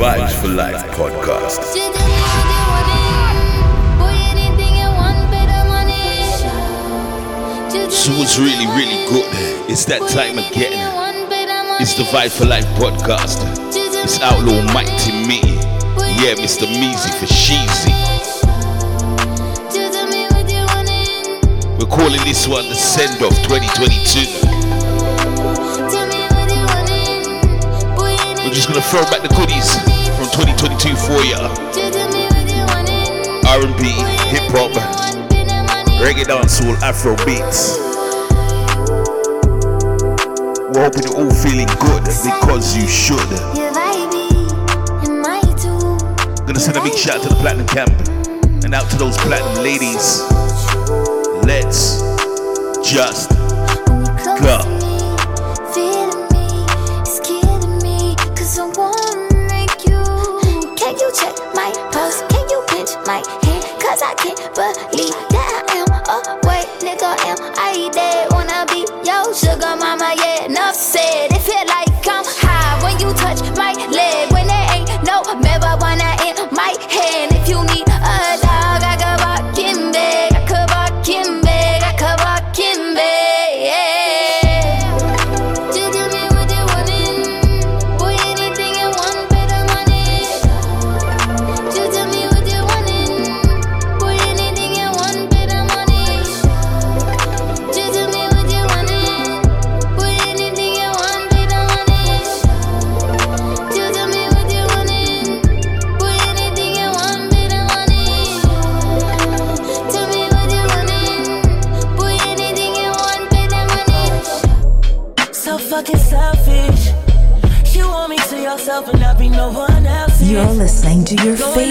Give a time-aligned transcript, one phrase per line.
[0.00, 1.60] Vibes for Life podcast.
[7.92, 9.28] So what's really, really good?
[9.68, 10.72] It's that time again.
[11.82, 13.44] It's the Vibe for Life podcast.
[14.02, 15.42] It's Outlaw Mighty Me.
[16.16, 16.64] Yeah, Mr.
[16.64, 17.92] Measy for Sheezy.
[21.78, 24.70] We're calling this one the send off 2022.
[28.42, 29.99] We're just gonna throw back the goodies
[30.32, 31.48] 2022 for ya.
[33.50, 33.82] R&B,
[34.30, 34.70] hip hop,
[36.00, 37.76] reggae dancehall, Afro beats.
[40.72, 43.18] We're hoping you're all feeling good because you should.
[46.46, 47.90] Gonna send a big shout out to the Platinum Camp
[48.64, 50.22] and out to those Platinum ladies.
[51.44, 52.02] Let's
[52.88, 53.30] just
[54.40, 54.69] go.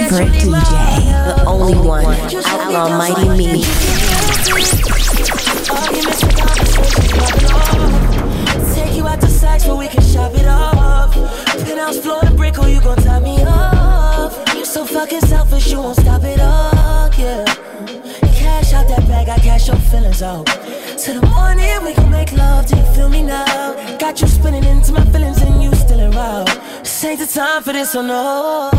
[0.10, 2.06] Favorite DJ, the only one,
[2.46, 3.64] Outlaw Mighty Me.
[8.74, 11.14] Take you out to sex where we can shop it off.
[11.64, 14.36] Penthouse floor and brick, or you gon' tie me off.
[14.56, 17.46] You so fucking selfish, you won't stop it all, yeah.
[18.34, 20.46] Cash out that bag, I cash your feelings out.
[20.98, 23.74] Till the morning, we gon' make love, do you feel me now?
[24.00, 26.48] Got you spinning into my feelings and you still around.
[26.80, 28.79] This ain't the time for this, oh no.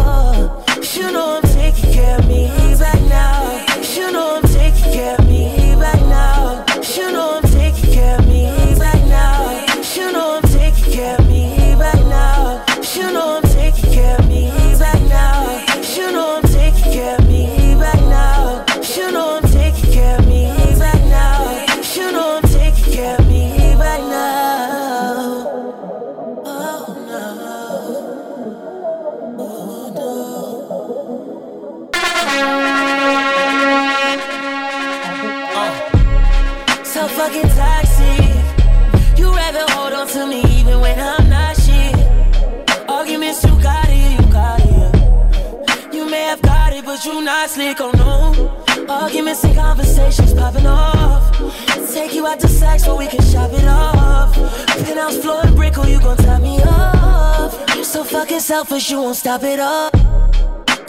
[58.91, 59.93] You won't stop it up.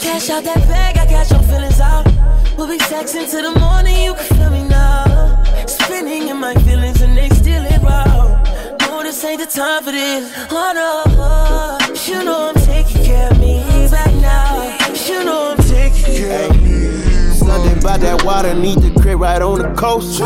[0.00, 2.04] Cash out that bag, I cash your feelings out.
[2.56, 5.42] We'll be sexing till the morning, you can feel me now.
[5.66, 8.42] Spinning in my feelings and they still it raw.
[8.80, 10.32] No, this ain't the time for this.
[10.50, 14.78] Oh no, you know I'm taking care of me right now.
[15.06, 17.34] You know I'm taking care of me.
[17.34, 20.18] Something about that water, need the crib right on the coast.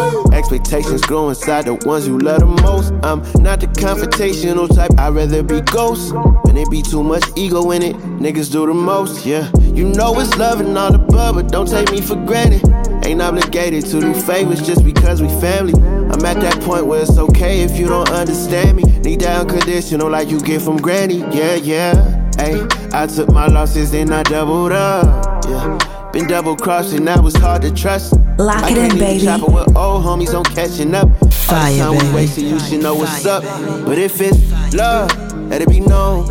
[0.46, 2.92] Expectations grow inside the ones you love the most.
[3.02, 6.14] I'm not the confrontational type, I'd rather be ghost.
[6.44, 9.50] When it be too much ego in it, niggas do the most, yeah.
[9.58, 12.62] You know it's love and all above, but don't take me for granted.
[13.04, 15.74] Ain't obligated to do favors just because we family.
[15.74, 18.84] I'm at that point where it's okay if you don't understand me.
[19.00, 22.30] Need that unconditional like you get from granny, yeah, yeah.
[22.38, 26.10] Hey, I took my losses and I doubled up, yeah.
[26.12, 28.14] Been double crossing, now it's hard to trust.
[28.38, 29.24] Lock I it in, can't even baby.
[29.24, 31.08] chopper with old homies on catching up.
[31.22, 32.14] All Fire, the time we baby.
[32.14, 33.42] wasted, you should know what's up.
[33.86, 35.10] But if it's love,
[35.48, 36.26] let it be known.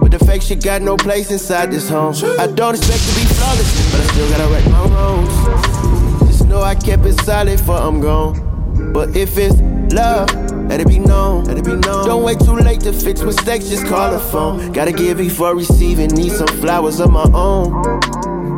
[0.00, 2.14] But the fake shit got no place inside this home.
[2.38, 6.26] I don't expect to be flawless, but I still gotta right my wrongs.
[6.28, 8.92] Just know I kept it solid for I'm gone.
[8.92, 9.58] But if it's
[9.94, 10.28] love,
[10.68, 11.44] let it be known.
[11.44, 12.04] Let it be known.
[12.06, 14.72] Don't wait too late to fix mistakes, just call the phone.
[14.72, 18.00] Gotta give before receiving, need some flowers of my own.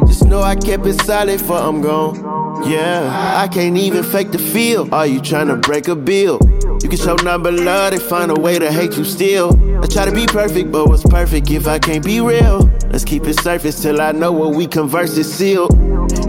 [0.09, 2.28] Just know I kept it solid for I'm gone.
[2.67, 4.93] Yeah, I can't even fake the feel.
[4.95, 6.39] Are you tryna break a bill?
[6.83, 9.53] You can show nothing but love, they find a way to hate you still.
[9.83, 12.71] I try to be perfect, but what's perfect if I can't be real?
[12.91, 15.73] Let's keep it surface till I know what we converse is sealed.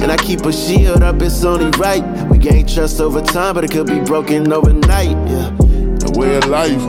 [0.02, 2.04] And I keep a shield up, it's only right.
[2.30, 5.18] We gain trust over time, but it could be broken overnight.
[5.30, 5.52] Yeah,
[6.00, 6.82] the way of life.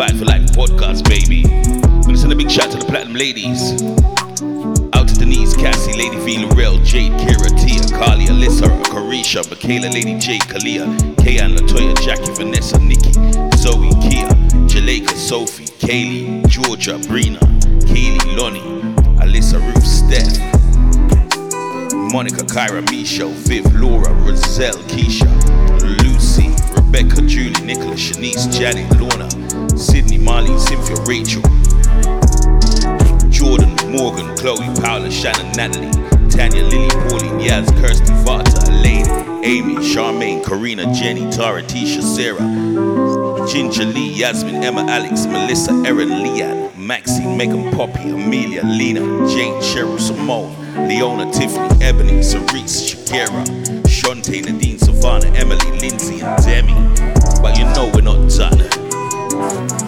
[0.00, 1.42] Vibe for Life podcast, baby.
[2.06, 3.82] Gonna send a big shout to the Platinum Ladies.
[4.96, 10.18] Out to Denise, Cassie, Lady Vila, Real, Jade, Kira, Tia, Carly, Alyssa, Carisha, Michaela, Lady
[10.18, 10.86] J, Kalia,
[11.22, 13.12] Kayan, Latoya, Jackie, Vanessa, Nikki,
[13.58, 14.26] Zoe, Kia,
[14.72, 17.38] Jaleka, Sophie, Kaylee, Georgia, Brina,
[17.84, 18.60] Kaylee, Lonnie,
[19.20, 20.40] Alyssa, Ruth, Steph,
[22.10, 25.28] Monica, Kyra, Misha, Viv, Laura, Roselle, Keisha,
[26.02, 29.28] Lucy, Rebecca, Julie, Nicholas, Shanice, Janet, Lorna,
[30.20, 31.42] Marlene, Cynthia, Rachel,
[33.30, 35.90] Jordan, Morgan, Chloe, Paula, Shannon, Natalie,
[36.28, 39.08] Tanya, Lily, Pauline, Yaz, Kirsty, Vata, Elaine,
[39.44, 46.76] Amy, Charmaine, Karina, Jenny, Tara, Tisha, Sarah, Ginger Lee, Yasmin, Emma, Alex, Melissa, Erin, Leanne,
[46.76, 50.54] Maxine, Megan, Poppy, Amelia, Lena, Jane, Cheryl, Simone,
[50.86, 53.44] Leona, Tiffany, Ebony, Cerise, Shakira,
[53.84, 56.74] Shante, Nadine, Savannah, Emily, Lindsay, and Demi.
[57.40, 59.79] But you know we're not done.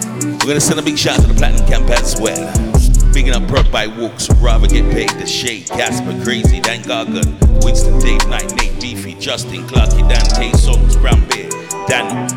[0.43, 2.51] We're gonna send a big shout to the Platinum Camp as well.
[3.13, 7.97] Bigging up Prod by Walks, Rather Get Paid, The Shade, Casper, Crazy, Dan Gargan, Winston,
[7.99, 11.49] Dave Knight, Nate, Beefy, Justin, Clarky, Dan, K Songs, Brown Bear,
[11.87, 12.27] Daniel,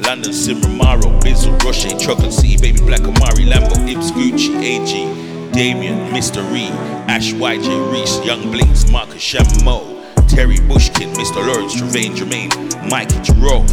[0.00, 6.10] London, Simra, Maro, Bizzle, Roche, Chocolate City, Baby Black, Amari, Lambo, Ibs, Gucci, AG, Damien,
[6.14, 6.40] Mr.
[6.50, 6.72] Reed,
[7.10, 11.46] Ash, YJ, Reese, Young Blinks, Marcus, Shamo, Terry Bushkin, Mr.
[11.46, 13.66] Lawrence, Trevane, Jermaine, Mike, Jerome,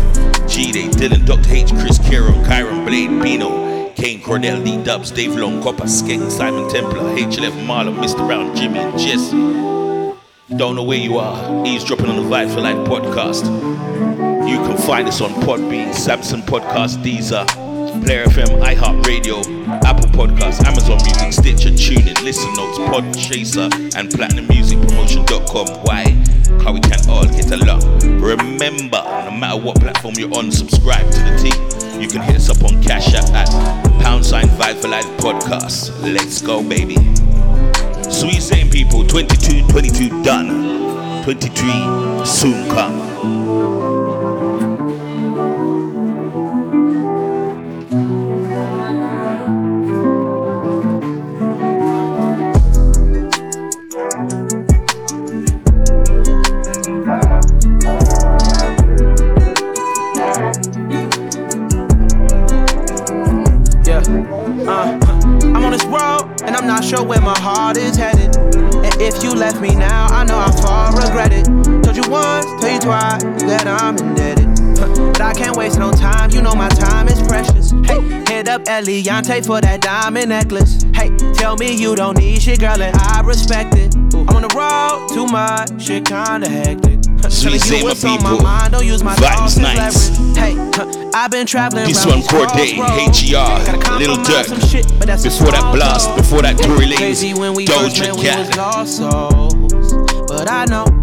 [0.45, 1.53] G-Day, Dylan, Dr.
[1.53, 3.66] H, Chris, Karen, Kyron, Blade, Bino,
[3.97, 8.27] Kane, Cordell, D Dubs, Dave Long, Copper, Skeng, Simon Templar, HLF, Marlon, Mr.
[8.27, 9.35] Brown, Jimmy, and Jesse.
[10.55, 11.65] Don't know where you are.
[11.65, 13.45] Eavesdropping on the Vibe for Life podcast.
[14.47, 17.47] You can find us on Podbean, Samsung Podcast, Deezer,
[18.05, 25.67] Player FM, iHeartRadio, Apple Podcasts, Amazon Music, Stitcher, TuneIn, Listen Notes, Podchaser, and PlatinumMusicPromotion.com.
[25.83, 26.03] Why?
[26.63, 27.81] How we can all get along.
[28.21, 31.86] Remember, no matter what platform you're on, subscribe to the team.
[31.99, 33.49] You can hit us up on Cash App at
[34.01, 35.91] pound sign Vibe for Life podcast.
[36.01, 36.95] Let's go, baby.
[38.11, 41.23] Sweet same people, 22, 22 done.
[41.23, 43.76] 23 soon come.
[72.87, 73.19] Tell
[73.49, 74.47] that I'm indebted.
[75.11, 77.71] But I can't waste no time, you know my time is precious.
[77.83, 77.99] Hey,
[78.31, 80.83] hit up Eliantte for that diamond necklace.
[80.93, 83.93] Hey, tell me you don't need shit, girl, and I respect it.
[83.93, 87.03] I'm on the road, too much, shit kinda hectic.
[87.29, 88.43] Sweet telling you what's on my people.
[88.43, 90.07] mind, don't use my as nights.
[90.37, 93.19] Hey, huh, I've been traveling This one Corday, crossroads.
[93.19, 96.95] HER, Gotta Lil compromise shit, but that's a Before that blast, before that Tory Lanez,
[96.95, 98.47] Crazy when we first Doja Cat.
[98.47, 99.57] was lost souls.
[100.29, 100.96] But I know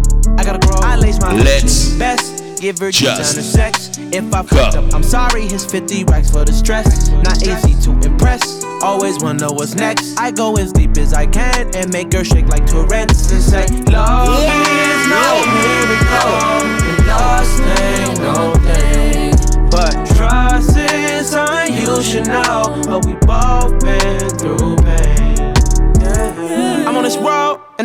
[1.05, 1.29] I gotta grow.
[1.29, 2.61] I lace my Let's best.
[2.61, 3.97] Give her just designer sex.
[4.11, 5.47] If I fucked up, I'm sorry.
[5.47, 7.09] His 50 racks for the stress.
[7.09, 8.63] Not easy to impress.
[8.81, 10.17] Always wanna know what's next.
[10.17, 13.67] I go as deep as I can and make her shake like Tourette's and say,
[13.91, 16.31] Love is no miracle.
[16.89, 19.69] And lost ain't no thing.
[19.69, 22.81] But trust is something you should know.
[22.87, 25.53] But we both been through pain.
[26.87, 27.17] I'm on this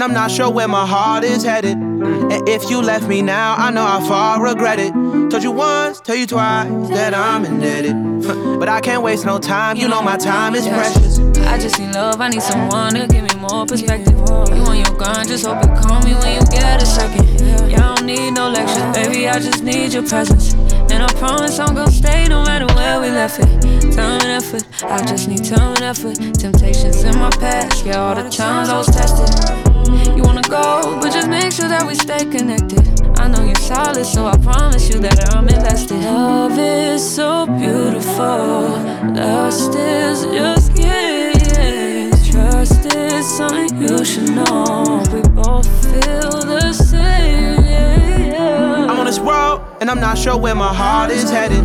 [0.00, 1.76] and I'm not sure where my heart is headed.
[1.76, 4.92] And if you left me now, I know how far I regret it.
[5.30, 7.95] Told you once, tell you twice that I'm indebted.
[8.61, 11.19] But I can't waste no time, you know my time is precious.
[11.49, 14.16] I just need love, I need someone to give me more perspective.
[14.16, 17.26] You on your grind, just hope it call me when you get a second.
[17.71, 20.54] Yeah, I don't need no lectures, baby, I just need your presence.
[20.92, 23.50] And I promise I'm gonna stay no matter where we left it.
[23.92, 26.16] Time and effort, I just need time and effort.
[26.38, 29.70] Temptations in my past, yeah, all the times I was tested.
[30.16, 32.83] You wanna go, but just make sure that we stay connected.
[33.19, 36.02] I know you're solid, so I promise you that I'm invested.
[36.02, 38.78] Love is so beautiful,
[39.14, 42.11] lust is just yeah.
[42.30, 45.02] Trust is something you should know.
[45.12, 47.64] We both feel the same.
[47.64, 48.87] Yeah.
[48.88, 51.64] I'm on this road, and I'm not sure where my heart is headed.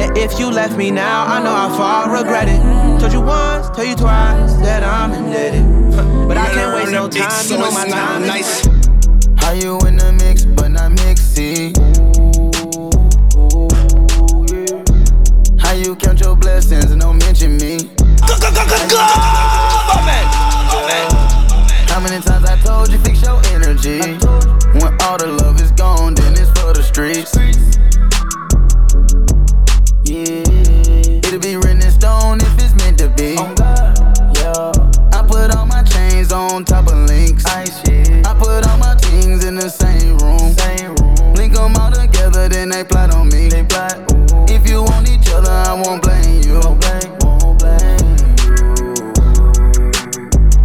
[0.00, 2.60] And if you left me now, I know how far I regret it.
[3.00, 5.81] Told you once, told you twice that I'm indebted.
[6.32, 8.64] But I can't waste no time, you know my time nice.
[9.36, 11.76] How you in the mix, but not mixy?
[15.60, 17.90] How you count your blessings and don't mention me?
[21.90, 24.00] How many times I told you fix your energy?
[24.80, 27.36] When all the love is gone, then it's for the streets.
[42.62, 43.48] Then they plot on me.
[44.46, 46.60] If you want each other, I won't blame you.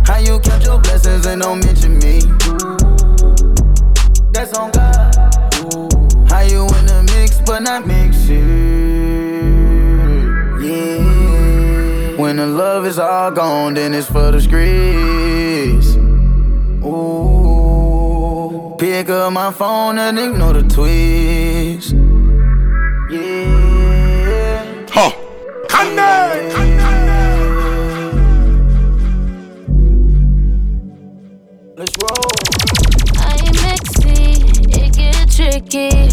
[0.05, 2.19] How you count your blessings and don't mention me?
[4.31, 5.15] That's on God.
[6.29, 8.45] How you in the mix but not mixing?
[10.61, 12.15] Yeah.
[12.21, 15.95] When the love is all gone, then it's for the streets.
[16.85, 18.75] Ooh.
[18.77, 21.16] Pick up my phone and ignore the tweets.
[31.77, 32.33] Let's roll.
[33.19, 34.41] I am mixy,
[34.73, 36.09] it get tricky.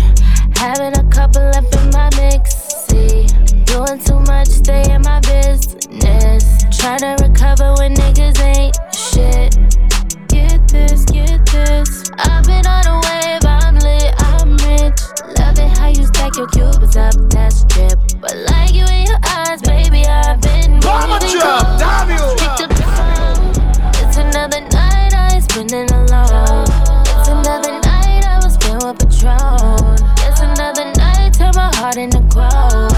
[0.61, 3.27] Having a couple up in my mixy.
[3.65, 6.45] Doing too much, stay in my business.
[6.79, 9.57] Try to recover when niggas ain't shit.
[10.29, 12.11] Get this, get this.
[12.19, 15.01] I've been on a wave, I'm lit, I'm rich.
[15.39, 17.99] Love it how you stack your cubes up, that's drip.
[18.21, 19.54] But like you in your eyes,
[21.33, 22.25] Drop, damn you.
[24.03, 26.65] It's another night I ain't spending alone.
[27.19, 29.99] It's another night I was filled with Patron.
[30.27, 32.94] It's another night, turn my heart into gold.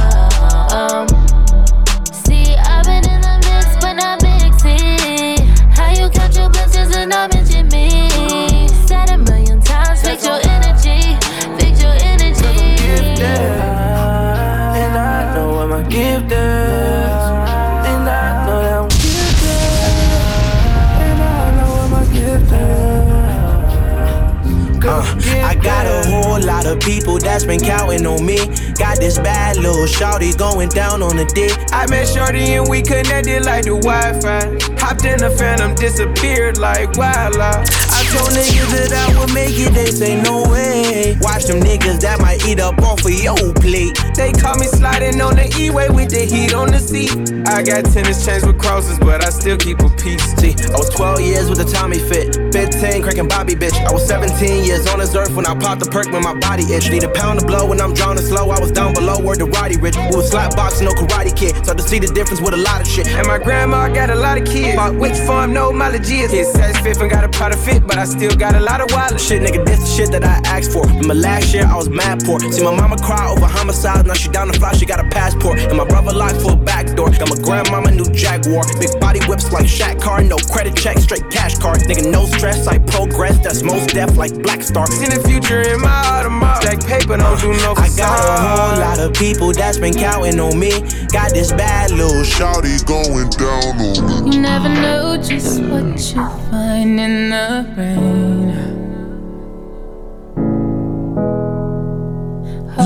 [26.81, 28.39] People that's been counting on me.
[28.75, 31.53] Got this bad little shawty going down on the dick.
[31.73, 34.77] I met Shorty and we connected like the Wi-Fi.
[34.81, 37.86] Hopped in the phantom, disappeared like wildlife.
[38.13, 41.17] Told niggas that I would make it, they say no way.
[41.21, 43.99] Watch them niggas that might eat up off of your plate.
[44.15, 47.11] They caught me sliding on the E-way with the heat on the seat.
[47.47, 49.97] I got tennis chains with crosses, but I still keep a.
[50.07, 53.75] See, I was 12 years with a Tommy fit, 15 cracking Bobby bitch.
[53.85, 56.63] I was 17 years on this earth when I popped the perk when my body
[56.63, 56.91] itch.
[56.91, 58.51] Need a pound of blow when I'm drowning slow.
[58.51, 59.97] I was down below, where the Roddy Rich.
[59.97, 61.67] We was slap boxing, no karate kid.
[61.67, 63.09] So to see the difference with a lot of shit.
[63.09, 64.77] And my grandma got a lot of kids.
[64.77, 66.31] Bought which farm, no mileage is.
[66.31, 68.93] His size fifth and got a product fit, but I still got a lot of
[68.93, 69.19] wallet.
[69.19, 70.87] Shit, nigga, this the shit that I asked for.
[70.89, 72.39] In my last year, I was mad poor.
[72.41, 75.59] See my mama cry over homicides, now she down the fly, she got a passport.
[75.59, 77.09] And my brother locked for a back door.
[77.11, 78.65] Got my grandmama new Jaguar.
[78.79, 81.79] Big body whips like Shaq car, no credit check, straight cash card.
[81.89, 84.87] Nigga, no stress, I progress, that's most deaf like Black Star.
[84.87, 86.61] Seen the future in my Audemars.
[86.61, 87.81] stack paper, don't do no facade.
[87.81, 90.73] I got a whole lot of people that's been counting on me.
[91.17, 94.33] Got this bad little Shawty going down on me.
[94.33, 97.86] You never know just what you find in the rain.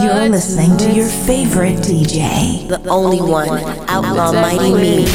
[0.03, 3.49] You're listening to your favorite DJ, the only one,
[3.89, 5.07] Outlaw Mighty Me.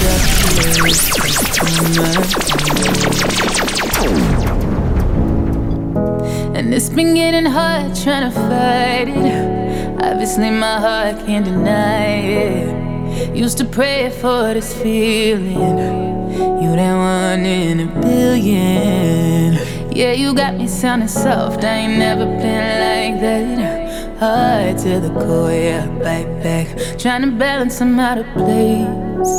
[6.58, 10.02] And it's been getting hard trying to fight it.
[10.02, 13.36] Obviously, my heart can't deny it.
[13.36, 15.78] Used to pray for this feeling.
[16.62, 19.75] You that one in a billion.
[19.96, 21.64] Yeah, you got me sounding soft.
[21.64, 24.20] I ain't never been like that.
[24.20, 26.68] Hard to the core, yeah, bite back.
[27.00, 29.32] Trying to balance them out of place.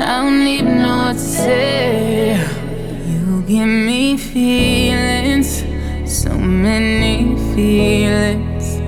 [0.00, 2.38] I don't even know what to say.
[3.06, 5.62] You give me feelings,
[6.04, 8.80] so many feelings.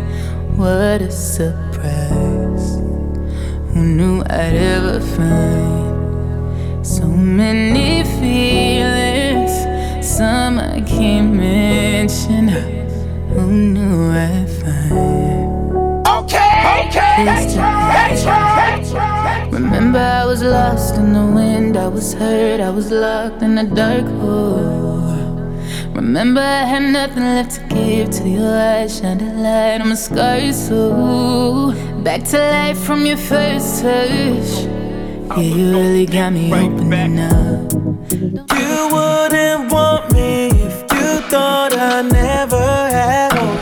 [0.58, 2.80] What a surprise.
[3.72, 8.99] Who knew I'd ever find so many feelings?
[10.20, 12.48] Some I can't mention
[13.30, 16.06] who knew I'd find.
[16.06, 18.14] Okay, okay, that's right,
[18.68, 19.48] that's right.
[19.50, 23.64] Remember, I was lost in the wind, I was hurt, I was locked in a
[23.64, 25.16] dark hole.
[25.94, 29.94] Remember, I had nothing left to give till your eyes shined a light on my
[29.94, 30.68] scars.
[30.68, 31.72] So,
[32.04, 34.68] back to life from your first touch.
[35.30, 37.89] Yeah, you really got me opening up.
[38.10, 42.56] You wouldn't want me if you thought I never
[42.90, 43.60] had hope.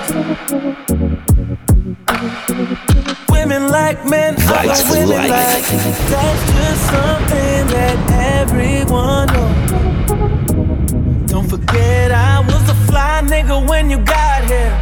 [3.30, 5.64] Women like men, I like women like.
[6.08, 7.98] That's just something that
[8.40, 11.30] everyone knows.
[11.30, 14.74] Don't forget I was a fly nigga when you got here.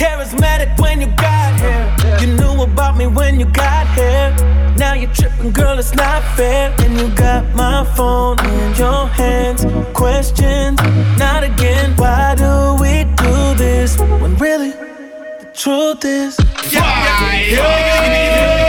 [0.00, 1.86] Charismatic when you got here.
[2.20, 4.28] You knew about me when you got here.
[4.76, 6.74] Now you're tripping, girl, it's not fair.
[6.82, 9.60] And you got my phone in your hands.
[9.92, 10.78] Questions,
[11.18, 11.88] not again.
[11.96, 12.94] Why do we
[13.24, 13.34] do
[13.64, 14.72] this when really
[15.40, 16.36] the truth is?
[16.72, 17.58] Fire!
[17.60, 18.67] I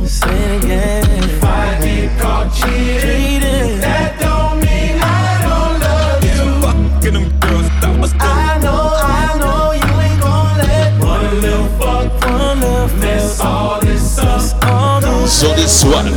[0.00, 1.24] I say it again.
[1.24, 6.40] If I get caught cheating, that don't mean I don't love you.
[6.64, 11.40] Fucking them girls, I was gon' I know, I know you ain't gon' let one
[11.40, 14.64] little fuck, one little mess all this up.
[14.64, 16.08] all this So this one,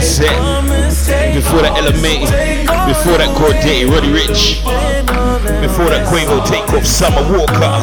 [0.00, 0.30] set.
[1.34, 2.22] Before that LMA,
[2.86, 4.62] before that Corday, Roddy Ricch,
[5.60, 7.74] before that Quavo take off Summer Walker.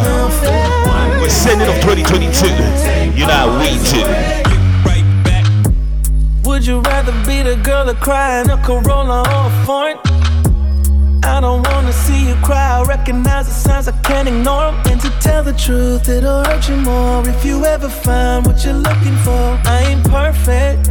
[1.20, 3.20] We're sending off 2022.
[3.20, 4.55] You know we do.
[7.06, 9.98] Rather be the girl that cry in a Corolla or a foreign?
[11.24, 12.80] I don't wanna see you cry.
[12.80, 14.76] I recognize the signs I can't ignore 'em.
[14.90, 18.82] And to tell the truth, it'll hurt you more if you ever find what you're
[18.88, 19.60] looking for.
[19.66, 20.90] I ain't perfect.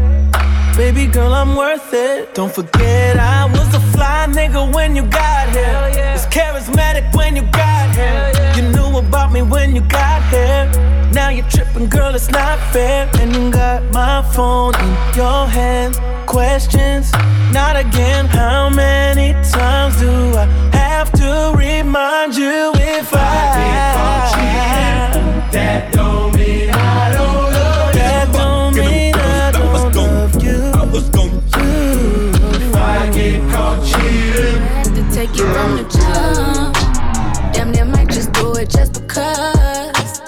[0.76, 2.34] Baby girl, I'm worth it.
[2.34, 6.12] Don't forget, I was a fly nigga when you got here.
[6.12, 8.32] Was charismatic when you got here.
[8.56, 10.68] You knew about me when you got here.
[11.12, 13.08] Now you're tripping, girl, it's not fair.
[13.20, 15.94] And you got my phone in your hand.
[16.26, 17.12] Questions,
[17.52, 18.26] not again.
[18.26, 23.94] How many times do I have to remind you if I?
[25.52, 26.33] That don't
[39.16, 40.20] it because.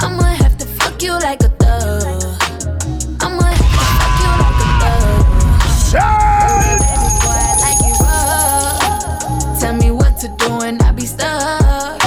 [0.00, 2.22] I'ma have to fuck you like a thug.
[3.20, 5.24] I'ma have to fuck you like a thug.
[7.22, 9.60] Boy, I like it rough.
[9.60, 12.02] Tell me what to do and I be stuck.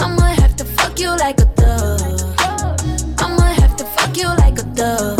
[0.00, 2.00] I'ma have to fuck you like a thug.
[3.18, 5.18] I'ma have to fuck you like a thug.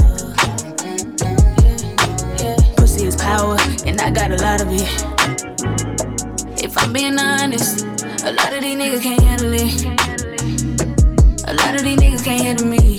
[2.76, 4.88] Pussy is power, and I got a lot of it.
[6.62, 7.87] If I'm being honest,
[8.28, 9.84] a lot of these niggas can't handle it.
[11.48, 12.98] A lot of these niggas can't handle me.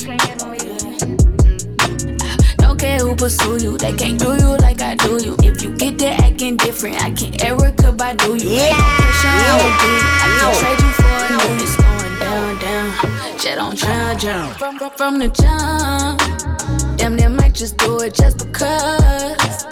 [2.57, 5.35] Don't care who pursue you, they can't do you like I do you.
[5.43, 8.49] If you get there acting different, I can't Erica by do you.
[8.49, 11.29] Yeah, I can trade you for it.
[11.29, 13.37] No, it's going down, down.
[13.37, 14.53] Jet on drown, drown.
[14.55, 19.65] From, from, from the jump, damn, they might just do it just because.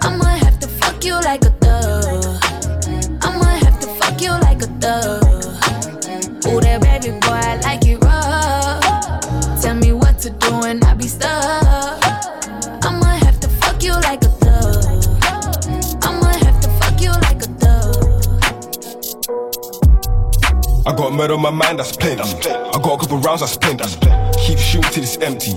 [0.00, 2.21] I'ma have to fuck you like a thug.
[4.82, 5.22] Thug.
[6.46, 9.62] Ooh, that baby boy, I like it rough.
[9.62, 12.02] Tell me what to do and I be stuck.
[12.84, 14.84] I'ma have to fuck you like a thug.
[16.02, 18.42] I'ma have to fuck you like a thug.
[20.84, 22.22] I got murder on my mind, that's plenty.
[22.22, 23.84] I got a couple rounds, that's plenty.
[24.44, 25.54] Keep shooting till it's empty.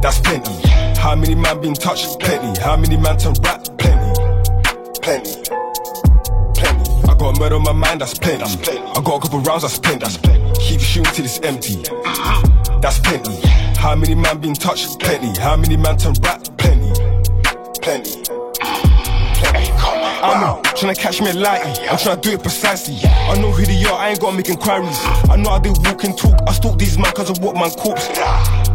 [0.00, 0.54] That's plenty.
[0.98, 2.18] How many man been touched?
[2.20, 2.58] Plenty.
[2.60, 3.64] How many man turn rap?
[3.76, 4.12] Plenty.
[5.02, 5.63] Plenty.
[7.24, 7.32] Plenty.
[7.32, 8.44] I got murder on my mind, that's plenty.
[8.44, 10.06] I got a couple rounds, that's plenty.
[10.60, 11.82] Keep shooting till it's empty.
[12.80, 13.40] That's plenty.
[13.78, 15.00] How many man been touched?
[15.00, 15.38] Plenty.
[15.40, 16.42] How many man turn rap?
[16.58, 16.92] Plenty.
[17.80, 18.24] Plenty.
[20.24, 21.72] I'm tryna catch me lightly.
[21.88, 22.96] I'm tryna do it precisely.
[23.04, 24.98] I know who they are, I ain't gotta make inquiries.
[25.30, 26.38] I know how they walk and talk.
[26.46, 28.08] I stalk these man cause of what man corpse.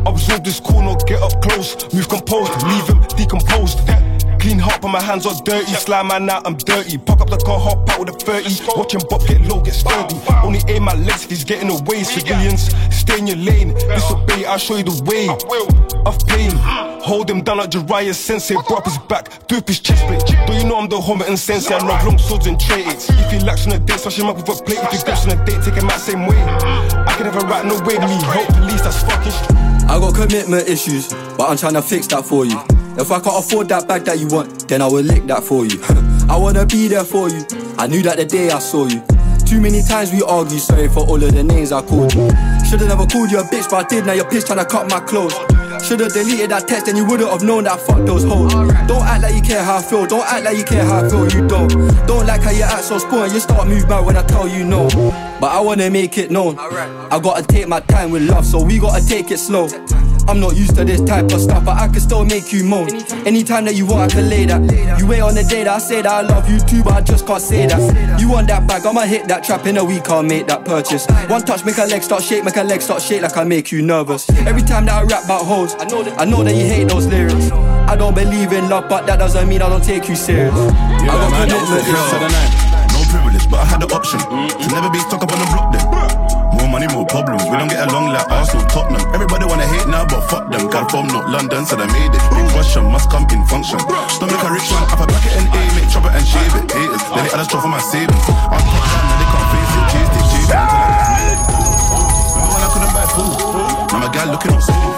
[0.06, 1.76] Absorb this corner, get up close.
[1.94, 3.80] Move composed, leave him decomposed.
[4.50, 5.72] Clean heart, but my hands are dirty.
[5.74, 6.98] Slime man out, I'm dirty.
[6.98, 8.66] Park up the car, hop out with a 30.
[8.76, 10.18] Watch him bop, get low, get sturdy.
[10.42, 12.02] Only aim my legs if he's getting away.
[12.02, 13.76] Civilians, stay in your lane.
[13.76, 15.30] Disobey, I'll show you the way.
[16.10, 16.50] Of pain,
[16.98, 18.56] hold him down like Jiraiya Sensei.
[18.56, 20.26] Brought up his back, do up his chest plate.
[20.48, 21.76] Do you know I'm the homie and Sensei?
[21.76, 23.08] I love long swords and traits.
[23.08, 24.80] If he lacks on a date, smash him up with a plate.
[24.82, 26.42] If he goes on a date, take him out same way.
[26.42, 28.18] I can never ride no way me.
[28.26, 32.46] Hope police, that's fucking I got commitment issues, but I'm trying to fix that for
[32.46, 32.58] you.
[33.00, 35.66] If I can't afford that bag that you want, then I will lick that for
[35.66, 35.80] you.
[36.30, 37.46] I wanna be there for you.
[37.78, 39.02] I knew that the day I saw you.
[39.46, 42.30] Too many times we argue, sorry for all of the names I called you.
[42.70, 44.06] Should've never called you a bitch, but I did.
[44.06, 45.34] Now you're pissed trying to cut my clothes.
[45.82, 48.52] Should've deleted that text and you wouldn't have known that I fucked those hoes.
[48.52, 50.06] Don't act like you care how I feel.
[50.06, 51.24] Don't act like you care how I feel.
[51.32, 51.70] You don't.
[52.06, 53.32] Don't like how you act so spoiled.
[53.32, 54.90] You start move back when I tell you no.
[55.40, 56.60] But I wanna make it known.
[56.60, 59.70] I gotta take my time with love, so we gotta take it slow.
[60.30, 62.94] I'm not used to this type of stuff, but I can still make you moan.
[63.26, 65.00] Anytime that you want, I can lay that.
[65.00, 67.02] You wait on the day that I say that I love you too, but I
[67.02, 68.22] just can't say that.
[68.22, 71.08] You want that bag, I'ma hit that trap in a week, I'll make that purchase.
[71.28, 73.72] One touch, make a leg start shake, make a leg start shake like I make
[73.72, 74.30] you nervous.
[74.46, 76.90] Every time that I rap about hoes, I know that, I know that you hate
[76.90, 77.50] those lyrics.
[77.90, 80.54] I don't believe in love, but that doesn't mean I don't take you serious.
[80.54, 82.70] I got man, commitment, that's it's the night.
[82.94, 85.74] No privilege, but I had the option to never be stuck up on the block
[85.74, 85.90] then.
[86.60, 87.44] More money, more problems.
[87.46, 89.02] We don't get along like Arsenal, Tottenham.
[89.16, 90.72] Everybody wanna hate now, but fuck them.
[90.72, 92.24] Got from not London, so they made it.
[92.32, 93.80] Big Russian must come in function.
[94.24, 96.72] Make a rich man up a bracket and aim it, chop it and shave it.
[96.72, 98.24] Haters, then they add a straw for my savings.
[98.48, 99.86] I'm top down, now they can't face it.
[99.92, 100.60] Chase it, chase it.
[102.32, 103.36] Remember when I couldn't buy food?
[103.92, 104.96] Now my guy looking up smooth.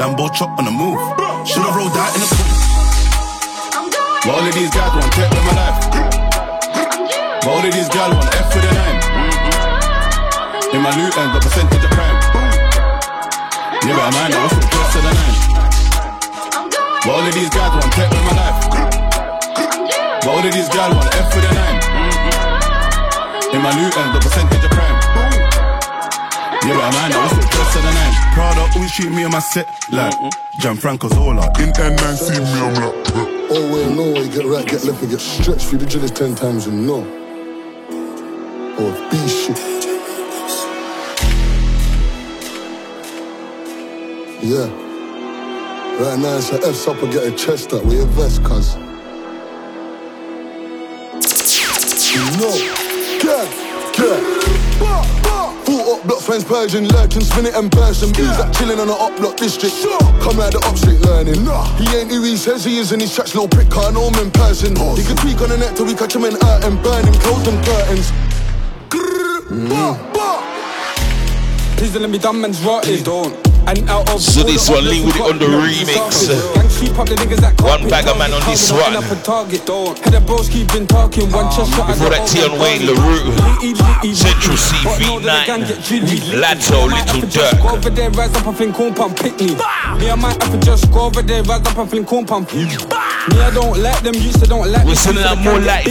[0.00, 0.98] Lambo chop on the move.
[1.46, 2.50] Should've rolled out in the coupe.
[4.26, 5.78] But all of these guys want take with my life.
[7.42, 8.98] But all of these guys want F with a nine.
[10.74, 12.11] In my loot end, the percentage of crime.
[13.82, 15.36] Yeah, but man, I was from close to the nine.
[17.02, 18.58] But all of these guys want take with my life.
[20.22, 21.78] But all of these guys want F with a nine.
[23.52, 24.98] In my loot end, the percentage of crime.
[26.62, 28.14] Yeah, but man, I was from close to the nine.
[28.34, 30.14] Prada always treat me on my set like
[30.62, 31.46] Gianfranco Zola.
[31.58, 32.94] In N9 see me, I'm like,
[33.54, 36.34] Oh, well, no way, get right, get left, and get stretched through the drillers ten
[36.34, 37.04] times and no.
[38.78, 39.01] Oh,
[44.42, 44.66] Yeah.
[46.02, 48.74] Right now it's a F up and get a chest up with your vest, cuz.
[52.36, 52.50] No.
[53.22, 53.46] Get,
[53.94, 54.18] get.
[55.64, 58.08] Full up block, friends Persian, lurking, spin it and person.
[58.08, 59.76] Who's that chilling on the up block district?
[60.20, 61.38] Come out the up street learning.
[61.78, 64.26] He ain't who he says he is, and his tracks little prick, can't know him
[64.26, 64.74] in person.
[64.96, 67.14] He can tweak on the net till we catch him in out and burn him,
[67.14, 68.10] close them curtains.
[71.78, 73.04] Please don't let me dumb man's rotted.
[73.04, 73.51] Don't.
[73.66, 76.26] And out of So this one, Lee with it on the remix.
[76.54, 78.96] Gang sheep up the niggas that One bagger man on this one.
[78.96, 79.62] up a target.
[80.02, 81.30] Head of bros keep been talking.
[81.30, 81.86] One ah, chest shot.
[81.86, 83.30] Before that, Tion Wayne, La Roux,
[84.14, 87.72] Central CV9, Lato, Lil Durk.
[87.72, 89.54] Over there, rise up, I think pump, pick me.
[89.98, 92.52] Me, I might have to just go over there, rise up, I think corn pump.
[92.52, 95.86] Me, I don't like them, used to don't like We're sending out more life,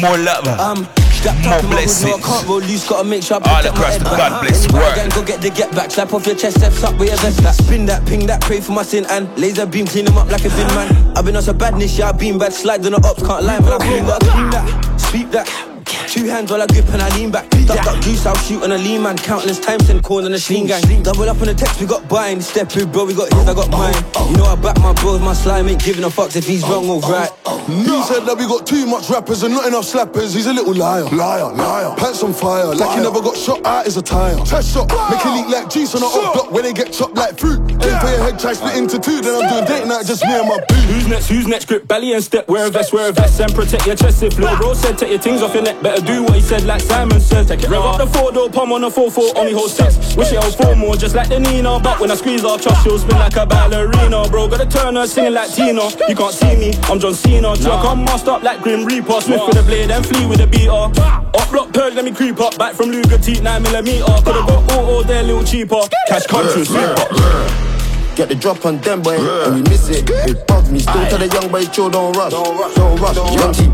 [0.00, 0.88] more love, um,
[1.26, 2.24] Um, more blessings.
[2.24, 4.04] can't roll loose, gotta make sure I All across the.
[4.04, 4.94] God bless world.
[4.94, 7.42] can go get the get back, slap off your chest, steps up with your vest
[7.42, 7.54] back.
[7.54, 10.44] Spin that, ping that, pray for my sin and laser beam, clean them up like
[10.44, 11.16] a bin man.
[11.16, 13.58] I've been on some badness, yeah, I've been bad, slide on the ups, can't lie,
[13.60, 15.73] man, I've been clean that, sweep that.
[16.08, 17.48] Two hands while I grip and I lean back.
[17.66, 19.16] Duck, duck, goose, I'll shoot on a lean man.
[19.16, 21.02] Countless times send corn on a sling gang.
[21.02, 22.40] Double up on the text, we got buying.
[22.40, 23.94] Step through, bro, we got his, I got mine.
[24.30, 26.88] You know I back my bros, my slime ain't giving a fuck if he's wrong
[26.88, 27.30] or right.
[27.66, 30.34] He said that we got too much rappers and not enough slappers.
[30.34, 31.04] He's a little liar.
[31.04, 31.96] Liar, liar.
[31.96, 32.74] Pants on fire.
[32.74, 34.36] Like he never got shot out as a tire.
[34.44, 34.88] Test shot.
[35.10, 37.60] Make it leak like juice on a hot block when they get chopped like fruit.
[37.70, 39.20] Aim for your head, try split into two.
[39.22, 40.74] Then I'm doing date night, just me and my boo.
[40.74, 41.28] Who's next?
[41.28, 41.64] Who's next?
[41.66, 42.48] Grip belly and step.
[42.48, 44.22] Wear a vest, wear a vest, and protect your chest.
[44.22, 45.80] If little bro said, take your things off your neck.
[45.84, 47.46] Better do what he said, like Simon said.
[47.46, 49.36] Take it Rev up the four door palm on the four four.
[49.36, 50.16] Only hold six.
[50.16, 51.78] Wish it held four more, just like the Nina.
[51.78, 54.26] But when I squeeze off, trust she'll spin like a ballerina.
[54.30, 55.84] Bro, gotta turn her singing like Tina.
[56.08, 57.54] You can't see me, I'm John Cena.
[57.56, 59.20] Truck on masked up like Grim Reaper.
[59.20, 60.72] Swift with a blade and flee with a beater.
[60.72, 62.56] Up block purge, let me creep up.
[62.56, 64.06] Back from Luger teeth, 9 millimeter.
[64.24, 65.82] Could've got auto there, little cheaper.
[66.08, 67.73] Cash country, sweep up.
[68.14, 70.08] Get the drop on them, boy, and we miss it.
[70.08, 70.78] It bugs me.
[70.78, 72.30] Still tell the young boy, chill, don't rush.
[72.30, 73.16] Don't rush.
[73.16, 73.64] Young T.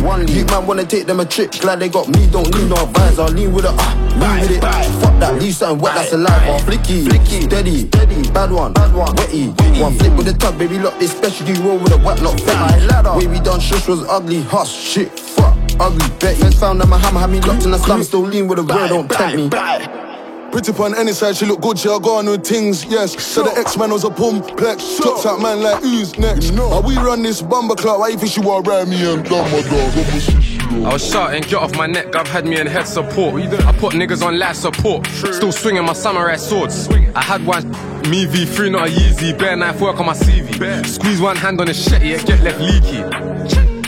[0.00, 1.52] One big man wanna take them a trip.
[1.52, 3.18] Glad they got me, don't need no advice.
[3.18, 4.60] I'll lean with it, ah, lean with it.
[5.00, 6.62] Fuck that, leave something wet, that's alive.
[6.62, 9.80] Flicky, flicky, steady, steady, bad one, bad one, wetty.
[9.80, 12.36] One flip with the tug, baby, lock this specialty roll with a wet lock.
[12.36, 13.16] Fetty.
[13.18, 16.40] Way we done shush was ugly, hush, shit, fuck, ugly, Betty.
[16.40, 18.62] Friends found that my hammer had me locked in the slum, still lean with a
[18.62, 20.09] word, don't tempt me.
[20.52, 23.22] Pretty on any side, she look good, she'll go on with things, yes.
[23.22, 24.98] So the X-Man was a pumplex.
[24.98, 26.50] Tops out man like who's next?
[26.50, 29.50] But we run this bomber club, why you think she want to me and dumb
[29.50, 30.86] my dog?
[30.86, 33.34] I was shouting, get off my neck, I've had me in head support.
[33.34, 36.88] I put niggas on life support, still swinging my samurai swords.
[37.14, 37.70] I had one,
[38.10, 40.86] me V3, not a Yeezy, bare knife work on my CV.
[40.86, 43.79] Squeeze one hand on the shit, yeah, get left leaky.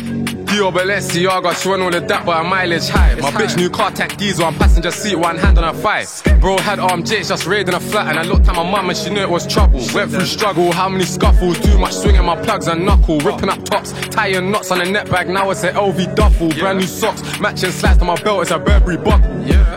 [0.53, 3.15] Dior Balenciaga, she went all of that, but her mileage high.
[3.15, 6.05] My bitch new car tech diesel, I'm passenger seat, one hand on her thigh.
[6.41, 8.99] Bro had arm J's just raiding a flat, and I looked at my mum and
[8.99, 9.81] she knew it was trouble.
[9.95, 13.65] Went through struggle, how many scuffles, too much swinging my plugs and knuckle, ripping up
[13.65, 15.31] tops, tying knots on a net bag.
[15.31, 18.59] Now it's an LV duffel, brand new socks, matching slides on my belt, it's a
[18.59, 19.33] Burberry buckle.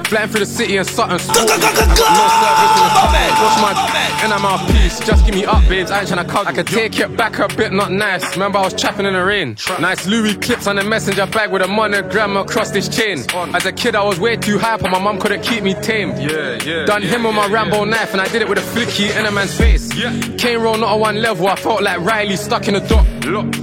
[0.06, 1.54] Flying through the city and something sporty.
[1.54, 3.16] I got no service in the.
[3.42, 5.00] What's my and I'm out piece?
[5.00, 5.92] Just give me up, babes.
[5.92, 6.48] I ain't tryna cut.
[6.48, 8.36] I could take it back a bit, not nice.
[8.36, 9.58] Remember I was trapping in the rain.
[9.80, 13.20] Nice Louis clips on the messenger bag with a monogram across this chain.
[13.54, 14.90] As a kid, I was way too hyper.
[14.90, 16.10] My mum couldn't keep me tame.
[16.12, 16.86] Yeah, yeah.
[16.86, 19.32] Done him with my Rambo knife, and I did it with a flicky in a
[19.32, 19.92] man's face.
[20.38, 21.48] Cane roll not on one level.
[21.48, 23.06] I felt like Riley stuck in a dock.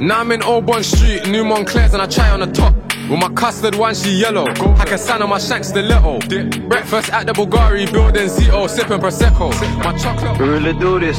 [0.01, 2.75] Now I'm in Old Bond Street, New Montclair's, and I try on the top.
[3.09, 4.47] With my custard one, she yellow.
[4.77, 6.21] Hack a sign on my shanks, shank stiletto.
[6.69, 9.51] Breakfast at the Bulgari building Zito, sipping Prosecco.
[9.85, 10.38] My chocolate.
[10.38, 11.19] We really do this.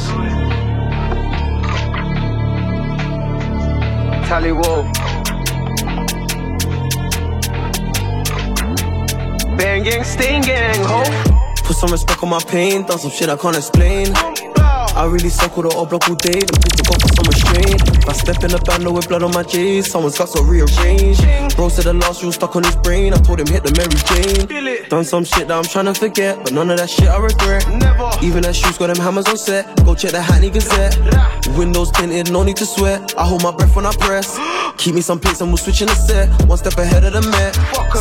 [4.28, 5.13] Tally Whoa.
[9.56, 11.04] Bang gang, ho.
[11.64, 14.12] Put some respect on my pain, done some shit I can't explain.
[14.94, 17.82] I really circle the old block all day, them people got for some restraint.
[17.98, 21.18] If I step in the band with blood on my J's, someone's got to rearrange.
[21.56, 23.98] Bro said the last rule stuck on his brain, I told him hit the Mary
[24.06, 24.88] Jane.
[24.88, 27.66] Done some shit that I'm trying to forget, but none of that shit I regret.
[27.68, 28.08] Never.
[28.22, 30.94] Even that shoes got them hammers on set, go check the Hackney Gazette.
[31.58, 33.18] Windows tinted, no need to sweat.
[33.18, 34.38] I hold my breath when I press.
[34.78, 36.30] Keep me some plates and we'll switch in the set.
[36.46, 37.54] One step ahead of the Met.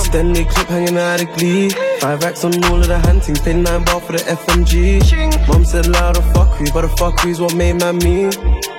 [0.06, 1.70] Stanley clip hanging out of glee.
[2.00, 5.48] Five racks on all of the hunting, paid nine bar for the FMG.
[5.48, 8.30] Mom said loud, fuck fuckery, but the fuckery's what made man me.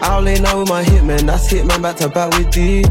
[0.02, 2.84] I'll lay now with my hitman, that's hitman back to back with D.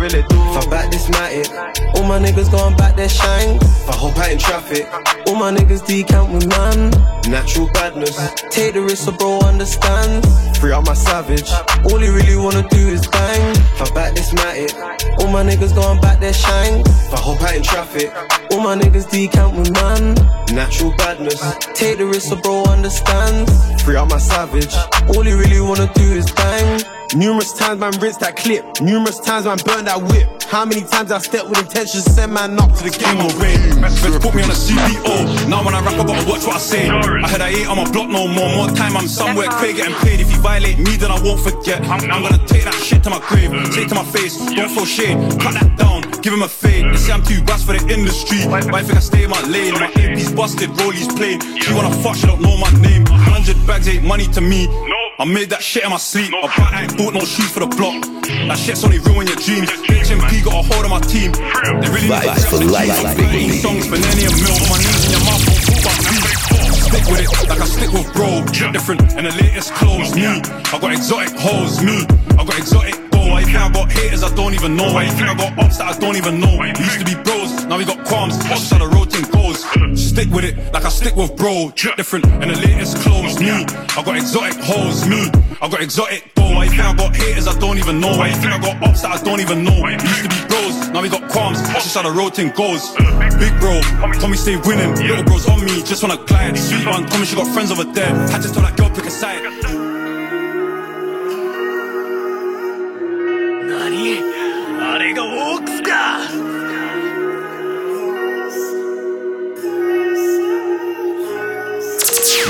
[0.00, 0.36] Really do.
[0.36, 1.52] If I back this matic,
[1.94, 3.64] all my niggas going back their shanks.
[3.64, 4.86] If I hop out in traffic,
[5.28, 6.90] all my niggas decamp with man.
[7.30, 8.16] Natural badness,
[8.50, 10.26] take the risk so bro understands.
[10.58, 11.50] Free out my savage,
[11.84, 13.54] all he really wanna do is bang.
[13.80, 14.72] I back this matic,
[15.20, 16.88] all my niggas going back their shanks.
[16.88, 18.10] If I hop out in traffic,
[18.52, 20.14] all my niggas decamp with man.
[20.54, 21.40] Natural badness,
[21.74, 23.50] take the risk so bro understands.
[23.82, 24.74] Free out my savage,
[25.14, 26.82] all he really wanna do is bang.
[27.14, 30.26] Numerous times man rinsed that clip, numerous times man burned that whip.
[30.50, 33.30] How many times I stepped with intention to send man up to the game of
[33.38, 33.82] rain.
[34.02, 35.48] First put me on a CBO.
[35.48, 36.88] Now when I rap, I gotta watch what I say.
[36.88, 38.50] I heard I ain't on my block no more.
[38.50, 40.20] More time I'm somewhere quick getting paid.
[40.20, 41.82] If you violate me, then I won't forget.
[41.86, 43.50] I'm gonna take that shit to my grave.
[43.72, 45.18] Say to my face, don't throw shade.
[45.38, 46.86] Cut that down, give him a fade.
[46.90, 48.46] They say I'm too brass for the industry.
[48.50, 49.74] But I think I stay in my lane.
[49.74, 51.38] My AP's busted, rollies plain.
[51.62, 53.06] She wanna fuck, she don't know my name.
[53.06, 54.66] Hundred bags ain't money to me.
[55.18, 56.28] I made that shit in my sleep.
[56.28, 58.04] I bet I ain't bought no shoes for the block.
[58.52, 59.72] That shit's only ruin your dreams.
[59.88, 61.32] HMP got a hold on my team.
[61.32, 63.48] They really need Vibes for life, baby.
[63.56, 65.40] songs, millennium milk on my knees in your mouth.
[65.48, 66.20] Won't talk about me.
[66.84, 68.44] Stick with it like I stick with bro.
[68.76, 70.12] Different in the latest clothes.
[70.12, 71.80] Me, I got exotic hoes.
[71.80, 72.04] Me,
[72.36, 73.15] I got exotic go.
[73.32, 74.96] I think I got haters I don't even know.
[74.96, 76.56] I think I got ops that I don't even know.
[76.58, 78.36] We used to be bros, now we got qualms.
[78.44, 79.64] Just how the road thing goes.
[79.98, 81.70] Stick with it like I stick with bro.
[81.96, 83.38] Different in the latest clothes.
[83.40, 85.06] Me, I got exotic hoes.
[85.06, 86.46] Me, I got exotic go.
[86.58, 88.12] I think I got haters I don't even know.
[88.20, 89.80] I think I got ops that I don't even know.
[89.82, 91.60] We used to be bros, now we got qualms.
[91.68, 92.94] Just how the road thing goes.
[93.38, 93.80] Big bro,
[94.20, 94.94] Tommy stay winning.
[94.96, 96.56] Little bros on me, just wanna glide.
[96.58, 98.12] Sweet one, Tommy, she got friends over there.
[98.30, 99.95] Had to tell that girl pick a side.
[103.88, 104.18] 何？
[104.80, 106.18] あれがオークスか。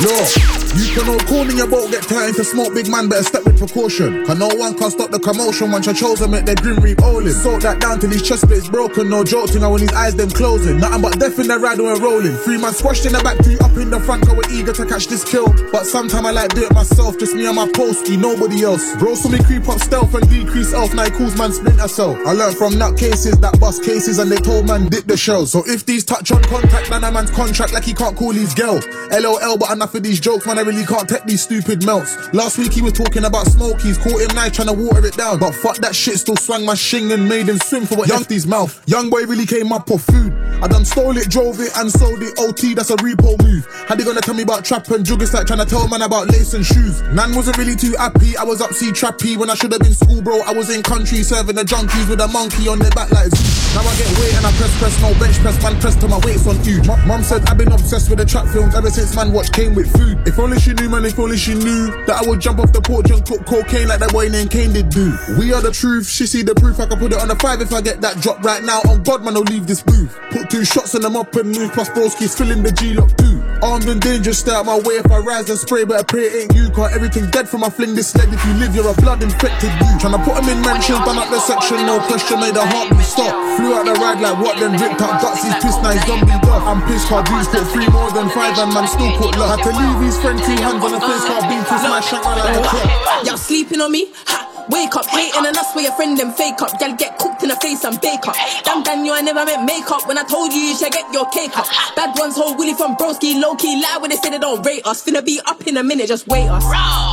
[0.03, 3.45] ノー you cannot call me your boat, get tight into smoke, big man, better step
[3.45, 4.27] with precaution.
[4.27, 7.33] Cause no one can stop the commotion once your chosen make their grim reap rolling.
[7.33, 10.31] Soak that down till his chest plates broken, no jolting, and when his eyes them
[10.31, 10.79] closing.
[10.79, 12.37] Nothing but death in the ride when rolling.
[12.45, 15.07] Three man squashed in the back, two up in the front, we're eager to catch
[15.07, 15.49] this kill.
[15.73, 18.97] But sometime I like do it myself, just me and my postie, nobody else.
[18.97, 22.17] Bro, so me creep up stealth and decrease elf, now calls man splinter cell.
[22.27, 25.47] I learned from nut cases that bust cases, and they told man dip the shell.
[25.47, 28.55] So if these touch on contact, then a man's contract like he can't call his
[28.55, 28.81] girl.
[29.11, 32.17] LOL, but enough of these jokes, man, I really can't take these stupid melts.
[32.35, 35.39] Last week he was talking about smokies, caught him nice trying to water it down.
[35.39, 38.47] But fuck that shit, still swang my shing and made him swim for what Youngsty's
[38.47, 38.83] mouth.
[38.87, 40.33] Young boy really came up off food.
[40.63, 42.35] I done stole it, drove it, and sold it.
[42.39, 43.67] OT, that's a repo move.
[43.87, 46.29] How they gonna tell me about trap and juggers like trying to tell man about
[46.29, 47.03] lace and shoes?
[47.13, 48.37] Nan wasn't really too happy.
[48.37, 50.41] I was up see trappy when I should have been school, bro.
[50.41, 53.75] I was in country serving the junkies with a monkey on their back like Zeus.
[53.75, 56.19] Now I get weight and I press press, no bench press, man press till my
[56.25, 56.87] weight's on huge.
[57.07, 59.93] Mum said I've been obsessed with the trap films ever since man watch came with
[59.97, 60.19] food.
[60.27, 62.81] If only she knew, man, if only she knew that I would jump off the
[62.81, 65.16] porch and cook cocaine like that boy named Kane did do.
[65.38, 66.81] We are the truth, she see the proof.
[66.81, 68.81] I can put it on a five if I get that drop right now.
[68.88, 70.19] On God, man, I'll leave this booth.
[70.31, 73.42] Put two shots in them up and move past broski's filling the Glock too.
[73.64, 75.85] Armed and dangerous, stay out my way if I rise and spray.
[75.85, 78.29] Better pray it ain't you, cause everything dead from my fling this lead.
[78.29, 79.92] If you live, you're a blood infected you.
[79.97, 83.33] Tryna put him in mansion, done up the section, no question, made the heartbeat stop.
[83.57, 86.45] Flew out the ride like what then ripped up guts, he's pissed, now he's beat
[86.53, 86.69] off.
[86.69, 89.57] I'm pissed, car dudes put three more than five, and man still put luck.
[89.57, 92.25] Had to leave his friend two hands on the face, car being twist my shank
[92.25, 93.27] like a.
[93.27, 94.07] Y'all sleeping on me?
[94.31, 94.67] Ha!
[94.71, 96.75] Wake up, hating and that's where your friend them fake up.
[96.81, 98.35] Y'all get cooked in the face and bake up.
[98.65, 101.27] Damn, damn, you I never meant makeup when I told you you should get your
[101.31, 101.67] cake up.
[101.95, 104.85] Bad ones hold Willie from broski, low key lie when they say they don't rate
[104.85, 105.05] us.
[105.05, 106.65] Finna be up in a minute, just wait us.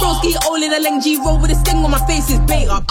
[0.01, 2.67] Broski, all in a leng G roll with a sting on my face is bait
[2.67, 2.89] up.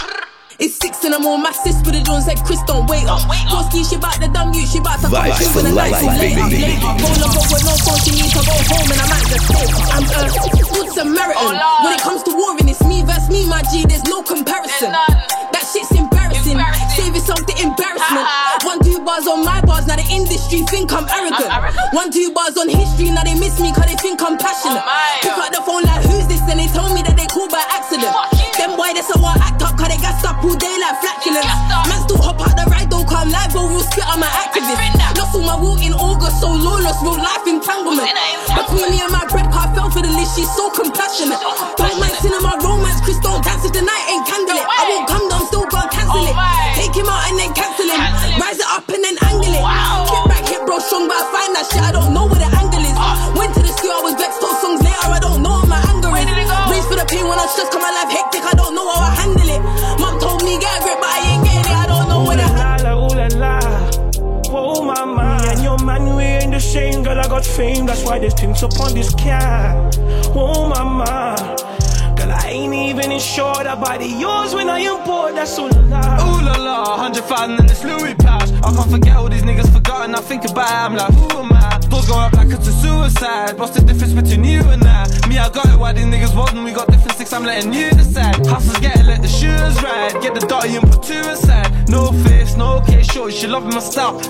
[0.63, 3.19] It's six and I'm on my sis with the Jones said Chris don't wait up.
[3.51, 5.75] Broski, she bout the dumb you, she bout to come Vibes through for when the
[5.75, 6.51] life, nights late up.
[6.55, 6.63] baby.
[6.63, 9.27] Late up, roll up with no phone, she needs to go home and I might
[9.27, 9.67] just stay.
[9.91, 10.23] I'm a
[10.71, 11.59] good Samaritan.
[11.83, 14.95] When it comes to warring, it's me versus me, my G, there's no comparison.
[14.95, 16.22] That shit's embarrassing.
[16.93, 18.27] Save yourself the embarrassment.
[18.65, 21.49] One, two bars on my bars, now the industry think I'm arrogant.
[21.97, 24.85] One, two bars on history, now they miss me cause they think I'm passionate.
[25.25, 26.45] Pick up the phone like, who's this?
[26.53, 28.13] And they told me that they called by accident.
[28.61, 31.49] Them boy, they so I act up cause they gassed up all day like flatulence.
[31.89, 34.77] Man still hop out the ride, don't come live, go real spit on my activist.
[35.17, 38.13] Lost all my will in August, so lawless, real life entanglement.
[38.53, 41.41] Between me and my bread car, fell for the list, she's so compassionate.
[41.81, 44.61] Don't mind cinema romance, Chris don't dance if the night ain't candlelit.
[44.69, 45.32] I won't come down, still gonna
[46.13, 46.37] cancel it.
[46.77, 48.01] Take him out and then cancel him.
[48.41, 49.65] Rise it up and then angle it.
[49.65, 52.51] Hit back, hit bro, strong, but I find that shit, I don't know where the
[52.61, 52.97] angle is.
[53.39, 55.81] Went to the studio, I was vexed, told songs later, I don't know what my
[55.89, 56.29] anger is.
[56.69, 59.09] Race for the pain when I'm stressed, come my life hectic, I don't know how
[59.09, 59.63] I handle it.
[60.01, 62.37] Mom told me get a grip, but I ain't getting it, I don't know where
[62.37, 63.57] the la la, ooh la la.
[64.53, 67.03] Whoa, mama, me and your man, we ain't the same.
[67.03, 69.97] Girl, I got fame, that's why there's things upon this cat.
[70.37, 71.57] Whoa, mama.
[72.33, 76.03] I ain't even insured about the Yours when I am bored, that's all la la.
[76.25, 78.51] Ooh la la, hundred thousand in this Louis pouch.
[78.65, 80.15] I can't forget all these niggas forgotten.
[80.15, 81.79] I think about it, I'm like, who am I?
[81.91, 83.59] Doors go up like it's a suicide.
[83.59, 85.07] What's the difference between you and I?
[85.29, 86.65] Me, I got it, why these niggas wasn't?
[86.65, 88.47] We got different sticks, I'm letting you decide.
[88.47, 90.21] Hustlers get it, let the shooters ride.
[90.23, 91.89] Get the dotty and put two aside.
[91.89, 94.21] No face, no case, shorty, she loving my style.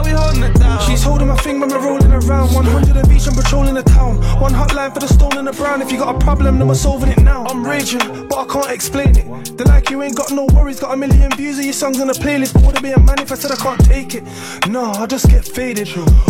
[0.00, 0.80] Bow, we holding it down.
[0.86, 2.52] She's holding my thing when we're rolling around.
[2.54, 4.16] 100 of each, I'm patrolling the town.
[4.40, 5.82] One hotline for the stone and the brown.
[5.82, 7.44] If you got a problem, then we're solving it now.
[7.44, 9.56] I'm raging, but I can't explain it.
[9.56, 10.80] They like you ain't got no worries.
[10.80, 12.54] Got a million views of your songs on the playlist.
[12.54, 14.24] But would it be a man if I said I can't take it?
[14.68, 15.88] No, I just get faded.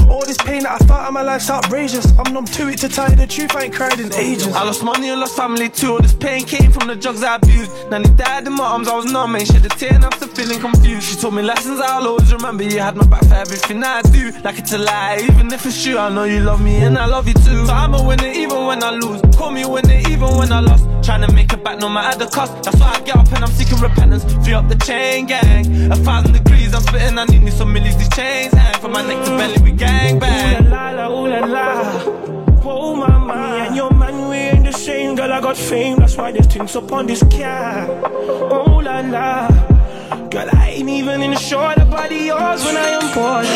[0.09, 2.07] All this pain that I felt in my life's outrageous.
[2.19, 3.55] I'm numb to it to tell you the truth.
[3.55, 4.49] I ain't cried in ages.
[4.49, 5.93] I lost money and lost family too.
[5.93, 7.71] All this pain came from the drugs I abused.
[7.91, 10.13] Now they died in my arms, I was numb, ain't shed a tear, and I'm
[10.13, 11.09] still feeling confused.
[11.09, 12.65] She taught me lessons I'll always remember.
[12.65, 14.33] You had my back for everything I do.
[14.43, 15.99] Like it's a lie, even if it's true.
[15.99, 17.67] I know you love me and I love you too.
[17.67, 19.21] So I'm a winner even when I lose.
[19.37, 20.87] Call me a winner even when I lost.
[21.05, 22.63] Trying to make it back no matter the cost.
[22.63, 24.25] That's why I get up and I'm seeking repentance.
[24.45, 25.93] Free up the chain gang.
[25.93, 27.19] A thousand degrees I'm spitting.
[27.19, 27.97] I need me some millies.
[27.97, 29.63] These chains hang from my neck to belly.
[29.63, 30.67] We gang bang.
[30.67, 32.03] Ooh la la, ooh la la.
[32.05, 33.35] Oh, Whoa, mama.
[33.35, 35.17] Me and your man, we ain't the same.
[35.17, 35.99] Girl, I got fame.
[35.99, 37.89] That's why there's things upon this cat.
[38.05, 39.80] Oh la la.
[40.11, 43.47] Girl, I ain't even in the short about yours when I am bored.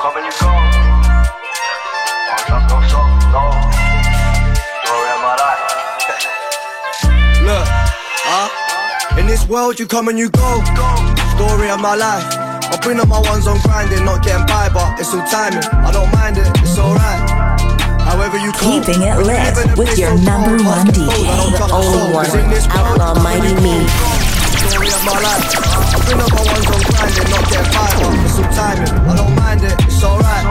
[0.00, 0.52] Come and you go.
[2.48, 2.68] No
[3.36, 3.44] no.
[4.84, 5.62] Story of my life.
[7.48, 7.66] Look,
[8.24, 8.48] uh,
[9.20, 10.64] in this world you come and you go.
[11.36, 12.24] Story of my life.
[12.72, 15.62] I bring up my ones on grinding, not getting by, but it's all timing.
[15.62, 16.45] I don't mind it, it's alright.
[16.45, 16.45] However
[18.46, 18.86] you cope.
[18.86, 21.10] Keeping it lit with your number one DJ,
[21.58, 22.30] the only one,
[22.70, 23.82] Outlaw Mighty Me.
[24.86, 25.50] Of my life.
[25.90, 27.42] I bring up my ones on grinding, not
[28.22, 28.92] it's all timing.
[29.02, 30.46] I don't mind it, it's alright.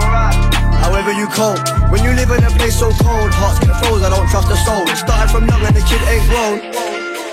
[0.83, 1.59] However you cope.
[1.89, 4.57] When you live in a place so cold, hearts get froze, I don't trust the
[4.57, 4.83] soul.
[4.89, 6.59] It started from young and the kid ain't grown.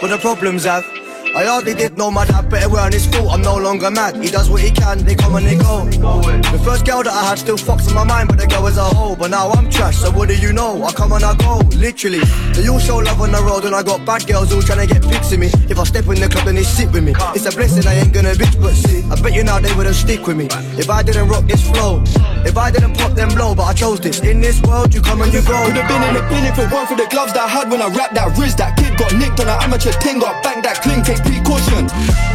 [0.00, 1.01] But the problems have.
[1.34, 3.32] I hardly did know my dad but wear on his fault.
[3.32, 4.22] I'm no longer mad.
[4.22, 5.84] He does what he can, they come and they go.
[5.86, 8.76] The first girl that I had still fucks in my mind, but the girl was
[8.76, 9.16] a hoe.
[9.16, 10.84] But now I'm trash, so what do you know?
[10.84, 12.20] I come and I go, literally.
[12.52, 14.92] They all show love on the road, and I got bad girls all trying to
[14.92, 15.48] get pics of me.
[15.72, 17.14] If I step in the club, then they sit with me.
[17.34, 19.96] It's a blessing, I ain't gonna bitch, but see, I bet you now they wouldn't
[19.96, 20.48] stick with me.
[20.76, 22.04] If I didn't rock this flow,
[22.44, 24.20] if I didn't pop them blow, but I chose this.
[24.20, 25.64] In this world, you come and you go.
[25.64, 27.70] Could have been in the bin if it weren't for the gloves that I had
[27.70, 28.58] when I rapped that wrist.
[28.58, 31.88] That kid got nicked on an amateur ting, got banged that cling, take precaution.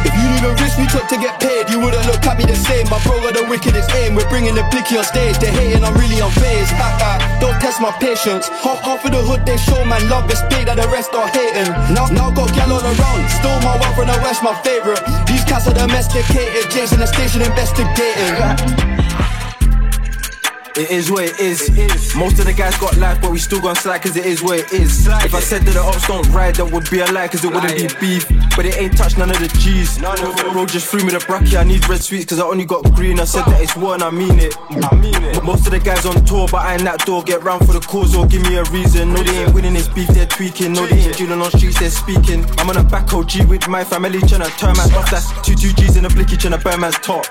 [0.04, 2.44] If you knew the risk we took to get paid, you wouldn't look at me
[2.44, 2.88] the same.
[2.88, 4.14] My bro got the wickedest aim.
[4.14, 5.38] We're bringing the blicky on stage.
[5.38, 6.72] They're hating, I'm really unfazed.
[6.76, 8.48] Ha ha, don't test my patience.
[8.48, 11.28] Half, half of the hood they show man love, is big that the rest are
[11.28, 11.70] hating.
[11.94, 13.20] Now, now got gal the run.
[13.28, 15.02] Still my one from the west, my favorite.
[15.26, 16.70] These cats are domesticated.
[16.70, 18.97] Jason the station investigating.
[20.78, 22.14] It is what it is.
[22.14, 24.60] Most of the guys got life, but we still gon' slide cause it is what
[24.60, 25.08] it is.
[25.08, 27.52] If I said that the ops don't ride, that would be a lie cause it
[27.52, 28.28] wouldn't be beef.
[28.54, 29.98] But it ain't touched none of the G's.
[29.98, 33.18] Bro just threw me the bracky, I need red sweets cause I only got green.
[33.18, 34.54] I said that it's one, I mean it.
[34.70, 35.42] I mean it.
[35.42, 37.24] Most of the guys on tour, but I ain't that door.
[37.24, 39.12] Get round for the cause or give me a reason.
[39.12, 40.74] No, they ain't winning this beef, they're tweaking.
[40.74, 42.46] No, they ain't dealing on streets, they're speaking.
[42.58, 45.10] I'm on a back OG with my family, tryna turn man off.
[45.10, 47.26] That's two two G's in a blicky, tryna burn man's top.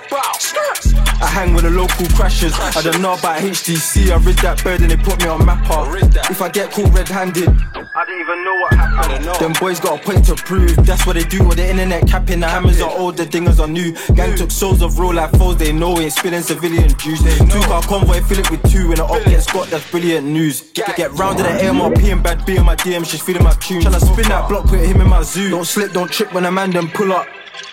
[1.19, 2.53] I hang with the local crashers.
[2.77, 4.11] I don't know about HTC.
[4.11, 5.97] I read that bird and they put me on mapper.
[6.29, 9.25] If I get caught red-handed, I didn't even know what happened.
[9.41, 10.75] them boys got a point to prove.
[10.85, 12.39] That's what they do with the internet capping.
[12.39, 13.93] The hammers are old, the dingers are new.
[14.15, 15.57] Gang took souls of real life foes.
[15.57, 17.23] They know ain't spilling civilian juice.
[17.37, 18.89] Took our convoy, fill it with two.
[18.89, 20.61] When the op gets got, that's brilliant news.
[20.73, 23.05] Get round to the AMRP and bad B on my DM.
[23.09, 23.81] She's feeling my tune.
[23.81, 25.49] Tryna spin that block, put him in my zoo.
[25.49, 27.27] Don't slip, don't trip when a man them pull up.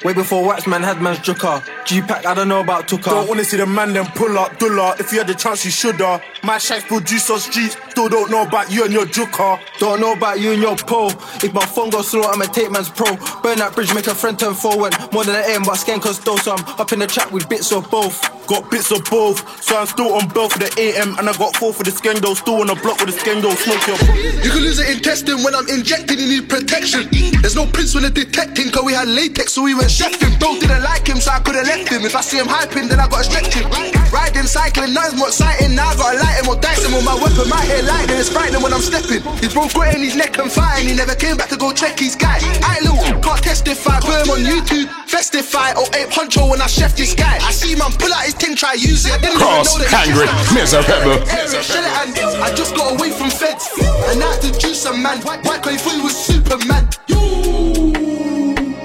[0.05, 1.62] Way before Waxman had man's jucker.
[1.86, 3.09] G-Pack, I don't know about Tucker.
[3.09, 4.94] Don't wanna see the man then pull up, dulla.
[4.98, 6.20] If you had the chance, you shoulda.
[6.45, 9.59] My shacks produce on streets, still don't know about you and your jucker.
[9.78, 11.11] Don't know about you and your pole.
[11.42, 13.16] If my phone goes slow, I'ma take man's pro.
[13.40, 14.92] Burn that bridge, make a friend turn forward.
[15.11, 17.49] More than an aim, but scan cause though, so I'm up in the chat with
[17.49, 18.20] bits of both.
[18.47, 21.57] Got bits of both, so I'm still on both for the AM, and I got
[21.57, 22.36] four for the skendo.
[22.36, 23.97] Still on the block with the skendo, smoke your.
[24.45, 27.09] You can lose an intestine when I'm injecting, you need protection.
[27.40, 30.36] There's no prince when they're detecting, cause we had latex, so we went chefing.
[30.38, 32.05] Bro didn't like him, so I could've left him.
[32.05, 33.64] If I see him hyping, then I gotta stretch him.
[34.12, 35.74] Riding, cycling, nothing's more exciting.
[35.74, 37.49] Now I gotta light him or dice him with my weapon.
[37.49, 39.22] My hair lightning, it's frightening when I'm stepping.
[39.39, 41.99] His bro got in his neck and fine, he never came back to go check
[41.99, 42.39] his guy.
[42.62, 46.66] I little can't testify, put him on YouTube, festify, or oh, ape honcho when I
[46.66, 47.39] chef this guy.
[47.43, 49.12] I see man pull out his tin, try use it.
[49.12, 51.18] I didn't Cross, know that he hungry, just- miserable.
[51.30, 53.68] Area, shell it and I just got away from feds.
[54.11, 55.20] And I had to juice a man.
[55.22, 56.89] White thought he was Superman.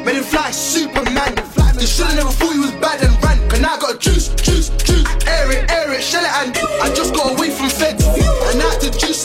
[0.05, 1.35] Made him fly, Superman.
[1.79, 3.39] The shoulda never thought he was bad and ran.
[3.47, 5.07] Cause now I got juice, juice, juice.
[5.23, 6.51] Air it, air it, shell it and
[6.83, 7.38] I just got away from feds.
[7.38, 7.38] And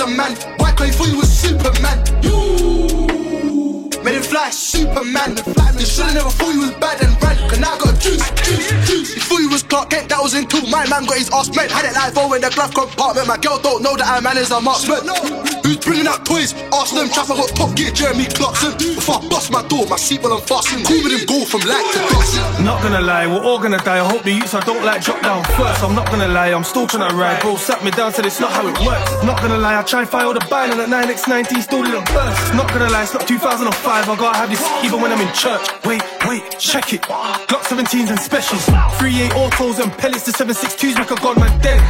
[0.01, 0.35] A man.
[0.59, 2.03] White clay thought he was Superman.
[2.21, 5.37] You made him fly, Superman.
[5.37, 7.37] The shoulda never thought he was bad and ran.
[7.49, 9.15] Cause now I got juice, juice, juice.
[9.15, 10.67] He thought he was Clark Kent, that was in two.
[10.67, 11.71] My man got his ass bent.
[11.71, 13.29] Had it live over in the glove compartment.
[13.29, 15.07] My girl don't know that I man is a marksman.
[15.63, 16.55] Who's bringing out toys?
[17.15, 18.73] Trap, I got top gear, Jeremy Clarkson.
[18.79, 20.87] Before I bust my door, my seatbelt unfastened.
[20.87, 22.65] Cool with him, go from light to Dawson.
[22.65, 24.01] Not gonna lie, we're all gonna die.
[24.03, 25.85] I hope the youths I don't like drop down first.
[25.85, 27.41] I'm not gonna lie, I'm still trying to ride.
[27.41, 29.13] Bro, sat me down, said it's not how it works.
[29.23, 32.55] Not gonna lie, I try and file the ban and at 9x19 still didn't burst.
[32.55, 34.09] Not gonna lie, it's not 2005.
[34.09, 35.63] I gotta have this even when I'm in church.
[35.85, 37.03] Wait, wait, check it.
[37.03, 38.67] Glock 17s and specials.
[38.99, 41.81] 3-8 autos and pellets to 762s make a god man dead.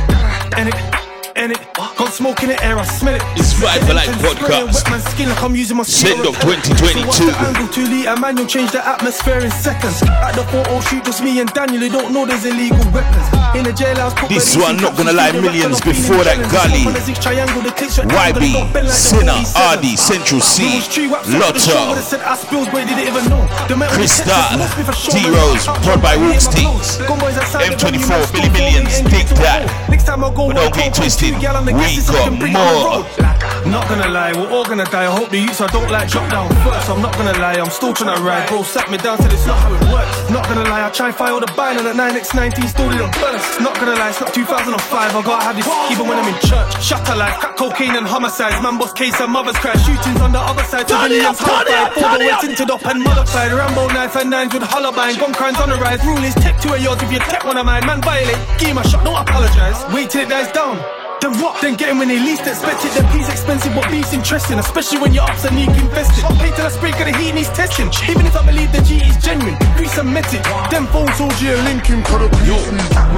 [0.58, 1.13] And it.
[1.36, 3.22] And it got smoke in the air, I smell it.
[3.34, 4.86] It's Vibe for spraying podcast.
[4.86, 7.10] wet my skin like I'm using my Send up 2022.
[7.10, 7.66] So the angle?
[7.74, 9.98] Two litre man, you'll change the atmosphere in seconds.
[10.22, 13.26] At the photo oh shoot, just me and Daniel, they don't know there's illegal weapons.
[13.58, 16.86] In the jailhouse, This one, not gonna lie, millions before that gully.
[16.86, 17.02] challenged.
[17.02, 19.38] Up on a triangle, they take shot triangle, YB, they don't bend like the Sinner,
[19.42, 19.74] 47.
[19.74, 22.34] RD, Central Cee, It was true, what's up with the show, Lotto, would've said I
[22.38, 23.42] spills, but didn't even know.
[23.66, 25.18] The metal Crystal, detectors for show.
[25.18, 27.10] D-Rose, Out brought by there, Roots my Things, clothes.
[27.10, 29.66] Gunboys outside the M24, Billy Millions, dig that.
[29.90, 32.12] Next time I go, But don't get twisted, two gal on the we gas, so
[32.12, 33.44] I got can bring it on the more.
[33.64, 35.08] Not gonna lie, we're all gonna die.
[35.08, 36.90] I hope the youths I don't like drop down first.
[36.90, 38.48] I'm not gonna lie, I'm still trying to ride.
[38.48, 40.30] Bro, sat me down, said it's not how it works.
[40.30, 43.60] Not gonna lie, I try and file the bind and at 9x19 still didn't burst.
[43.60, 44.76] Not gonna lie, it's not 2005.
[44.76, 46.70] I gotta have this even when I'm in church.
[46.84, 48.60] Shatter like crack cocaine and homicides.
[48.60, 49.80] Man, boss case and mothers crash.
[49.86, 50.86] Shootings on the other side.
[50.86, 51.96] Civilians horrified.
[51.96, 53.52] Four went tinted up and modified.
[53.52, 55.16] Rambo knife and nines with hollowbine.
[55.18, 56.04] Gun crimes on the rise.
[56.04, 57.86] Rule is tech two of yours if you tech one of mine.
[57.86, 58.36] Man, violate.
[58.60, 59.80] Give him a shot, don't apologize.
[59.88, 60.76] Wait till it dies down.
[61.24, 61.58] Then what?
[61.62, 62.92] Then get him when they least expect it.
[62.92, 64.58] Then peace expensive, but beef's interesting.
[64.58, 66.22] Especially when your ups and need invested.
[66.36, 67.88] Pay till I spray, cause the heat needs testing.
[68.12, 70.44] Even if I believe the G is genuine, Grease and met it.
[70.70, 72.60] Them phones told you a Lincoln could have Yo,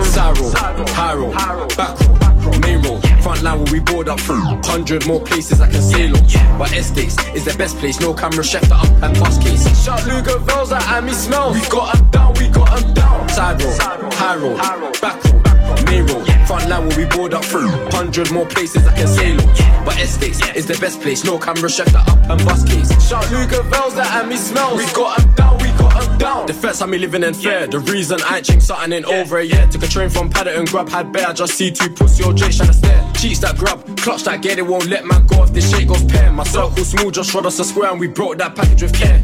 [0.04, 1.98] Cyro, Pyro, back
[2.46, 4.38] road, main road, front line where we board up through.
[4.62, 6.58] Hundred more places I can sail on.
[6.58, 7.98] But estates is the best place.
[7.98, 9.66] No camera, chef the up and bus case.
[9.84, 11.58] Shot Luger Vels like Amy smells.
[11.58, 13.28] We got 'em down, we got 'em down.
[13.30, 15.55] Side road, high road, back road,
[15.86, 16.06] main
[16.46, 17.68] front line where we board up through.
[17.90, 19.84] Hundred more places I can sail on.
[19.84, 21.24] But estates is the best place.
[21.24, 22.90] No camera, chef the up and bus case.
[23.06, 24.78] Shot Luger Vels like Amy smells.
[24.78, 26.46] We got 'em down, we got 'em down.
[26.46, 27.66] The first time me living in fair.
[27.66, 29.66] The reason I ain't changed something in over a year.
[29.70, 31.28] Took a train from Paddington, grab had bear.
[31.28, 33.02] I just see two pussy or J trying to stare.
[33.14, 36.04] Cheats that grab, clutch that get it, won't let man go if this shit goes
[36.04, 36.30] pair.
[36.32, 39.20] My circle smooth, just shot us a square and we broke that package with care.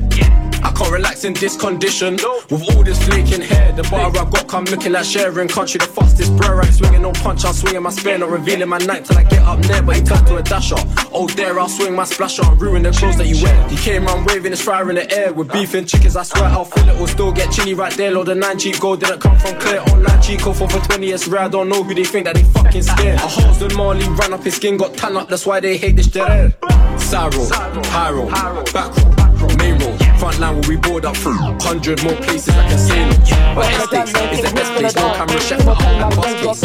[0.62, 2.14] I can't relax in this condition.
[2.50, 5.78] With all this flaking hair, the bar I got come looking like sharing country.
[5.78, 6.72] The fastest bro, right?
[6.72, 9.60] Swinging no punch, I'm swinging my spare, not revealing my knife till I get up
[9.60, 9.82] there.
[9.82, 10.76] But he turned to a dasher.
[11.12, 13.68] Oh, there, I'll swing my splasher and ruin the clothes that you wear.
[13.68, 16.16] He came around waving his fire in the air with beef and chickens.
[16.16, 18.10] I swear I'll fill it, will still get chilly right there.
[18.12, 21.26] Load the nine cheap gold didn't come from clear online Chico for for 20 years
[21.26, 21.42] rare.
[21.42, 23.18] I don't know who they think that they fucking scared.
[23.18, 25.96] A horse and Marley ran up his skin, got tan up, that's why they hate
[25.96, 26.54] this shit.
[27.00, 27.48] Syro,
[27.82, 28.30] Pyro,
[28.72, 28.94] back
[29.42, 31.34] row, main road, front line will be board up through.
[31.58, 33.54] Hundred more places I can sail on.
[33.58, 36.62] But Estates is the best place, no camera chef, but I'm the boss case.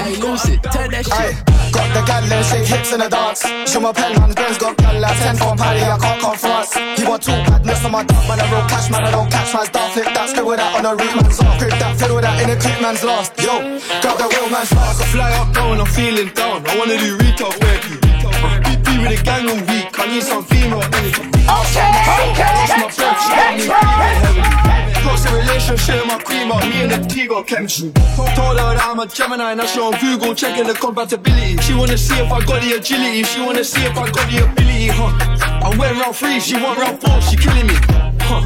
[0.00, 1.36] Hey, Lucy, turn that shit.
[1.76, 3.44] Got the gal them shake hips in the dance.
[3.68, 5.84] Show my pen man's brains got gal like ten for party.
[5.84, 6.72] I can't come France.
[6.96, 8.40] He want two badness on my dog, man.
[8.40, 9.04] I roll cash, man.
[9.04, 9.92] I don't catch man's dance.
[9.92, 11.58] Flip that, scribble that on a root man's off.
[11.60, 13.36] Grip that, fiddle that in a creep man's lost.
[13.36, 13.52] Yo,
[14.00, 15.02] got the real man's lost.
[15.02, 16.64] I fly up down, I'm feeling down.
[16.64, 18.65] I wanna do retail therapy.
[19.06, 19.98] With the gang all week.
[20.00, 21.22] I need some female energy.
[21.22, 21.90] Okay,
[22.26, 23.16] okay, that's my friend.
[23.22, 23.66] She got me
[24.02, 24.42] heavily.
[25.00, 27.92] Close a relationship my queen, but me and the T got chemistry.
[28.34, 31.56] Told her that I'm a Gemini, and I show on Google checking the compatibility.
[31.62, 33.22] She wanna see if I got the agility.
[33.22, 35.14] She wanna see if I got the ability, huh?
[35.62, 37.74] I went round three, she went round four, she killing me,
[38.22, 38.42] huh?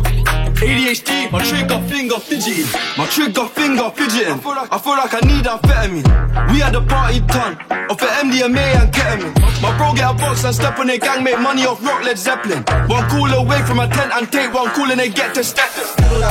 [0.60, 2.68] ADHD, my trigger finger fidgeting.
[2.98, 4.40] My trigger finger fidgeting.
[4.44, 6.52] I feel like I need amphetamine.
[6.52, 7.56] We had a party ton
[7.88, 9.32] of the MDMA and ketamine.
[9.62, 12.18] My bro get a box and step on the gang, make money off rock Led
[12.18, 12.62] Zeppelin.
[12.88, 15.68] One call away from a tent and take one call and they get to step.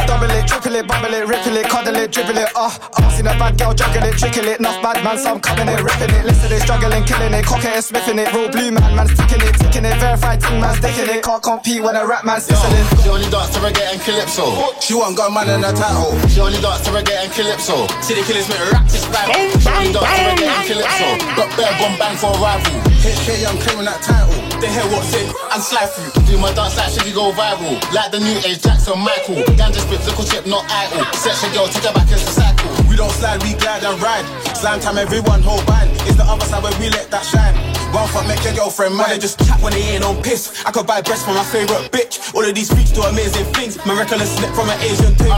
[0.06, 2.70] Double it, triple it, bubble it, ripple it, cuddle it, dribble it, ah.
[2.70, 5.68] Uh, uh, seen a bad girl juggle it, trickle it, enough bad man, some coming
[5.68, 8.96] it, ripping it, listen it, struggling, killing it, cock it, smithing it, roll blue man,
[8.96, 12.26] man's ticking it, ticking it, verified thing man's dicking it, can't compete when a rap
[12.26, 12.86] man's listening.
[13.02, 14.76] The only dance to reggae and calypso.
[14.82, 16.12] She won't go man in a title.
[16.28, 17.88] She only dance to reggae and calypso.
[18.04, 19.32] City killers make rap this vibe.
[19.32, 21.08] She only dance to reggae and calypso.
[21.40, 22.76] Got bare bomb bang for a rival.
[23.00, 24.36] HK, I'm claiming that title.
[24.60, 25.24] They hear what's in
[25.56, 26.12] and slide through.
[26.28, 27.80] Do my dance like Shiggy go viral.
[27.96, 29.40] Like the new age Jackson Michael.
[29.56, 31.08] Ganja spit, little chip, not idle.
[31.16, 32.68] Section girl, take her back as a cycle.
[32.92, 34.28] We don't slide, we glide and ride.
[34.52, 35.96] Slam time, everyone hold band.
[36.04, 37.56] It's the other side where we let that shine.
[37.94, 39.10] One fuck make your girlfriend mine.
[39.10, 40.64] They just chat when they ain't on piss.
[40.66, 42.34] I could buy breasts for my favorite bitch.
[42.36, 43.78] All of these freaks do amazing things.
[43.86, 45.34] My reckless slip from an Asian thing.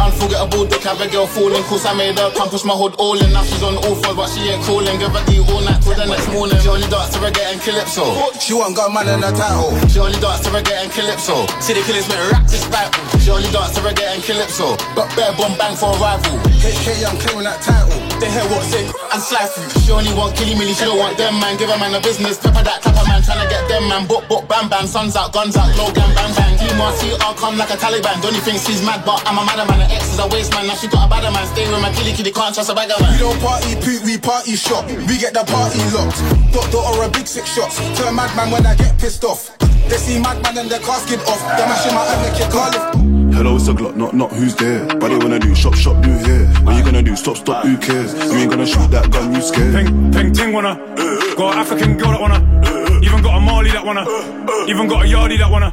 [0.00, 1.62] Unforgettable dick, have a girl falling.
[1.64, 3.32] Cause I made her come push my hood all in.
[3.32, 4.96] Now she's on all fours, but she ain't calling.
[4.98, 6.56] Give her D all night till the next morning.
[6.60, 8.04] She only dance to reggae and calypso.
[8.40, 9.76] She won't go man in a title.
[9.92, 11.44] She only dance to reggae and calypso.
[11.44, 13.04] the killers make rap this vital.
[13.20, 14.76] She only dance to reggae and calypso.
[14.96, 16.40] Got bare bomb bang for a rival.
[16.60, 18.00] HK, I'm claiming that title.
[18.16, 19.68] They hear what's in and slide through.
[19.84, 21.56] She only want killy milly, she don't want them man.
[21.56, 22.38] Give a man a business.
[22.38, 24.06] Pepper that clapper man, tryna get them man.
[24.06, 24.86] Book, book, bam, bam.
[24.86, 26.56] Suns out, guns out, low gang, bang, bang.
[27.24, 28.20] All come like a Taliban.
[28.22, 29.80] Don't you think she's mad, but I'm a madder man.
[29.80, 30.66] The ex is a waste man.
[30.66, 31.46] Now she got a badder man.
[31.48, 33.12] Stay with my killy kitty, can't trust a bagger man.
[33.14, 34.86] We don't party poot, we party shop.
[34.86, 36.20] We get the party locked.
[36.52, 37.78] Dot dot or a big six shots.
[37.98, 39.56] Turn madman when I get pissed off.
[39.88, 41.40] They see madman and their casket off.
[41.56, 43.05] They're mashing my hand, your car lift.
[43.36, 44.86] Hello, it's a Glock, not not who's there.
[44.86, 46.46] But they wanna do shop, shop, new here.
[46.64, 47.14] What you gonna do?
[47.14, 48.14] Stop, stop, who cares?
[48.14, 49.74] You ain't gonna shoot that gun, you scared.
[49.74, 50.70] Ping, ping, ting wanna.
[50.70, 51.34] Uh, uh.
[51.34, 52.40] Got an African girl that wanna.
[52.64, 54.02] Uh, Even got a Mali that wanna.
[54.68, 55.72] Even got a Yardie that wanna.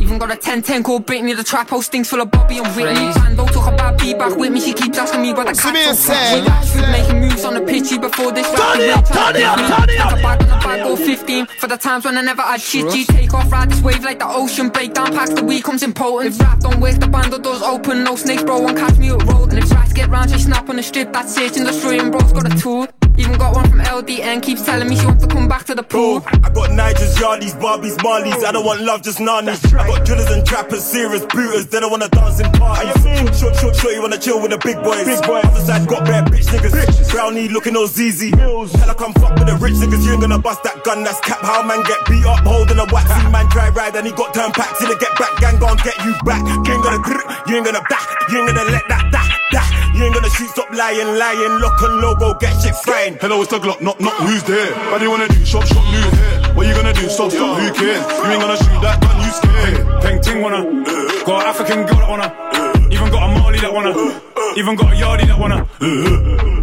[0.00, 3.12] Even got a 10-10 called Britney, the trap house stinks full of Bobby and Whitney.
[3.24, 5.72] And don't talk about B back with me, she keeps asking me about the cat.
[5.72, 8.46] We actually making moves on the pitchy before this.
[8.50, 10.12] Turn it up, turn it up, turn it up.
[10.12, 12.60] Like a bag on a bag or 15 for the times when I never had
[12.60, 12.90] shit.
[12.90, 14.68] G take off, ride this wave like the ocean.
[14.68, 16.34] Breakdown packs the week comes impotent.
[16.34, 18.02] If rap don't work, the band doors open.
[18.02, 19.50] No snakes, bro, won't catch me up road.
[19.50, 21.12] And if rats get round, she snap on the strip.
[21.12, 22.88] That's it, in the street, and bro's got a tool.
[23.16, 25.84] Even got one from LDN, keeps telling me she wants to come back to the
[25.84, 26.22] pool.
[26.26, 28.42] I got Nigers, Yardies, Barbies, Marlies.
[28.44, 29.64] I don't want love, just nannies.
[29.72, 31.66] I got drillers and trappers, serious booters.
[31.66, 32.92] They don't wanna dance in parties.
[33.38, 35.04] Short, short, short, you wanna chill with the big boys.
[35.04, 35.38] Big boy.
[35.46, 37.12] Other side got bad bitch niggas.
[37.12, 38.30] Brownie looking all ZZ.
[38.32, 40.04] Tell I come fuck with the rich niggas.
[40.04, 41.38] You ain't gonna bust that gun, that's cap.
[41.42, 43.06] How man get beat up, holding a wax.
[43.14, 44.74] See man try ride and he got turned back.
[44.76, 46.42] See the get back, gang gon' get you back.
[46.66, 48.02] You ain't gonna grr, you ain't gonna back.
[48.28, 49.83] You ain't gonna let that, that, that.
[49.94, 51.60] You ain't gonna shoot, stop lying, lying.
[51.60, 53.16] Lock and logo, get shit frying.
[53.20, 54.74] Hello, it's the Glock, not not who's there.
[54.90, 55.44] What do you wanna do?
[55.46, 56.54] Shop, shop, new here.
[56.54, 57.08] What you gonna do?
[57.08, 58.02] Stop, stop, who cares?
[58.02, 60.02] You ain't gonna shoot that gun, you scared.
[60.02, 60.66] Ping, ting wanna.
[60.66, 62.26] Uh, got an African girl that wanna.
[62.26, 63.22] Uh, even got
[63.54, 64.56] a Mali that wanna.
[64.56, 65.66] Even got a Yardie that wanna.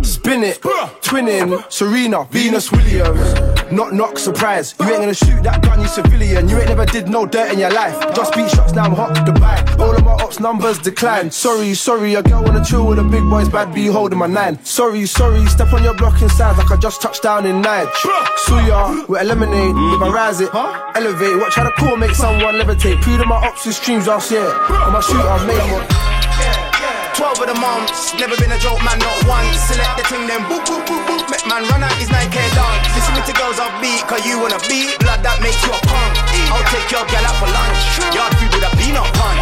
[0.04, 0.62] Spin it,
[1.02, 3.72] twinning, Serena, Venus Williams.
[3.72, 4.76] Knock, knock, surprise.
[4.80, 6.50] You ain't gonna shoot that gun, you civilian.
[6.50, 7.98] You ain't never did no dirt in your life.
[8.16, 9.80] Just beat shots, now I'm hot, Dubai.
[9.80, 11.32] All of my ops numbers decline.
[11.32, 14.64] Sorry, sorry, a girl wanna chill with the big boys, bad B holding my nine.
[14.64, 17.92] Sorry, sorry, step on your block inside like I just touched down in Nige.
[18.46, 21.38] Suya, with a lemonade, if I rise it, elevate.
[21.40, 23.02] Watch how the cool make someone levitate.
[23.02, 24.46] Pre to my ops with streams last year.
[24.46, 26.11] On my shooter, one.
[27.22, 28.18] 12 of the months.
[28.18, 29.54] Never been a joke, man, not once.
[29.70, 31.22] Select the thing, then boop, boop, boop, boop.
[31.30, 32.90] Make man run out his 9k dance.
[32.98, 34.98] Listen me to girls on beat, cause you wanna beat.
[34.98, 36.18] Blood that makes you a punk.
[36.50, 37.78] I'll take your girl out for lunch.
[38.10, 39.38] Yard food with a peanut pun.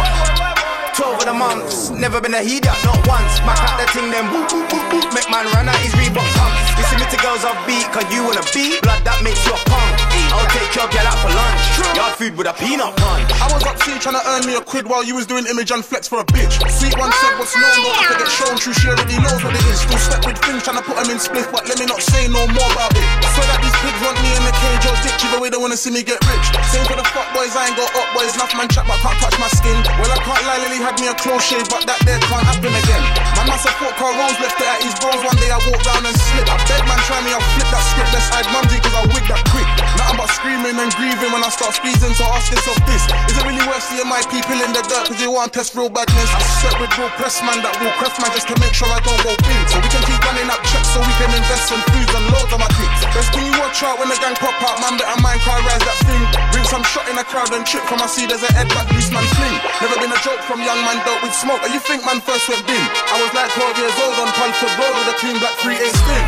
[0.92, 1.88] 12 of the months.
[1.88, 3.40] Never been a heat up, not once.
[3.48, 5.08] Mac out the thing, then boop, boop, boop, boop.
[5.16, 6.60] Make man run out his Reebok pumps.
[6.76, 8.76] Listen me to girls on beat, cause you wanna beat.
[8.84, 10.09] Blood that makes you a punk.
[10.30, 11.62] I'll take your girl out for lunch.
[11.96, 13.28] Yard food with a peanut punch.
[13.42, 15.70] I was up to trying to earn me a quid while you was doing image
[15.70, 16.54] and flex for a bitch.
[16.70, 18.54] Sweet one said what's known, don't have to get shown.
[18.56, 19.82] True, she already knows what it is.
[19.82, 22.30] Still step with things, trying to put them in split, but let me not say
[22.30, 23.02] no more about it.
[23.02, 25.58] I swear that these pigs want me in the cage or ditch, either way they
[25.58, 26.46] wanna see me get rich.
[26.70, 28.30] Same for the fuck boys, I ain't got up boys.
[28.38, 29.74] Enough man chat, but can't touch my skin.
[29.98, 32.70] Well, I can't lie, Lily had me a close shave, but that there can't happen
[32.70, 33.02] again.
[33.34, 35.18] Man must have thought Carl Rose left it at his bros.
[35.26, 36.46] One day I walk down and slip.
[36.46, 38.10] I beg man, try me, I'll flip that script.
[38.14, 39.68] Let's hide mumsy, cause I wig that quick.
[39.98, 42.12] Nothing but screaming and grieving when I start squeezing.
[42.12, 45.08] So ask yourself this Is it really worth seeing my people in the dirt?
[45.08, 46.28] Cause they want to test real badness.
[46.28, 49.00] I set with real press man, that real craft man, just to make sure I
[49.00, 49.64] don't go big.
[49.72, 52.52] So we can keep running up checks so we can invest in foods and loads
[52.52, 53.00] of my kicks.
[53.16, 55.84] Best thing you watch out when the gang pop out, man, better mind car rise
[55.88, 56.22] that thing.
[56.52, 58.92] Bring some shot in the crowd and chip from my seat as a head back
[58.92, 59.56] loose man fling.
[59.80, 61.64] Never been a joke from young man dealt with smoke.
[61.64, 62.84] And you think man first went bin?
[63.08, 65.96] I was like 12 years old on Punford Road with a clean black 3 8
[65.96, 66.24] spin.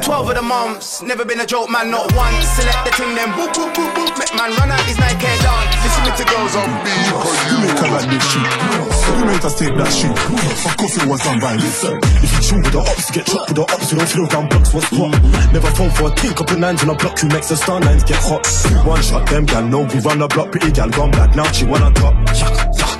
[0.00, 2.44] 12 of the months, never been a joke, man, not once.
[2.56, 4.12] Select the thing, then boop, boop, boop, boop.
[4.18, 5.74] Make man run out his Nike dance.
[5.82, 7.06] Listen to girls on beat.
[7.50, 8.84] You make her like this shit.
[9.04, 10.10] You made us take that shit.
[10.10, 11.64] Of course it was done by me.
[11.64, 13.92] If you chill with the ops, get chopped with the ops.
[13.92, 15.12] You don't feel down blocks, what's what?
[15.52, 17.20] Never phone for a tick, couple nines on a block.
[17.22, 18.46] You makes the star nines get hot.
[18.86, 20.50] One shot, them gal know we run the block.
[20.52, 22.14] Pretty gal gone back now, she wanna top.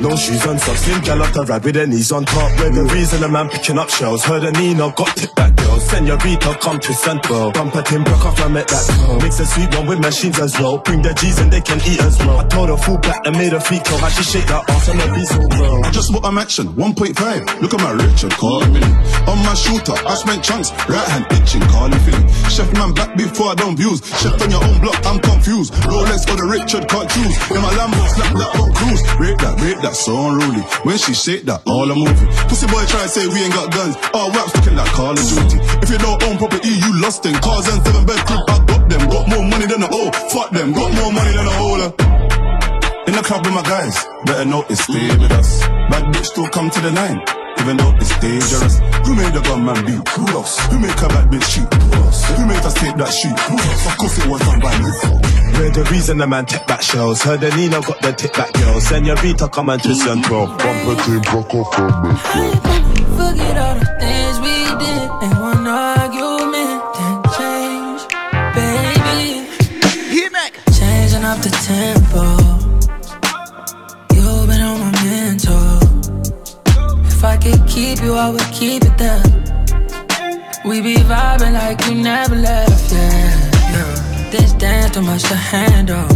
[0.00, 2.50] No shoes on socks, slim gal off the ride with her knees on top.
[2.58, 4.24] We're the reason the man picking up shells.
[4.24, 5.78] Heard a Nino, got tip back girl.
[5.78, 7.52] Senorita, come to Central.
[7.52, 9.20] Bumper Tim broke off, I met that girl.
[9.20, 10.78] Mix a sweet one with machines as well.
[10.78, 12.40] Bring the G's and they can eat as well.
[12.40, 13.98] I told her full black and made her feet curl.
[13.98, 15.84] How she shake that ass on the beat so well.
[15.86, 17.62] I just bought a action, 1.5.
[17.62, 18.34] Look at my Richard,
[18.74, 18.82] me.
[19.30, 22.26] On my shooter, I spent chunks, right hand itching, calling feeling.
[22.50, 24.02] Chef man back before I don't views.
[24.18, 25.72] Chef on your own block, I'm confused.
[25.86, 27.34] Rolex for the Richard, can't choose.
[27.54, 29.02] In my Lambo, snap that, don't cruise.
[29.22, 30.66] Rate that, rate that, so unruly.
[30.82, 32.28] When she shake that, all I'm moving.
[32.50, 33.94] Pussy boy try to say we ain't got guns.
[34.12, 35.60] Oh, all raps looking like Call of Duty.
[35.84, 38.24] If you don't own property, you lost in Cars and seven bed
[38.84, 39.08] I got them.
[39.08, 40.10] Got more money than a O.
[40.30, 41.90] Fuck them, got more money than a holer.
[43.06, 45.60] In the club with my guys, better notice, stay with us.
[45.90, 47.20] Bad bitch still come to the nine,
[47.60, 48.78] even though it's dangerous.
[49.04, 50.08] Who made the gunman beat?
[50.16, 50.58] Who else?
[50.72, 51.68] Who make a bad bitch cheat?
[51.68, 52.24] Who else?
[52.36, 53.38] Who made us take that shit?
[53.38, 53.86] Who else?
[53.86, 54.90] Of course it was done by me.
[55.54, 57.22] We're the reason the man tip back shells.
[57.22, 58.80] Heard the Nino got the tip back girl.
[58.80, 60.46] Senorita, come and twist and twirl.
[60.46, 62.14] Bumper team, broke off from me.
[63.20, 65.10] Forget all the things we did
[71.64, 72.24] tempo.
[74.12, 75.80] You've been on my mental.
[77.06, 79.24] If I could keep you, I would keep it there.
[80.66, 84.30] We be vibing like you never left, yeah.
[84.30, 86.08] This dance too much to handle.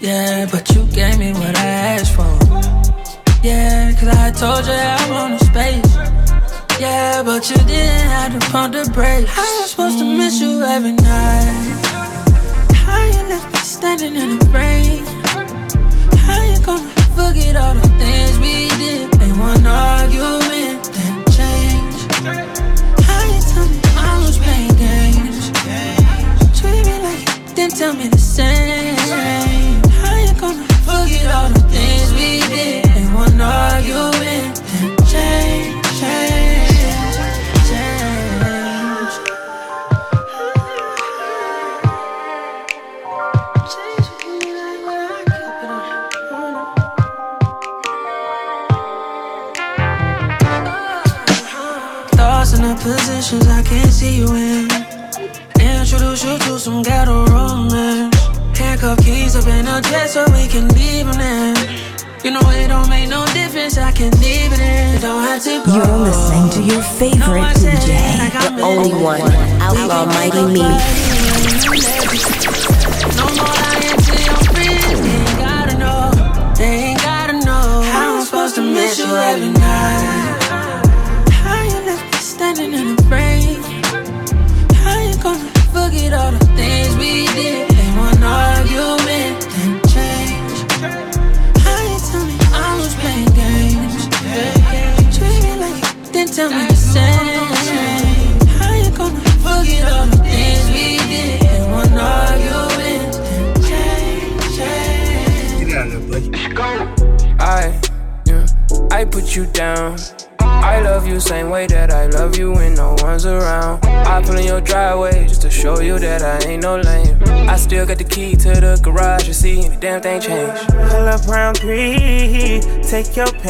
[0.00, 2.34] Yeah, but you gave me what I asked for.
[3.42, 5.94] Yeah, cause I told you I want a space.
[6.78, 9.34] Yeah, but you didn't have to pump the brakes.
[9.34, 11.91] You supposed to miss you every night?
[13.82, 15.04] Standing in the rain?
[16.18, 16.91] How you gonna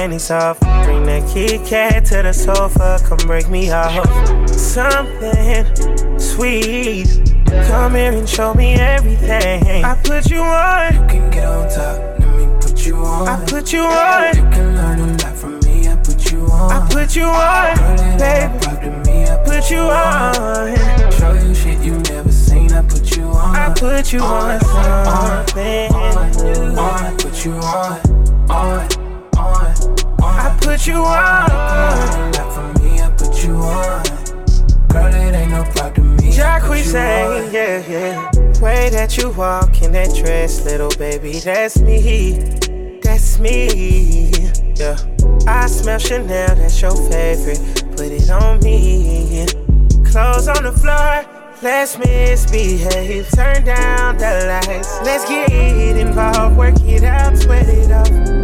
[0.03, 0.59] panties off.
[0.59, 4.05] Bring that Kit Kat to the sofa, come break me off.
[4.51, 5.65] Something
[6.19, 7.07] sweet,
[7.69, 9.85] come here and show me everything.
[9.85, 10.95] I put you on.
[10.95, 13.29] You can get on top, let me put you on.
[13.29, 14.37] I put you on.
[14.37, 16.73] You can learn a lot from me, I put you on.
[16.73, 18.91] I put you on, baby.
[19.07, 21.13] me, I Put you on.
[21.13, 23.55] Show you shit you never seen, I put you on.
[23.55, 25.95] I put you on something.
[25.95, 27.93] On, on, put you on, on, on, on.
[27.93, 28.02] I
[30.83, 31.51] put you on.
[31.51, 34.03] A lot me, I put you on.
[34.89, 36.33] Girl, it ain't no problem to me.
[36.33, 37.53] Jack, we say, on.
[37.53, 38.61] yeah, yeah.
[38.61, 42.99] Way that you walk in that dress, little baby, that's me.
[43.01, 44.33] That's me.
[44.75, 44.97] Yeah.
[45.47, 47.61] I smell Chanel, that's your favorite.
[47.93, 49.47] Put it on me.
[50.11, 51.25] Clothes on the floor,
[51.63, 53.31] let's misbehave.
[53.31, 56.57] Turn down the lights, let's get involved.
[56.57, 58.42] Work it out, sweat it off.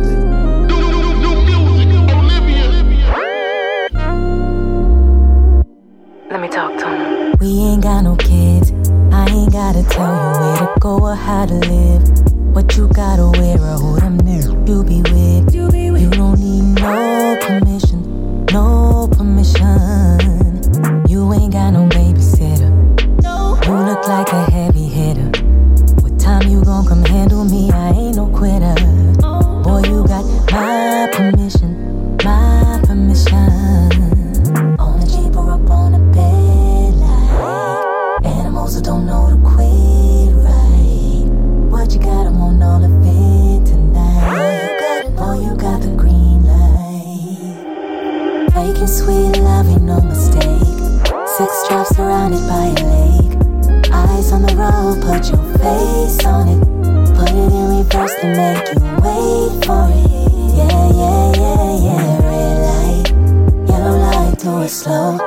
[7.48, 8.72] We ain't got no kids.
[9.10, 12.02] I ain't gotta tell you where to go or how to live.
[12.54, 14.18] What you gotta wear or who them
[14.68, 15.54] you be with.
[15.54, 15.70] You
[16.10, 19.97] don't need no permission, no permission.
[55.68, 56.60] Face on it.
[57.16, 60.08] Put it in reverse to make you wait for it.
[60.58, 62.04] Yeah, yeah, yeah, yeah.
[62.28, 63.06] Red light,
[63.68, 65.18] yellow light, do it slow.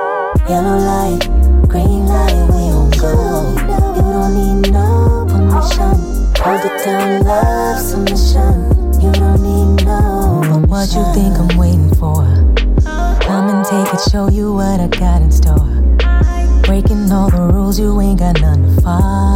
[0.50, 1.22] Yellow light,
[1.68, 3.14] green light, we don't go.
[3.98, 5.94] You don't need no permission.
[6.44, 8.54] Hold it down, love submission.
[9.02, 10.70] You don't need no permission.
[10.70, 12.24] What you think I'm waiting for?
[13.28, 15.68] Come and take it, show you what I got in store.
[16.64, 19.31] Breaking all the rules, you ain't got none to follow.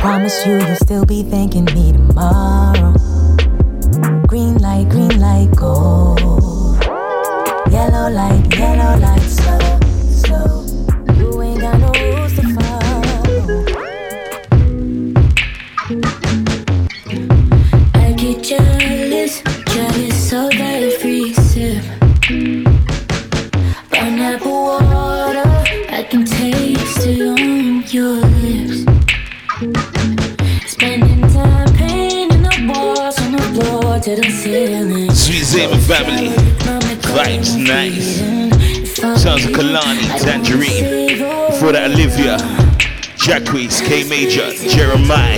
[0.00, 2.94] Promise you, you'll still be thanking me tomorrow.
[4.26, 6.16] Green light, green light, go.
[7.70, 8.39] Yellow light,
[34.00, 36.28] Zayman family.
[37.12, 38.16] Vibes nice.
[39.20, 41.18] Sounds like Kehlani, Tangerine.
[41.50, 42.38] Before that, Olivia.
[43.18, 45.36] Jacquees, K Major, Jeremiah.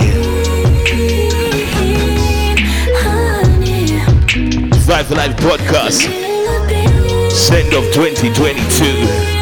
[4.85, 6.01] Vibe Life podcast.
[7.31, 9.32] Send off 2022.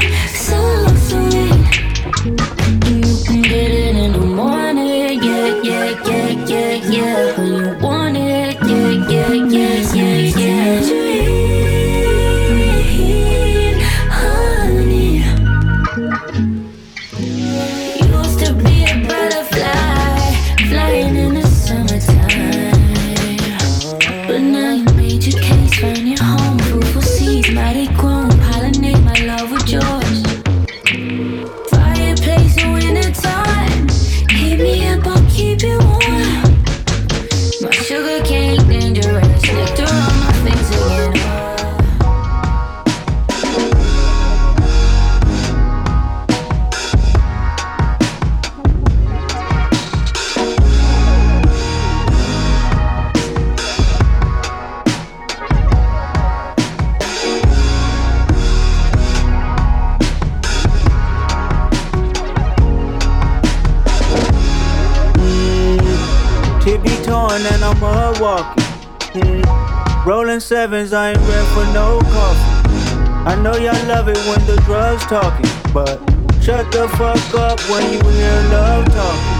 [70.51, 72.75] Sevens, I ain't ready for no coffee.
[73.23, 75.95] I know y'all love it when the drugs talking, but
[76.43, 79.31] shut the fuck up when you hear love talking.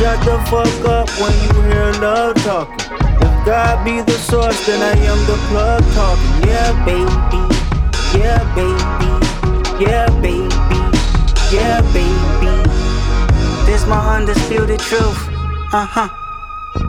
[0.00, 2.74] Shut the fuck up when you hear love talking.
[3.22, 6.48] If God be the source, then I am the plug talking.
[6.50, 7.40] Yeah, baby.
[8.18, 9.84] Yeah, baby.
[9.84, 10.50] Yeah, baby.
[11.54, 12.50] Yeah, baby.
[13.64, 15.22] This my undisputed truth.
[15.72, 16.27] Uh huh.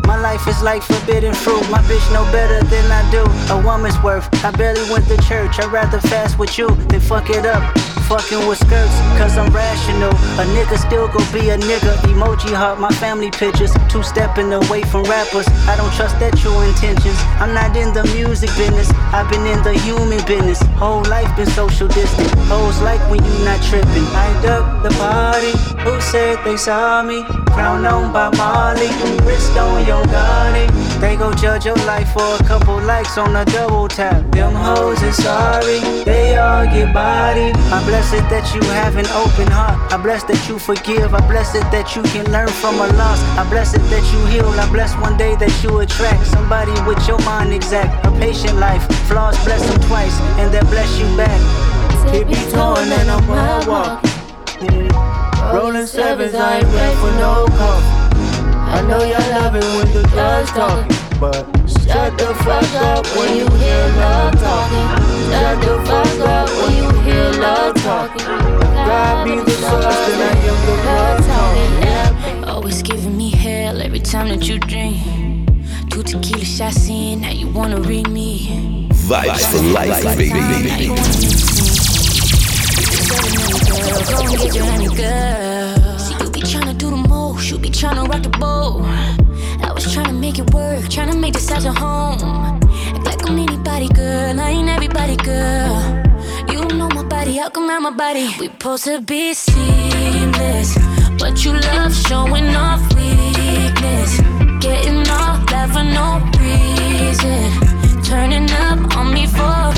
[0.09, 1.61] My life is like forbidden fruit.
[1.69, 3.21] My bitch know better than I do.
[3.53, 4.25] A woman's worth.
[4.43, 5.59] I barely went to church.
[5.59, 7.61] I'd rather fast with you than fuck it up.
[8.09, 10.09] Fucking with skirts, cause I'm rational.
[10.41, 11.93] A nigga still go be a nigga.
[12.09, 13.71] Emoji heart, my family pictures.
[13.87, 15.47] Two stepping away from rappers.
[15.69, 17.19] I don't trust that true intentions.
[17.37, 18.89] I'm not in the music business.
[19.13, 20.59] I've been in the human business.
[20.81, 22.33] Whole life been social distant.
[22.49, 24.09] Hoes like when you not tripping.
[24.17, 25.53] I duck the party.
[25.85, 27.21] Who said they saw me?
[27.59, 28.87] Crown on by Molly.
[29.27, 30.65] Wrist on your body.
[31.01, 34.31] They go judge your life for a couple likes on a double tap.
[34.31, 35.81] Them hoes is sorry.
[36.05, 37.57] They all get bodied.
[37.57, 39.91] I bless it that you have an open heart.
[39.91, 41.13] I bless that you forgive.
[41.13, 43.19] I bless it that you can learn from a loss.
[43.37, 44.47] I bless it that you heal.
[44.47, 48.05] I bless one day that you attract somebody with your mind exact.
[48.07, 48.87] A patient life.
[49.09, 51.41] Flaws bless them twice, and that bless you back.
[52.09, 54.15] Keep me torn and I'm walking.
[54.61, 55.28] Yeah.
[55.53, 58.15] Rolling sevens, I ain't ready for no coffee.
[58.55, 60.87] I know y'all love it when the drugs talking,
[61.19, 64.87] but shut the fuck up when you hear love talking.
[65.31, 68.25] Shut the fuck up when you hear love talking.
[68.85, 72.43] God be the source, then I am the blood talking.
[72.47, 74.97] Always giving me hell every time that you drink.
[75.89, 78.87] Two tequila shots in, now you wanna read me.
[78.91, 81.78] Vibes for life, baby.
[83.89, 85.97] Go and get your honey girl.
[85.97, 88.83] See, you be tryna do the most, you be tryna rock the boat.
[89.65, 92.19] I was tryna make it work, tryna make this house a home.
[92.95, 94.39] Act like I'm anybody, girl.
[94.39, 95.75] I ain't everybody, girl.
[96.51, 98.29] You know my body, how come not my body?
[98.39, 100.77] We supposed to be seamless,
[101.17, 104.19] but you love showing off weakness.
[104.61, 108.03] Getting off that for no reason.
[108.03, 109.73] Turning up on me for a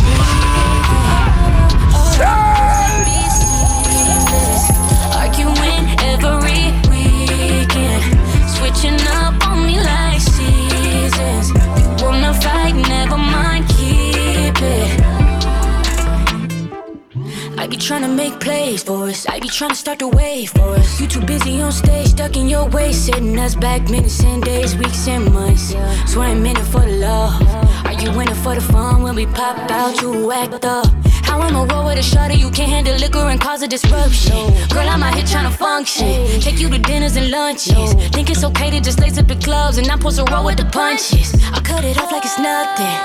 [17.62, 19.28] I be tryna make plays for us.
[19.28, 21.00] I be tryna start the wave for us.
[21.00, 24.76] You too busy on stage, stuck in your way, setting us back minutes and days,
[24.76, 25.76] weeks and months.
[26.08, 27.40] Swear I'm in it for the love.
[27.86, 30.02] Are you in it for the fun when we pop out?
[30.02, 30.88] You act up.
[31.32, 34.36] How I'ma roll with a shorty you can't handle liquor and cause a disruption.
[34.68, 36.28] Girl, I'm out here tryna function.
[36.42, 37.94] Take you to dinners and lunches.
[38.12, 40.58] Think it's okay to just lace up the clubs and I'm supposed to roll with
[40.58, 41.34] the punches.
[41.54, 42.98] I cut it off like it's nothing.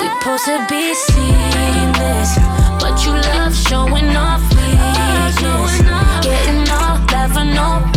[0.00, 2.38] We supposed to be seamless,
[2.80, 5.76] but you love showing off weakness.
[6.24, 7.93] Getting off that for no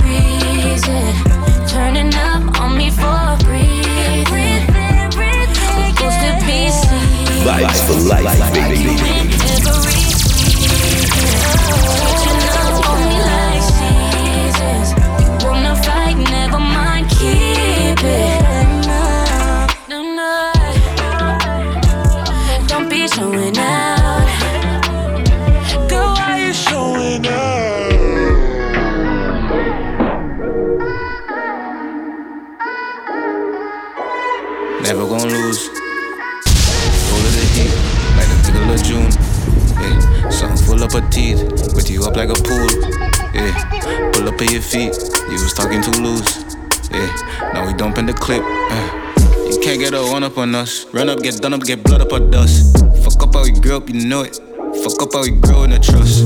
[50.48, 50.86] on us.
[50.94, 52.80] Run up, get done up, get blood up or dust.
[53.04, 54.38] Fuck up how we grew up, you know it.
[54.84, 56.24] Fuck up how we grow in the trust.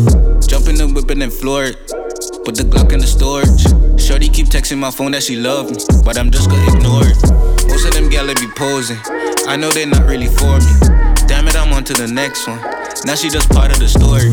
[0.48, 1.78] Jump in the whip and then floor it.
[2.46, 3.66] Put the Glock in the storage.
[4.00, 7.18] Shorty keep texting my phone that she love me, but I'm just gonna ignore it.
[7.68, 9.00] Most of them gals be posing.
[9.48, 10.74] I know they're not really for me.
[11.26, 12.62] Damn it, I'm on to the next one.
[13.06, 14.30] Now she just part of the story.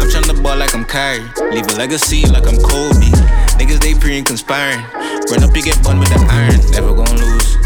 [0.00, 1.28] I'm trying to ball like I'm Kyrie.
[1.52, 3.12] Leave a legacy like I'm Kobe.
[3.60, 4.80] Niggas they pre and conspiring.
[5.28, 6.60] Run up, you get bun with the iron.
[6.72, 7.65] Never gonna lose.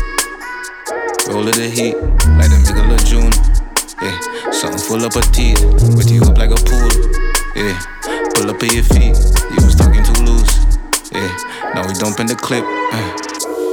[1.30, 3.30] Roll of the heat, like the middle of June.
[4.02, 5.62] Yeah, something full of teeth.
[5.96, 6.90] With you up like a pool.
[7.54, 7.78] Yeah,
[8.34, 9.14] pull up at your feet.
[9.54, 10.66] You was talking too loose.
[11.12, 11.30] Yeah,
[11.72, 12.64] now we dumping the clip.
[12.66, 13.29] Uh.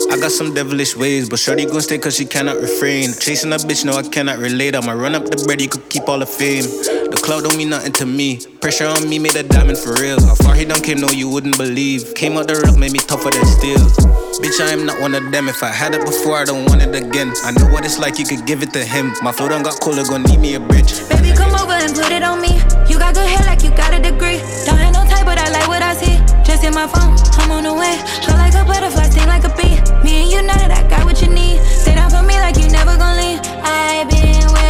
[0.10, 3.12] I got some devilish ways, but Shorty gon' stay cause she cannot refrain.
[3.20, 4.76] Chasing a bitch, no, I cannot relate.
[4.76, 6.64] I'ma run up the bread, you could keep all the fame.
[6.64, 8.40] The cloud don't mean nothing to me.
[8.62, 10.20] Pressure on me made a diamond for real.
[10.22, 12.16] How far he done came, no, you wouldn't believe.
[12.16, 13.84] Came out the rough, made me tougher than steel.
[14.40, 15.50] Bitch, I am not one of them.
[15.50, 17.34] If I had it before, I don't want it again.
[17.44, 19.14] I know what it's like, you could give it to him.
[19.22, 21.08] My flow done got colder, gon' need me a bitch.
[21.10, 22.56] Baby, come over and put it on me.
[22.88, 24.40] You got good hair like you got a degree.
[24.66, 26.27] Don't have no type, but I like what I see.
[26.48, 28.00] Just in my phone, I'm on the way.
[28.24, 29.76] Feel like a butterfly, sting like a bee.
[30.02, 31.60] Me and you know that I got what you need.
[31.66, 33.42] Stay down for me like you never gon' leave.
[33.68, 34.67] I've been waiting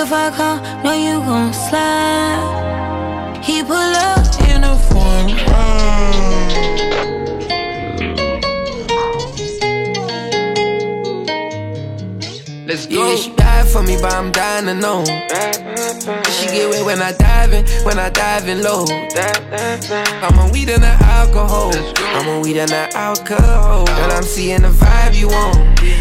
[0.00, 3.40] If I come, know you gon' slide.
[3.42, 5.26] He pull up in a foreign
[12.64, 13.08] Let's go.
[13.08, 15.02] Yeah, she died for me, but I'm dying to know.
[16.30, 18.84] She get wet when I dive in, when I dive in low.
[20.22, 21.72] I'm on weed and the alcohol.
[21.74, 23.88] I'm on weed and the alcohol.
[23.88, 25.58] And I'm seeing the vibe you want.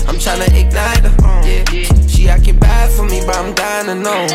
[0.08, 1.41] I'm trying to ignite her.
[1.74, 2.07] Yeah.
[2.18, 4.26] She acting bad for me, but I'm dying to know.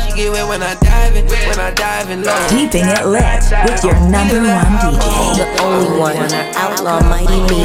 [0.00, 2.48] She get wet when I dive in, when I dive in low.
[2.48, 7.60] Keeping it lit with your number one DJ, the only one, on Outlaw Mighty Me.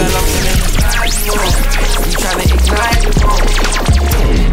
[2.04, 3.71] You tryna ignite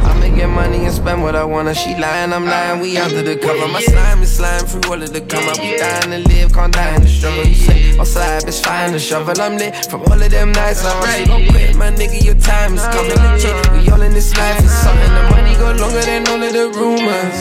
[0.09, 1.75] I'ma get money and spend what I wanna.
[1.75, 2.81] She lying, I'm lying.
[2.81, 3.69] We under the cover.
[3.69, 5.59] My slime is slime through all of the come up.
[5.59, 7.45] We dying to live, can't die in the struggle.
[7.45, 9.41] You say, my outside, bitch, fine the shovel.
[9.41, 10.85] I'm lit from all of them nights.
[10.85, 11.25] I'm ready.
[11.27, 12.25] Don't quit, my nigga.
[12.25, 13.13] Your time is coming.
[13.13, 13.35] Uh-huh.
[13.35, 13.73] Legit.
[13.73, 15.13] We all in this life is something.
[15.19, 17.39] The money go longer than all of the rumors.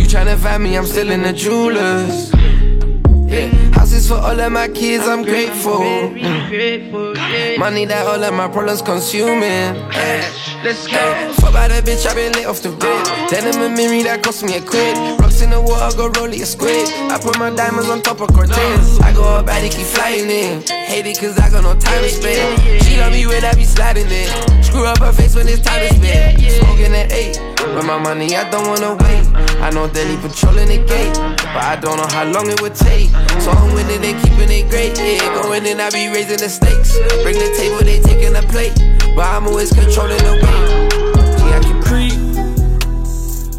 [0.00, 0.76] You tryna find me?
[0.76, 2.32] I'm still in the jewelers.
[3.32, 3.71] Yeah.
[4.12, 5.78] For all of my kids, I'm grateful.
[7.56, 9.72] Money that all of my problems consuming.
[10.62, 11.32] Let's go.
[11.40, 13.30] Fuck by that bitch, I been lit off the rip.
[13.32, 15.18] Denim Amiri, that cost me a quid.
[15.18, 16.88] Rocks in the water, go roll it a squid.
[17.08, 19.00] I put my diamonds on top of Cortez.
[19.00, 20.60] I go up, body keep flying in.
[20.68, 22.84] Hate it cause I got no time to spend.
[22.84, 24.28] She love me when I be sliding in.
[24.62, 26.36] Screw up her face when it's time to spend.
[26.52, 27.40] Smoking at 8.
[27.72, 29.24] With my money, I don't wanna wait.
[29.62, 31.16] I know Danny patrolling the gate,
[31.54, 33.08] but I don't know how long it would take.
[33.40, 34.98] So I'm winning and keeping it great.
[34.98, 36.96] Yeah, going in, I be raising the stakes.
[37.22, 38.74] Bring the table, they taking the plate.
[39.14, 40.68] But I'm always controlling the weight.
[41.46, 42.16] Yeah, I can creep.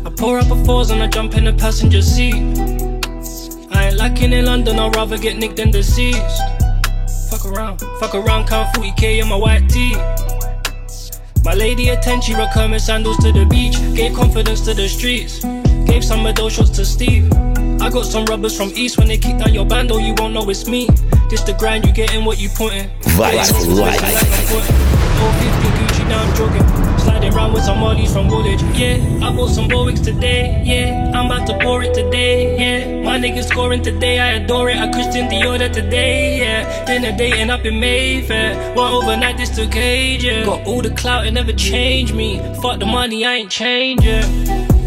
[0.05, 2.36] I pour up a fours and I jump in the passenger seat.
[3.71, 6.41] I ain't lacking in London, I'd rather get nicked than deceased.
[7.30, 9.95] Fuck around, fuck around, count 40k in my white tee.
[11.43, 13.78] My lady attention, rock her sandals to the beach.
[13.95, 15.43] Gave confidence to the streets.
[15.94, 17.32] Gave some of those shots to Steve.
[17.80, 20.34] I got some rubbers from East when they kick down your band, oh, you won't
[20.34, 20.88] know it's me.
[21.30, 22.89] This the grind, you getting what you putting.
[23.14, 24.02] Vibes for life.
[24.02, 26.98] 450 Gucci, now I'm jogging.
[26.98, 28.64] Sliding around with some Mollies from Woolwich.
[28.74, 30.64] Yeah, I bought some Warwicks today.
[30.66, 32.58] Yeah, I'm about to pour it today.
[32.58, 34.20] Yeah, my niggas scoring today.
[34.20, 34.78] I adore it.
[34.78, 36.39] I Christian Dior today.
[36.39, 38.74] Yeah, dinner dating up in Mayfair.
[38.74, 40.24] One overnight, this took age.
[40.24, 42.39] Yeah, got all the clout, it never changed me.
[42.64, 44.24] Fuck the money, I ain't changing.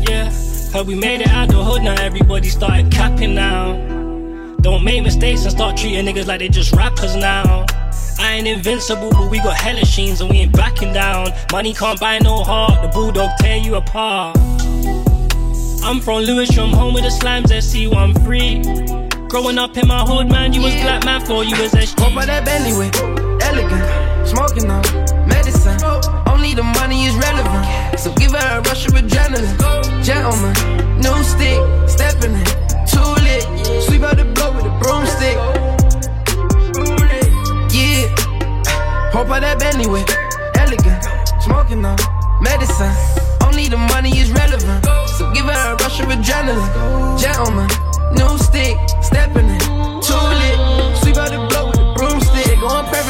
[0.03, 0.31] Yeah,
[0.73, 1.95] heard we made it out the hood now.
[2.01, 3.75] Everybody started capping now.
[4.61, 7.67] Don't make mistakes and start treating niggas like they just rappers now.
[8.19, 11.29] I ain't invincible, but we got hella sheens and we ain't backing down.
[11.53, 14.37] Money can't buy no heart, the bulldog tear you apart.
[15.85, 19.29] I'm from Lewisham, home with the slimes, SE13.
[19.29, 22.01] Growing up in my hood, man, you was black man, for you was SG.
[22.01, 22.97] Hope by that Bentley with
[23.43, 25.16] elegant, smoking.
[26.37, 29.57] Only the money is relevant, so give her a rush of adrenaline.
[30.05, 30.53] Gentleman,
[31.01, 31.57] new stick,
[31.89, 32.45] stepping in,
[32.85, 33.43] too lit.
[33.85, 35.37] Sweep out the block with a broomstick.
[37.73, 38.13] Yeah,
[39.17, 40.05] hope by that Bentley with
[40.61, 41.03] elegant,
[41.41, 41.97] smoking on
[42.43, 42.93] medicine.
[43.43, 44.85] Only the money is relevant,
[45.17, 47.19] so give her a rush of adrenaline.
[47.19, 47.71] Gentleman,
[48.13, 49.61] new stick, stepping in,
[50.05, 50.59] too lit.
[51.01, 51.56] Sweep out the broomstick.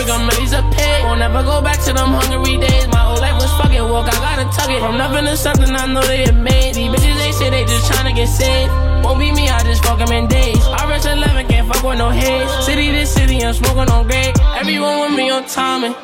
[0.09, 1.05] I'm lazy a pig.
[1.05, 2.87] Won't never go back to them hungry days.
[2.89, 4.81] My whole life was fucking walk, I gotta tug it.
[4.81, 6.75] From nothing to something, I know they have made.
[6.75, 8.73] These bitches, they say they just tryna get saved.
[9.05, 10.65] Won't be me, I just fuck 'em in days.
[10.67, 12.51] I rest 11, can't fuck with no haze.
[12.65, 14.35] City to city, I'm smoking on great.
[14.61, 15.95] Everyone with me on timing.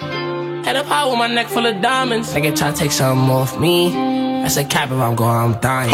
[0.65, 2.33] Head up high with my neck full of diamonds.
[2.33, 4.32] Nigga try to take something off me.
[4.43, 5.91] That's a cap if I'm going, I'm dying.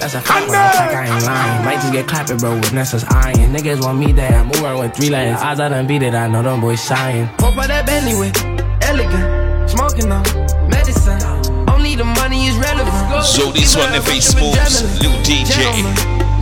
[0.00, 1.64] That's a fact, when I check, I ain't lying.
[1.64, 3.54] Might just get clapping, bro, with Nessa's iron.
[3.54, 5.38] Niggas want me there, I'm moving with three lanes.
[5.40, 7.26] Odds I done beat it, I know them boys shying.
[7.38, 8.36] Hope by that Bentley with
[8.82, 10.22] elegant, smoking on
[10.68, 11.22] medicine.
[11.70, 13.24] Only the money is relevant.
[13.24, 15.62] So this one, if it's Smooths, Lil DJ.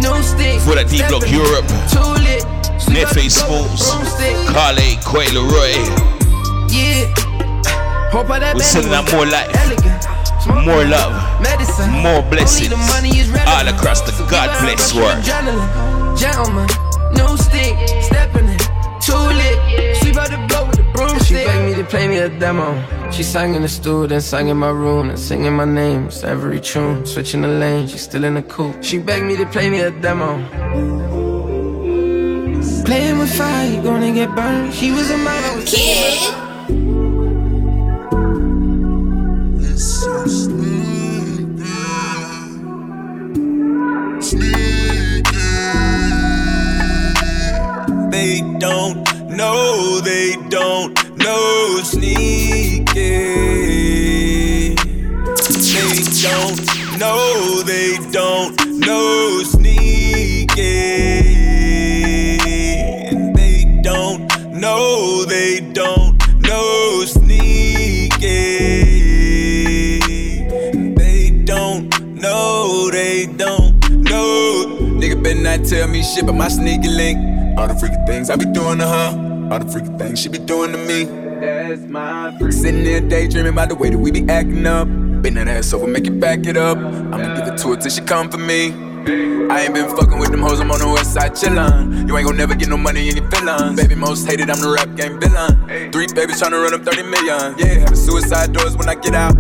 [0.00, 0.60] No stick.
[0.64, 1.68] For that D Block Europe.
[1.92, 2.40] Too lit.
[2.88, 3.92] Nefe Smooths.
[4.48, 5.76] Carly Quayle Roy.
[6.72, 7.12] Yeah.
[8.10, 9.54] Hope by that We're sending out more life.
[9.54, 10.19] Elegant.
[10.46, 11.12] More love.
[11.40, 11.90] Medicine.
[11.90, 12.70] More blessings.
[12.70, 13.30] The money is.
[13.46, 15.18] All across the God bless world.
[15.24, 16.18] Adrenaline.
[16.18, 16.68] Gentleman,
[17.14, 18.58] no stick, stepping in,
[19.00, 19.96] too lit.
[19.98, 21.26] Sweep out the blow with the broomstick.
[21.26, 22.74] She begged me to play me a demo.
[23.10, 26.06] She sang in the studio, then sang in my room, and singing my name.
[26.06, 27.88] It's every tune, switching the lane.
[27.88, 28.82] She's still in the coupe.
[28.82, 30.36] She begged me to play me a demo.
[32.84, 34.74] Playing with fire, you gonna get burned.
[34.74, 36.49] She was a mine, kid.
[48.60, 52.90] Don't know, they don't know sneaky.
[55.72, 56.60] They don't.
[57.00, 58.54] No, they don't.
[58.76, 60.56] No sneaking.
[63.32, 64.28] They don't.
[64.52, 66.20] No, they don't.
[66.42, 68.20] No sneaking.
[70.96, 71.88] They don't.
[72.14, 73.72] No, they don't.
[73.90, 74.66] No.
[75.00, 77.39] Nigga better not tell me shit but my sneaky link.
[77.60, 79.50] All the freaky things I be doing to her.
[79.52, 81.04] All the freaky things she be doing to me.
[81.04, 82.54] That's my freak.
[82.54, 84.88] Sitting there daydreaming about the way that we be acting up.
[84.88, 86.78] Bend that ass over, make it back it up.
[86.78, 88.72] I'ma give it to her till she come for me.
[89.50, 92.08] I ain't been fucking with them hoes, I'm on the west side chillin'.
[92.08, 93.76] You ain't gon' never get no money in your feelings.
[93.76, 95.92] Baby, most hated, I'm the rap game villain.
[95.92, 97.58] Three babies tryna run up 30 million.
[97.58, 99.36] Yeah, having suicide doors when I get out.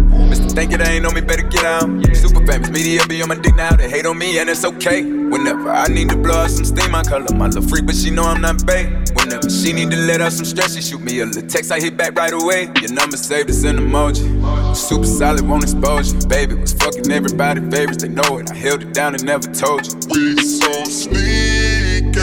[0.54, 1.88] Think it ain't on me, better get out.
[2.14, 3.74] Super famous, media be on my dick now.
[3.76, 5.02] They hate on me, and it's okay.
[5.02, 8.10] Whenever I need to blow out some steam, I call my little freak, but she
[8.10, 8.84] know I'm not bae.
[9.14, 11.80] Whenever she need to let out some stress, she shoot me a little text, I
[11.80, 12.68] hit back right away.
[12.82, 14.76] Your number saved, it's an emoji.
[14.76, 16.28] Super solid, won't expose you.
[16.28, 18.50] Baby was fucking everybody favorites, they know it.
[18.50, 19.94] I held it down and never told you.
[20.10, 22.20] We so sneaky.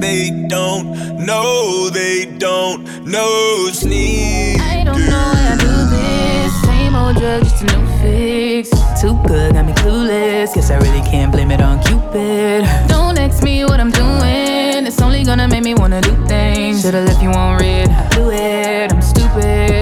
[0.00, 1.24] They don't.
[1.24, 3.04] No, they don't.
[3.06, 4.59] No sneak.
[5.08, 6.62] Know how I do this.
[6.62, 8.70] Same old drug, just a new fix.
[9.00, 10.54] Too good, got me clueless.
[10.54, 12.64] Guess I really can't blame it on Cupid.
[12.88, 14.86] Don't ask me what I'm doing.
[14.86, 16.82] It's only gonna make me wanna do things.
[16.82, 17.88] Should've left you on red.
[17.88, 18.92] I blew it.
[18.92, 19.79] I'm stupid.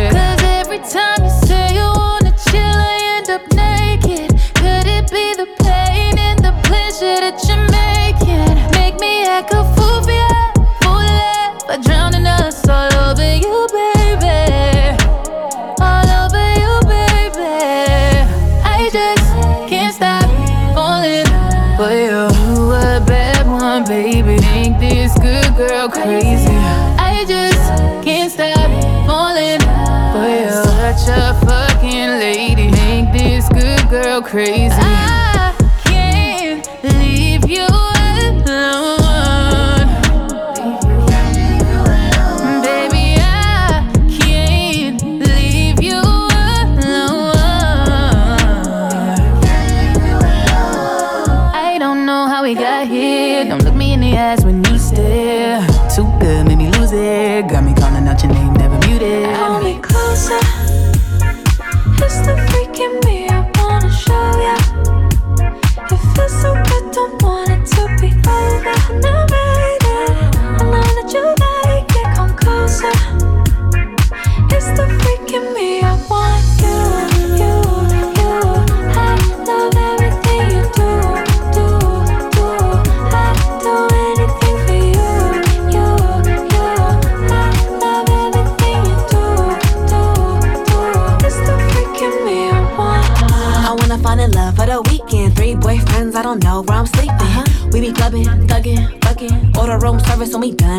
[34.21, 34.75] Girl crazy.
[34.75, 35.38] I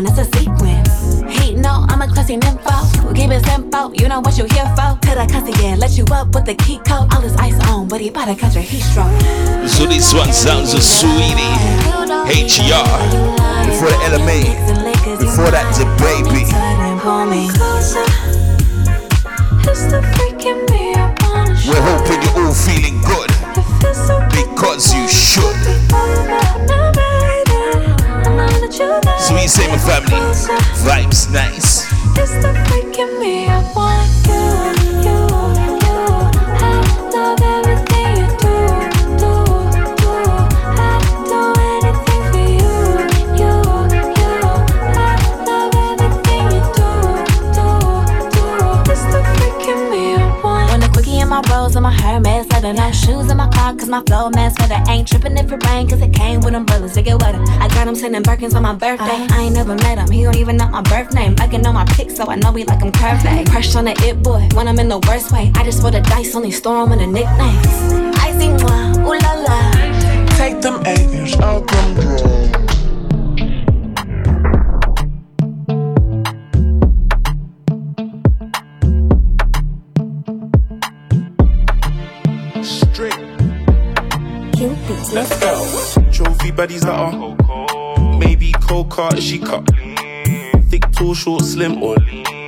[0.02, 1.40] done, it's a sequence.
[1.40, 3.14] He know I'm a classy nympho.
[3.14, 4.98] Keep it simple, you know what you here for.
[5.02, 5.78] Could I cuss again?
[5.78, 7.12] Let you up with the key code.
[7.12, 8.82] All this ice on, but he about to catch a heat.
[9.68, 11.56] So this one sounds a sweetie.
[12.30, 12.86] HR.
[13.66, 14.40] Before the LMA.
[15.18, 16.44] Before that, the baby.
[19.80, 20.00] The
[21.68, 23.30] We're hoping you're all feeling good,
[24.32, 26.89] Because you should.
[28.70, 30.14] Sweet Same family.
[30.86, 31.90] Vibes nice.
[32.16, 34.42] It's the freak in me I want you,
[35.02, 35.18] you,
[35.82, 35.98] you.
[36.54, 36.78] I
[37.10, 38.54] love everything you do,
[39.18, 39.32] do,
[39.98, 40.14] do.
[40.78, 42.74] I do anything for you,
[43.34, 43.54] you,
[44.20, 44.34] you.
[44.94, 46.90] I love everything you do,
[47.50, 47.66] do,
[48.30, 48.46] do.
[48.92, 50.70] It's the freak in me I want.
[50.70, 52.99] When the quickie in my rolls and my Hermes leather, no shoes in my
[53.78, 56.94] cause my flow mask feather ain't tripping if it rain, cause it came with umbrellas
[56.94, 57.42] to get wetter.
[57.60, 59.04] I got him sending Birkins on my birthday.
[59.04, 59.28] Uh-huh.
[59.30, 61.34] I ain't never met him, he don't even know my birth name.
[61.38, 62.80] I can know my pics, so I know we like.
[62.80, 65.52] Like, crush on the it boy, when I'm in the worst way.
[65.54, 67.66] I just roll the dice, only store him in the nicknames.
[68.18, 69.70] I see moi, ooh la la.
[70.36, 72.59] Take them A's, I'll come
[85.12, 86.02] Let's go.
[86.12, 88.16] Trophy buddies that are.
[88.18, 89.68] Maybe cold cart, she cut.
[90.68, 91.96] Thick, tall, short, slim, or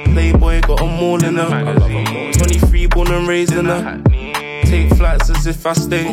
[0.04, 1.42] Playboy got them all in her.
[1.42, 2.32] I love 'em all.
[2.32, 4.00] 23, born and raised in her.
[4.64, 6.06] Take flights as if I stay.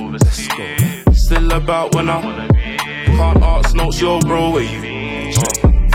[1.13, 2.47] Still about when I
[3.05, 4.49] can't ask notes, yo, bro.
[4.51, 5.33] Where you?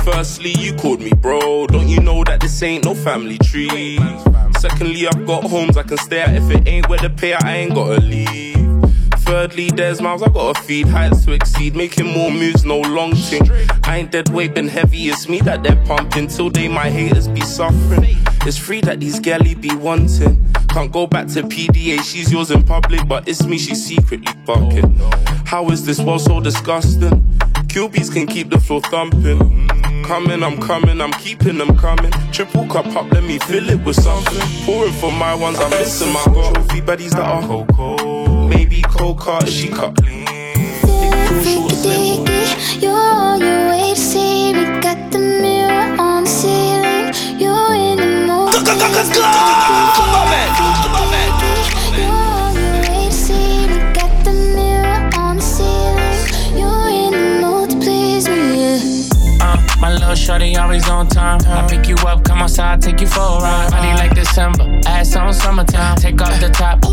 [0.05, 1.67] Firstly, you called me bro.
[1.67, 3.99] Don't you know that this ain't no family tree?
[4.59, 6.35] Secondly, I've got homes I can stay at.
[6.37, 8.54] If it ain't where the pay, I ain't gotta leave.
[9.25, 13.49] Thirdly, there's mouths I gotta feed, heights to exceed, making more moves, no long thing.
[13.85, 16.29] I ain't dead weight, been heavy, it's me that they're pumping.
[16.29, 18.17] Till they my haters be suffering.
[18.47, 20.45] It's free that these galley be wanting.
[20.69, 24.95] Can't go back to PDA, she's yours in public, but it's me she's secretly fucking.
[25.01, 27.23] Oh, How is this world so disgusting?
[27.73, 29.69] QBs can keep the floor thumping.
[30.05, 32.13] Coming, I'm coming, I'm keeping them coming.
[32.31, 34.67] Triple cup up, let me fill it with something.
[34.67, 37.43] Pouring for my ones, I'm missing my trophy buddies that are
[38.65, 38.71] cocoa.
[38.71, 39.95] Maybe coca, she cut
[41.85, 42.27] clean.
[42.81, 44.81] You're on your way to see me.
[44.81, 47.13] Got the mirror on the ceiling.
[47.39, 48.35] You're in the.
[49.97, 50.64] Come on, man.
[60.25, 61.41] Shorty always on time.
[61.47, 63.71] I pick you up, come outside, take you for a ride.
[63.71, 65.97] Body like December, ass on summertime.
[65.97, 66.85] Take off the top,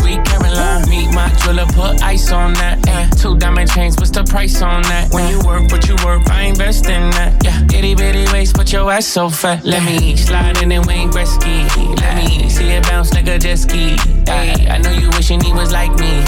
[0.00, 0.88] sweet Caroline.
[0.88, 2.86] Meet my jeweler, put ice on that.
[2.88, 3.08] Eh.
[3.20, 5.12] Two diamond chains, what's the price on that?
[5.12, 7.44] When you work, what you work, I invest in that.
[7.44, 9.64] Yeah, itty bitty waist, but your ass so fat.
[9.64, 11.68] Let me slide in and Wayne Gretzky.
[12.00, 13.96] Let me see it bounce like a jet ski.
[14.26, 16.24] Hey, I know you wishing he was like me.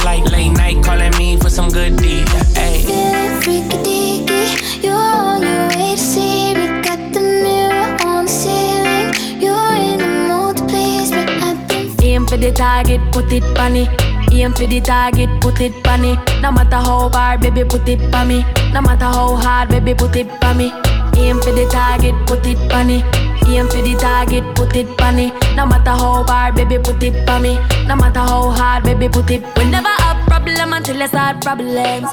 [12.55, 13.89] Target, put it it.
[14.32, 16.02] Aim for the target, put it on.
[16.43, 18.44] No matter how hard, baby, put it on me.
[18.72, 20.72] No matter how hard, baby, put it on me.
[21.16, 22.90] Aim for the target, put it on.
[22.90, 25.16] Aim for the target, put it on.
[25.56, 27.55] No matter how hard, baby, put it on me.
[27.86, 29.43] No matter how hard, baby, put it.
[29.56, 32.10] We never have problem until I start problems.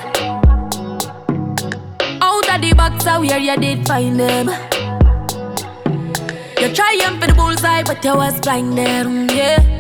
[2.22, 4.50] Out of the box, how where you did find them.
[6.60, 9.71] You trying for the bullseye, but you was blinded, mm, yeah.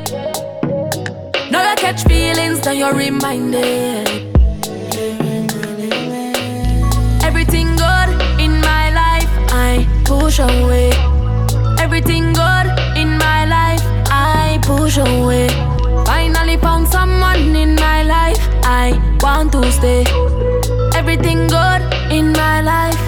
[1.51, 4.07] Now you catch feelings, now you're reminded.
[7.21, 8.09] Everything good
[8.39, 10.91] in my life, I push away.
[11.77, 15.49] Everything good in my life, I push away.
[16.05, 20.05] Finally found someone in my life, I want to stay.
[20.95, 23.01] Everything good in my life.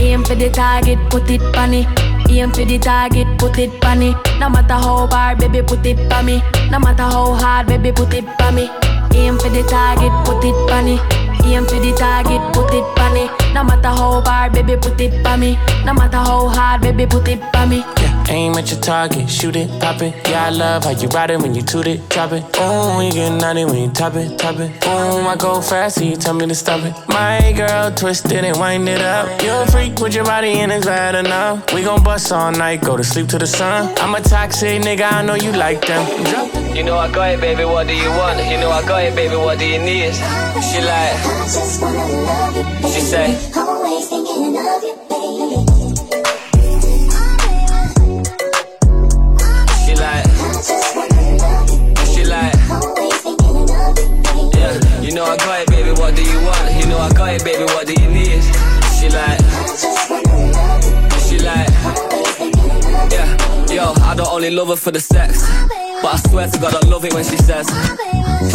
[0.00, 1.42] Aim for the target, put it
[1.74, 2.05] it.
[2.28, 4.16] Aim for the target, put it on it.
[4.38, 6.42] No matter how hard, baby, put it on me.
[6.70, 8.68] No matter how hard, baby, put it on me.
[9.14, 11.00] Aim for the target, put it on it.
[11.44, 13.30] Aim for the target, put it on it.
[13.54, 15.58] No matter how hard, baby, put it on me.
[15.84, 17.84] No matter how hard, baby, put it on me.
[18.28, 20.14] Aim at your target, shoot it, pop it.
[20.28, 22.44] Yeah, I love how you ride it when you toot it, drop it.
[22.54, 24.72] Oh, when you get naughty when you top it, top it.
[24.82, 26.94] Oh, I go fast, so you tell me to stop it.
[27.08, 29.42] My girl, twist it and wind it up.
[29.42, 31.72] You a freak with your body and it's bad enough.
[31.72, 33.94] We gon' bust all night, go to sleep to the sun.
[33.98, 36.04] I'm a toxic nigga, I know you like them.
[36.24, 36.76] Drop.
[36.76, 37.64] You know I got it, baby.
[37.64, 38.38] What do you want?
[38.50, 39.36] You know I got it, baby.
[39.36, 40.12] What do you need?
[40.60, 41.16] She like,
[42.92, 43.34] she say.
[56.16, 56.74] Do you want?
[56.74, 57.64] You know I got it, baby.
[57.64, 58.42] What do you need?
[58.98, 59.38] She like,
[61.28, 61.68] she like,
[63.12, 63.28] yeah.
[63.70, 65.46] Yo, I don't only love her for the sex,
[66.02, 67.68] but I swear to God I love it when she says.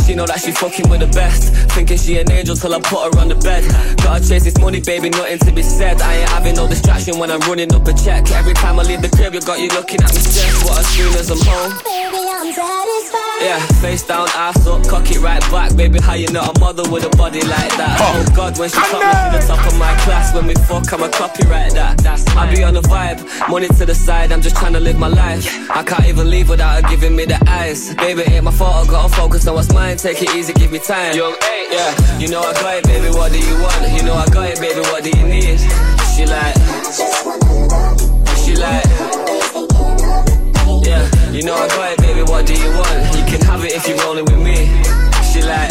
[0.05, 1.53] She know that she fucking with the best.
[1.71, 3.63] Thinking she an angel till I put her on the bed.
[3.97, 6.01] Gotta chase this money, baby, nothing to be said.
[6.01, 8.29] I ain't having no distraction when I'm running up a check.
[8.31, 10.65] Every time I leave the crib, you got you looking at me stressed.
[10.65, 12.30] What as soon as I'm home.
[12.51, 13.41] Baby, I'm satisfied.
[13.41, 15.73] Yeah, face down, ass up, cock it right back.
[15.75, 17.97] Baby, how you not a mother with a body like that?
[18.01, 20.35] Oh God, when she top me to the top of my class.
[20.35, 21.99] When we fuck, I'm a copyright that.
[21.99, 24.33] That's I be on the vibe, money to the side.
[24.33, 25.47] I'm just trying to live my life.
[25.69, 27.95] I can't even leave without her giving me the eyes.
[27.95, 28.87] Baby, ain't my fault.
[28.87, 29.95] I gotta focus on what's mine.
[29.95, 31.15] Take it easy, give me time.
[31.15, 32.19] Young eight, yeah.
[32.19, 33.15] You know I got it, baby.
[33.15, 33.91] What do you want?
[33.95, 34.81] You know I got it, baby.
[34.81, 35.59] What do you need?
[36.15, 36.55] She like,
[38.43, 39.00] she like.
[40.81, 42.23] Yeah, you know I got it, baby.
[42.23, 43.17] What do you want?
[43.17, 44.65] You can have it if you're rolling with me.
[45.29, 45.69] She like,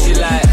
[0.00, 0.46] she like.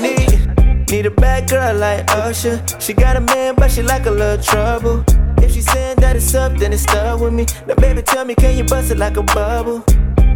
[0.00, 2.64] Need, need a bad girl like Usher.
[2.78, 5.04] She got a man, but she like a little trouble.
[5.38, 7.46] If she saying that it's up, then it's stuck with me.
[7.66, 9.84] Now, baby, tell me, can you bust it like a bubble?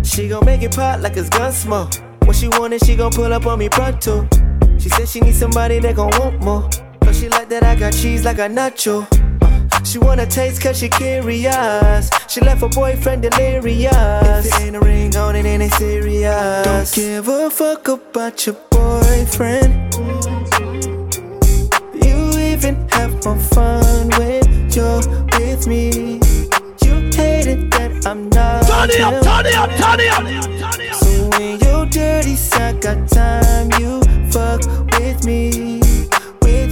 [0.03, 1.95] She gon' make it pop like it's gun smoke.
[2.25, 4.29] When she want it, she gon' pull up on me pronto.
[4.79, 6.69] She said she need somebody that gon' want more.
[7.03, 9.07] Cause she like that I got cheese like a nacho.
[9.85, 12.11] She wanna taste cause she curious.
[12.29, 14.47] She left her boyfriend delirious.
[14.47, 16.65] If it ain't a ring on it, ain't it serious?
[16.65, 19.95] Don't give a fuck about your boyfriend.
[21.95, 25.01] You even have more fun with your
[25.39, 26.21] with me.
[26.85, 28.67] You hate it that I'm not.
[28.67, 30.95] Turn it up, turn it up, turn it up.
[30.95, 34.61] So when your dirty sack got time, you fuck
[34.99, 35.81] with me,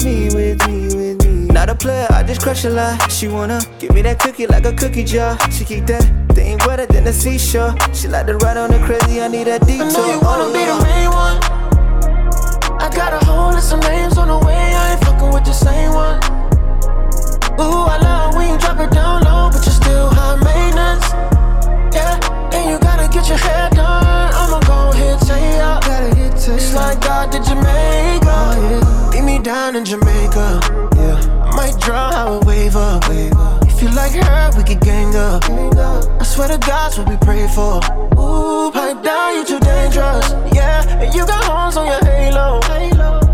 [0.07, 1.47] me, with me, with me.
[1.53, 3.11] Not a player, I just crush a lot.
[3.11, 5.37] She wanna give me that cookie like a cookie jar.
[5.51, 6.05] She keep that
[6.35, 7.75] thing wetter than the seashore.
[7.93, 9.87] She like to ride on the crazy, I need a detour.
[9.87, 10.89] I know you wanna be the oh.
[10.89, 11.37] main one.
[12.85, 15.53] I got a whole list of names on the way, I ain't fucking with the
[15.53, 16.19] same one.
[17.59, 21.07] Ooh, I love when you drop it down low, but you're still high maintenance.
[21.97, 24.31] Yeah, and you gotta get your hair done.
[24.41, 25.81] I'ma go ahead, say ya.
[25.81, 28.21] Gotta get to It's like God to Jamaica.
[28.29, 29.06] Oh, yeah.
[29.37, 30.61] Me down in Jamaica.
[30.97, 33.01] Yeah, I might draw a waiver.
[33.67, 35.45] If you like her, we could gang up.
[35.45, 37.81] I swear to God's what we pray for.
[38.19, 40.31] Ooh, pipe down, you too dangerous.
[40.55, 42.61] Yeah, and you got horns on your halo.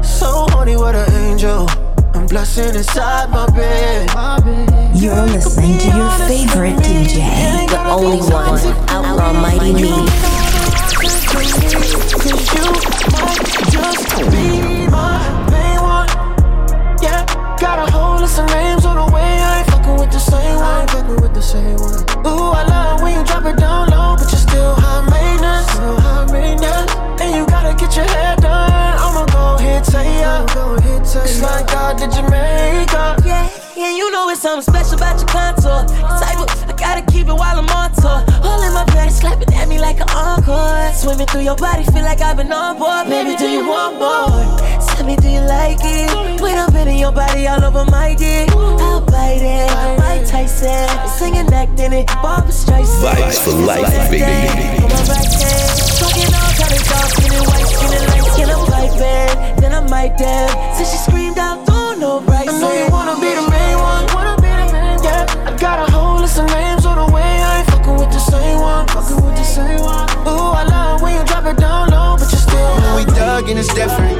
[0.02, 1.68] So horny, what an angel.
[2.14, 4.10] I'm blessing inside my bed.
[4.96, 8.58] You're listening to your favorite DJ, the only one,
[8.88, 10.31] Outlaw Mighty Me.
[41.42, 43.08] Your body, feel like I've been on board.
[43.08, 44.30] Baby, do you want more?
[44.94, 46.40] Tell me, do you like it?
[46.40, 49.98] When I'm in your body all over my dick, I'll bite it.
[49.98, 53.02] Mike Tyson, singing, acting it, Barbra Streisand.
[53.02, 54.22] Vibes for life, baby.
[54.22, 58.48] On my right fucking all kind of dark skin and white skin and light skin,
[58.48, 59.60] I'm piping.
[59.60, 60.76] Then I might dab.
[60.78, 62.48] So she screamed out, don't know right.
[62.48, 64.06] I know you wanna be the main one.
[64.14, 67.11] Wanna be the main Yeah, I got a whole list of names on the
[68.22, 68.86] same one.
[68.88, 70.08] Fucking with the same one.
[70.26, 72.74] Ooh, I love when you drop it down low, but you still.
[72.82, 74.16] When we dug and it's different.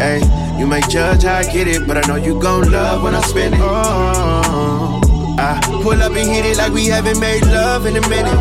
[0.00, 0.20] Hey,
[0.58, 3.20] you may judge how I get it, but I know you gon' love when I
[3.22, 3.60] spend it.
[3.62, 5.00] Oh,
[5.38, 8.40] I pull up and hit it like we haven't made love in a minute.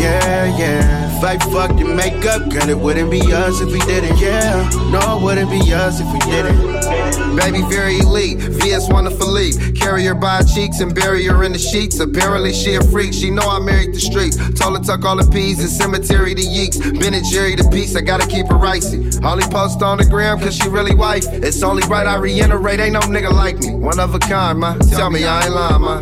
[0.00, 1.16] Yeah, yeah.
[1.16, 4.18] If I fucked your makeup, girl, it wouldn't be us if we didn't.
[4.18, 7.36] Yeah, no, it wouldn't be us if we didn't.
[7.36, 9.54] Baby, very elite, VS wonderful leap.
[9.84, 12.00] Carry her by her cheeks and bury her in the sheets.
[12.00, 13.12] Apparently, she a freak.
[13.12, 14.36] She know I married the streets.
[14.58, 16.80] Told her tuck all the peas in cemetery to yeeks.
[16.98, 19.22] Ben and Jerry the piece, I gotta keep her ricey.
[19.22, 21.26] Only post on the gram cause she really wife.
[21.28, 23.74] It's only right I reiterate, ain't no nigga like me.
[23.74, 24.74] One of a kind, ma.
[24.78, 26.00] Tell me I ain't lying, ma.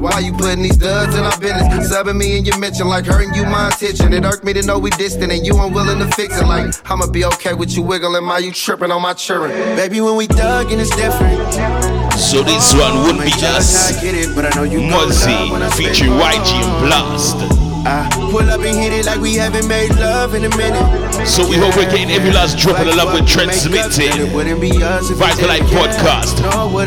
[0.00, 1.92] Why you putting these duds in our business?
[1.92, 4.12] Subbing me in your mention like hurting you my attention.
[4.12, 6.46] It irked me to know we distant and you unwilling to fix it.
[6.46, 9.50] Like I'ma be okay with you wiggling, my you tripping on my children.
[9.74, 11.93] Baby, when we dug and it's different.
[12.16, 13.92] So this one would be us.
[14.00, 17.64] Mozzy featuring YG and Blxst.
[17.86, 21.26] I pull up and hit it like we haven't made love in a minute.
[21.26, 24.30] So we hope we're getting every last drop of the love we're transmitting.
[24.32, 26.40] Vital Life Podcast.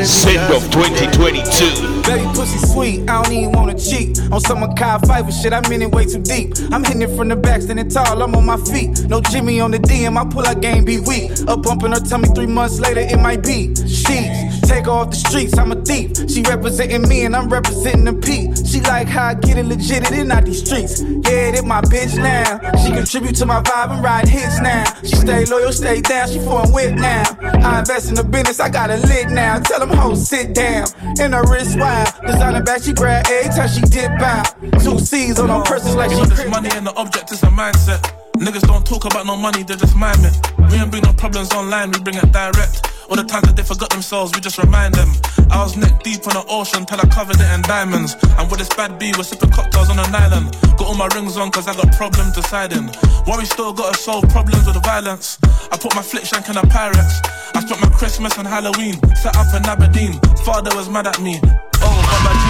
[0.06, 1.98] Send off 2022.
[2.02, 4.20] Baby pussy sweet, I don't even wanna cheat.
[4.32, 6.54] On some Makai Pfeiffer shit, I'm in it way too deep.
[6.72, 9.08] I'm hitting it from the back, standing tall, I'm on my feet.
[9.08, 11.32] No Jimmy on the DM, I pull out game be weak.
[11.48, 13.76] Up bumping her tummy three months later, it might be.
[13.76, 16.30] Sheets, take her off the streets, I'm a thief.
[16.30, 18.54] She representing me and I'm representing the P.
[18.66, 21.02] She like how I get it legit, it in out these streets.
[21.02, 22.60] Yeah, it my bitch now.
[22.84, 24.84] She contribute to my vibe and ride hits now.
[25.02, 27.24] She stay loyal, stay down, she foreign with now.
[27.42, 29.60] I invest in the business, I got a lit now.
[29.60, 30.88] Tell them hoes sit down.
[31.20, 32.10] In her wrist wild.
[32.26, 34.56] Designer bag, she grab every time she dip out.
[34.84, 37.44] Two C's on her purses like she You know, this money and the object is
[37.44, 38.17] a mindset.
[38.38, 40.38] Niggas don't talk about no money, they just mime it.
[40.70, 42.86] We ain't bring no problems online, we bring it direct.
[43.10, 45.10] All the times that they forgot themselves, we just remind them.
[45.50, 48.14] I was neck deep in the ocean till I covered it in diamonds.
[48.38, 50.54] And with this bad B, we're sipping cocktails on an island.
[50.78, 52.94] Got all my rings on cause I got problems deciding.
[53.26, 55.40] Worry still gotta solve problems with the violence.
[55.74, 57.18] I put my flip shank in the pirates.
[57.58, 60.14] I spent my Christmas and Halloween, set up in Aberdeen.
[60.46, 61.42] Father was mad at me.
[61.82, 62.46] Oh, Baba G.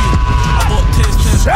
[0.51, 1.47] I bought tears, tears,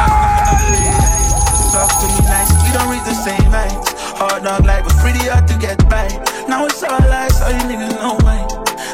[1.71, 4.00] Talk to me nice, we don't read the same heights.
[4.21, 6.05] Hard dog life was pretty hard to get by.
[6.47, 8.45] Now it's all lies, all you niggas know why.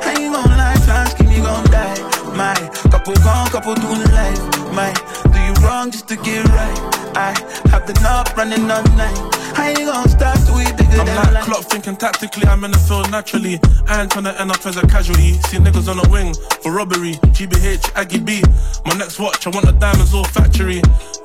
[0.07, 2.16] I ain't gon' lie, try scheme, you gon' die.
[2.37, 2.53] My
[2.91, 4.37] couple gone, couple doing life.
[4.71, 4.93] My
[5.33, 6.77] do you wrong just to get right.
[7.17, 7.33] I
[7.71, 9.17] have the knob running all night.
[9.57, 11.45] I ain't gon' stop till we bigger I'm than like life.
[11.45, 13.59] clock thinking tactically, I'm in the field naturally.
[13.87, 15.33] I ain't tryna end up as a casualty.
[15.49, 17.13] See niggas on the wing for robbery.
[17.33, 18.43] GBH, Aggie B.
[18.85, 20.83] My next watch, I want the diamonds all factory.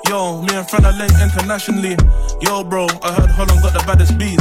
[0.09, 1.95] Yo, me and friend are linked internationally.
[2.41, 4.41] Yo, bro, I heard Holland got the baddest bees.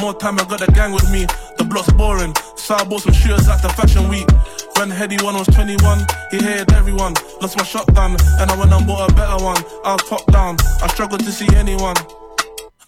[0.00, 1.26] More time, I got the gang with me.
[1.58, 2.32] The block's boring.
[2.54, 4.30] So I bought some shooters at the fashion week.
[4.78, 7.14] When Headie One was 21, he hated everyone.
[7.40, 9.58] Lost my shotgun, and I went and bought a better one.
[9.84, 11.96] I was top down, I struggled to see anyone.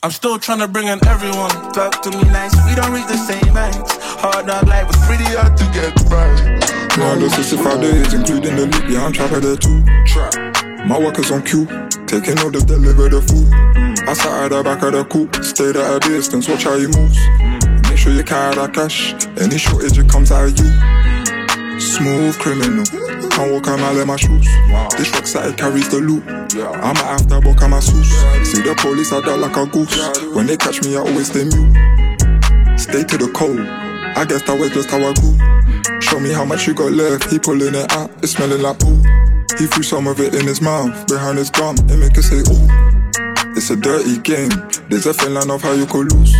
[0.02, 1.50] I'm still trying to bring in everyone.
[1.72, 3.96] Talk to me nice, we don't reach the same heights.
[4.20, 6.60] Hard dog life was pretty hard to get right.
[6.98, 9.82] Now the 65 days, including the leap, yeah, I'm trapping there too.
[10.06, 10.54] Trap.
[10.86, 11.64] My work is on cue,
[12.06, 13.48] taking orders, deliver the food.
[13.48, 14.06] Mm.
[14.06, 16.86] I sat at the back of the coupe, stayed at a distance, watch how he
[16.86, 17.16] moves.
[17.40, 17.88] Mm.
[17.88, 20.66] Make sure you carry that cash, any shortage it comes out of you.
[20.66, 21.13] Mm.
[21.78, 22.84] Smooth criminal,
[23.30, 24.46] can't walk a mile in my shoes.
[24.96, 26.24] This truck side carries the loot.
[26.28, 28.10] I'm a after book on my suits.
[28.48, 29.94] See the police, I duck like a goose.
[30.34, 31.74] When they catch me, I always stay mute.
[32.78, 33.58] Stay to the cold.
[33.58, 36.00] I guess that was just how I grew.
[36.00, 37.30] Show me how much you got left.
[37.30, 38.94] He pulling it out, it's smelling like poo.
[39.58, 42.42] He threw some of it in his mouth, behind his gum, it make it say
[42.46, 42.94] ooh.
[43.56, 44.50] It's a dirty game.
[44.88, 46.34] There's a thin line of how you could lose.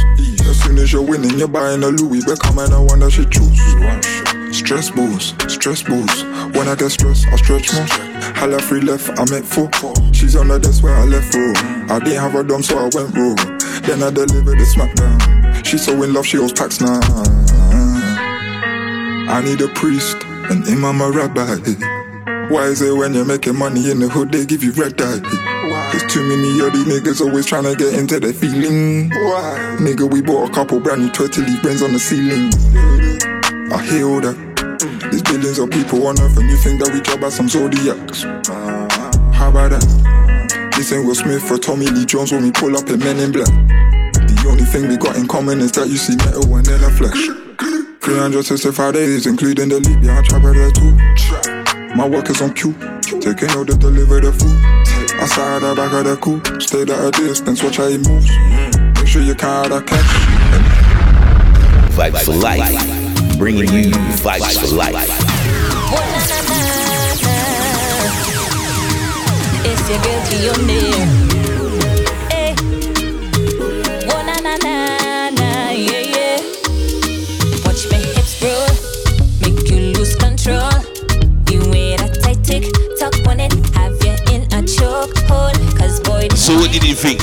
[0.46, 4.23] As soon as you're winning, you're buying a Louis, becoming the one that should choose.
[4.54, 6.22] Stress balls, stress balls.
[6.54, 7.86] When I get stressed, I stretch more.
[7.90, 9.68] I left three left, I make four.
[10.12, 11.52] She's on the desk where I left row.
[11.92, 13.34] I didn't have a dom, so I went row.
[13.82, 15.66] Then I delivered the smackdown.
[15.66, 17.00] She's so in love, she owes packs now.
[19.28, 21.56] I need a priest, an imam, a rabbi.
[22.48, 25.18] Why is it when you're making money in the hood, they give you red eye?
[25.90, 29.10] There's too many of these niggas always trying to get into their feeling.
[29.10, 29.76] Why?
[29.80, 32.52] Nigga, we bought a couple brand new 20 leaf brains on the ceiling.
[33.72, 34.36] I hear all that.
[35.08, 38.24] There's billions of people on earth, and you think that we job as some zodiacs.
[38.24, 38.88] Uh,
[39.32, 40.72] how about that?
[40.76, 43.32] This ain't Will Smith or Tommy Lee Jones when we pull up in Men in
[43.32, 43.48] Black.
[43.48, 46.90] The only thing we got in common is that you see metal and then a
[46.90, 47.16] flesh.
[48.04, 50.92] 365 days, including the leap, yeah, I try there too.
[51.96, 52.74] My work is on cue,
[53.22, 54.60] taking the deliver the food.
[55.16, 55.30] At
[55.60, 58.28] the back of the coupe, stayed at a distance, watch how he moves.
[59.00, 60.04] Make sure you carry that cash.
[61.96, 63.03] Vibes for life.
[63.38, 63.90] Bringing you
[64.22, 64.94] vibes for life.
[69.66, 70.80] It's your girl Dionne.
[72.30, 72.54] Hey.
[74.06, 76.36] Na, na, na, na, yeah, yeah.
[77.64, 78.68] Watch my hips roll,
[79.40, 80.70] make you lose control.
[81.50, 82.64] You wear that tight tick,
[82.98, 85.78] tuck on it, have you in a chokehold.
[85.78, 87.20] Cause boy, So what did you think?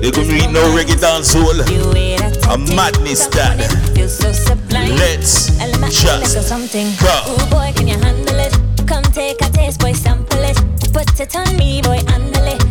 [0.00, 1.60] They gonna read no reggae dancehall?
[2.48, 3.60] A madness that.
[3.94, 4.96] feels so sublime.
[4.96, 5.50] Let's
[6.00, 6.88] just something.
[7.02, 7.12] go.
[7.28, 8.56] Ooh, boy, can you handle it?
[8.88, 10.56] Come take a taste, boy, sample it.
[10.94, 12.69] Put it on me, boy, handle it.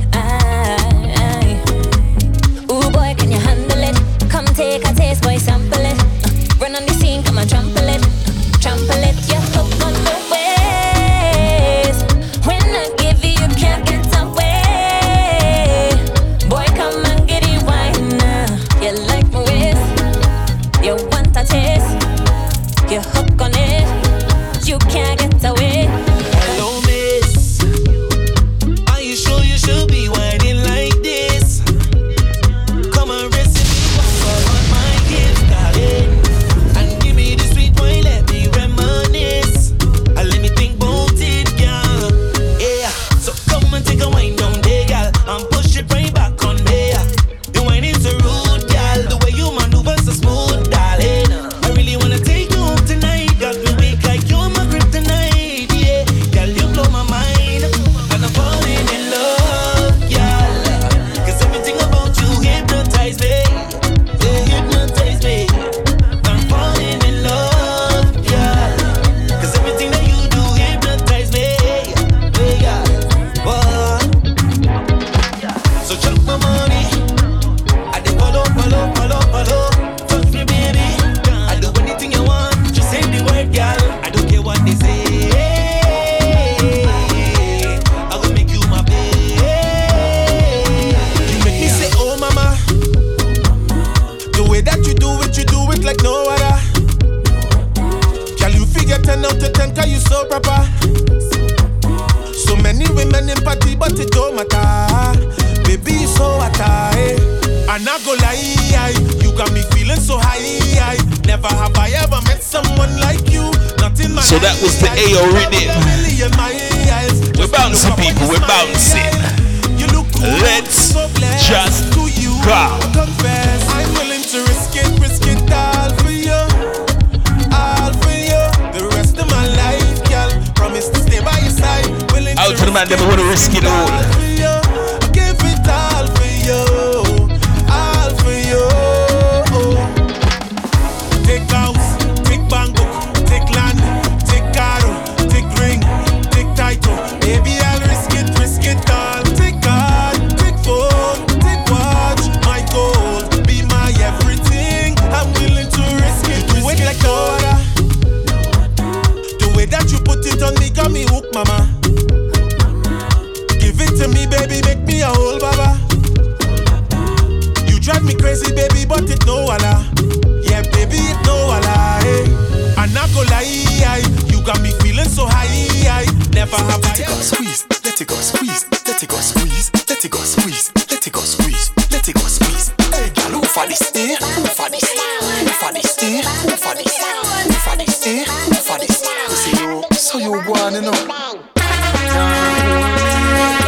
[176.52, 180.04] Never have let it go squeeze, let it go squeeze, let it go squeeze, let
[180.04, 182.74] it go squeeze, let it go squeeze, let it go squeeze.
[182.90, 183.82] Hey, girl, who for this?
[183.94, 184.16] Eh?
[184.18, 184.82] Who for this?
[184.90, 185.98] Who for this?
[186.02, 186.22] Eh?
[186.42, 186.98] Who for this?
[187.46, 188.08] Who for this?
[188.08, 188.26] Eh?
[188.26, 188.98] Who for this?
[189.30, 190.90] See you, so you wanna know?
[190.90, 191.46] Love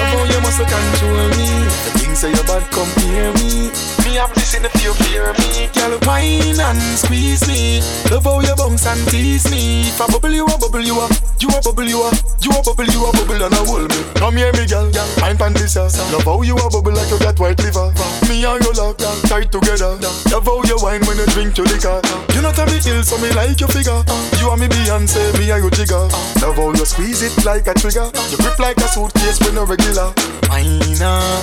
[0.09, 1.49] how you must control me.
[1.85, 3.69] The things say you bad, come hear me.
[4.03, 5.69] Me have this in the fear, fear me.
[5.77, 7.79] Girl, wine and squeeze me.
[8.11, 9.87] Love how you bounce and tease me.
[9.87, 11.11] If I bubble you, a bubble you up.
[11.39, 12.13] You a bubble you up.
[12.43, 14.03] You a bubble you a bubble and a hold me.
[14.19, 14.91] Come here, me girl.
[15.41, 15.97] Pan this ass.
[16.11, 17.89] Love how you a bubble like you got white liver.
[18.27, 19.97] Me and you love tight together.
[20.29, 21.97] Love how you wine when you drink your liquor.
[22.35, 24.03] You not a me ill, so me like your figure.
[24.37, 26.05] You are me Beyonce, me and you jigger.
[26.43, 28.11] Love how you squeeze it like a trigger.
[28.29, 30.13] You grip like a suitcase when no regular.
[30.51, 30.83] And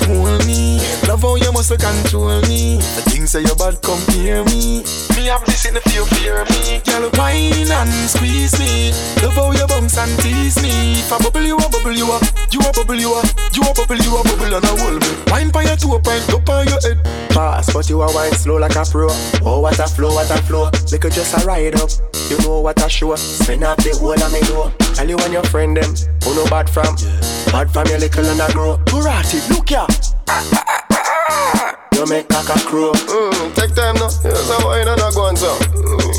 [0.07, 0.79] hold me.
[1.09, 2.77] Love how you must control me.
[2.77, 4.85] The things say you bad, come hear me.
[5.17, 6.81] Me have this in the fear, fear me.
[6.85, 8.93] Girl, wine and squeeze me.
[9.23, 11.01] Love how you bounce and tease me.
[11.01, 12.23] If I bubble you, a bubble you up.
[12.53, 13.27] You a bubble you up.
[13.53, 15.11] You a bubble you a bubble and a hold me.
[15.29, 17.03] Wine by your toe, pint up on your head.
[17.31, 19.09] Pass, but you a wine slow like a pro.
[19.45, 20.71] Oh, what a flow, what a flow.
[20.91, 21.91] Make it just a ride up.
[22.31, 23.15] You know what a show.
[23.17, 24.73] Spin up the whole of me door.
[24.95, 25.95] Tell you and your friend them.
[26.25, 26.97] Who know bad from?
[27.53, 28.77] Bad from your little and a grow.
[28.85, 29.87] Burati, look ya.
[31.99, 32.93] You make caca crow.
[32.95, 34.07] Mm, take time now.
[34.23, 35.51] Here's a wine and a go so.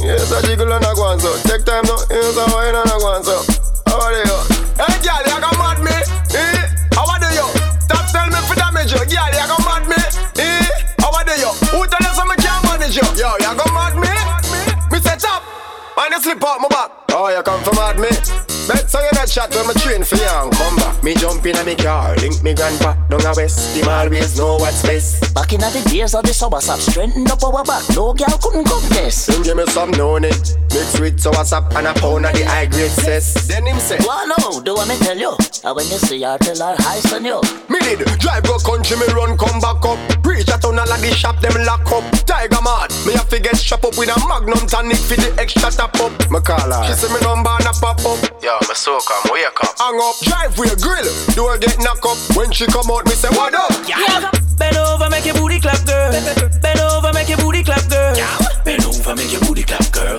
[0.04, 1.32] Here's a jiggle and a go so.
[1.48, 1.96] Take time now.
[2.12, 3.40] Here's a wine and a go so.
[3.88, 4.28] How are you?
[4.76, 5.96] Hey, girl, you got mad me?
[6.36, 6.68] Eh?
[6.92, 7.48] How are you?
[7.80, 9.00] Stop tell me for damage you.
[9.00, 9.96] Girl, you got mad me?
[10.44, 10.68] Eh?
[11.00, 11.48] How are you?
[11.72, 13.08] Who tell you so me can't manage you?
[13.16, 14.12] Yo, you got mad me?
[14.92, 15.48] Me set up.
[15.96, 17.09] Mind you slip out my back.
[17.22, 18.08] Oh, you come from mad me?
[18.70, 21.04] Bet so you that shot when me train for you and come back.
[21.04, 23.76] Me jump in a me car, link me grandpa down a west.
[23.76, 25.34] Him always know what's best.
[25.34, 27.84] Back in the days of the summer sap, strengthen up our back.
[27.92, 29.28] No girl couldn't come this.
[29.28, 30.56] Him give me some known it.
[30.72, 33.50] Mix with sour sap and a pound of the high grade cess.
[33.50, 35.36] Then him say, Well, no, do what me tell you.
[35.66, 37.42] And when you see her, tell her hi, son you.
[37.68, 40.00] Me did drive go country, me run come back up.
[40.22, 42.06] Preach a ton of the shop, them lock up.
[42.24, 45.74] Tiger mad, me have to get shop up with a magnum tonic for the extra
[45.74, 46.14] top up.
[46.30, 48.20] Me call her, she say me number and a pop up.
[48.42, 49.78] Yo, me so come, wake up.
[49.78, 51.10] Hang up, drive with a grill.
[51.36, 52.18] Door get knock up.
[52.36, 53.72] When she come out, me say what up?
[53.88, 54.30] Yeah.
[54.58, 56.12] Bend over, make your booty clap, girl.
[56.62, 58.16] Bend over, make your booty clap, girl.
[58.16, 58.38] Yeah.
[58.64, 60.18] Bend over, make your booty clap, girl.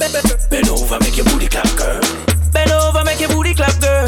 [0.51, 2.30] Bend over, make your booty clap, girl.
[2.53, 4.07] Bend over, make your booty clap, girl.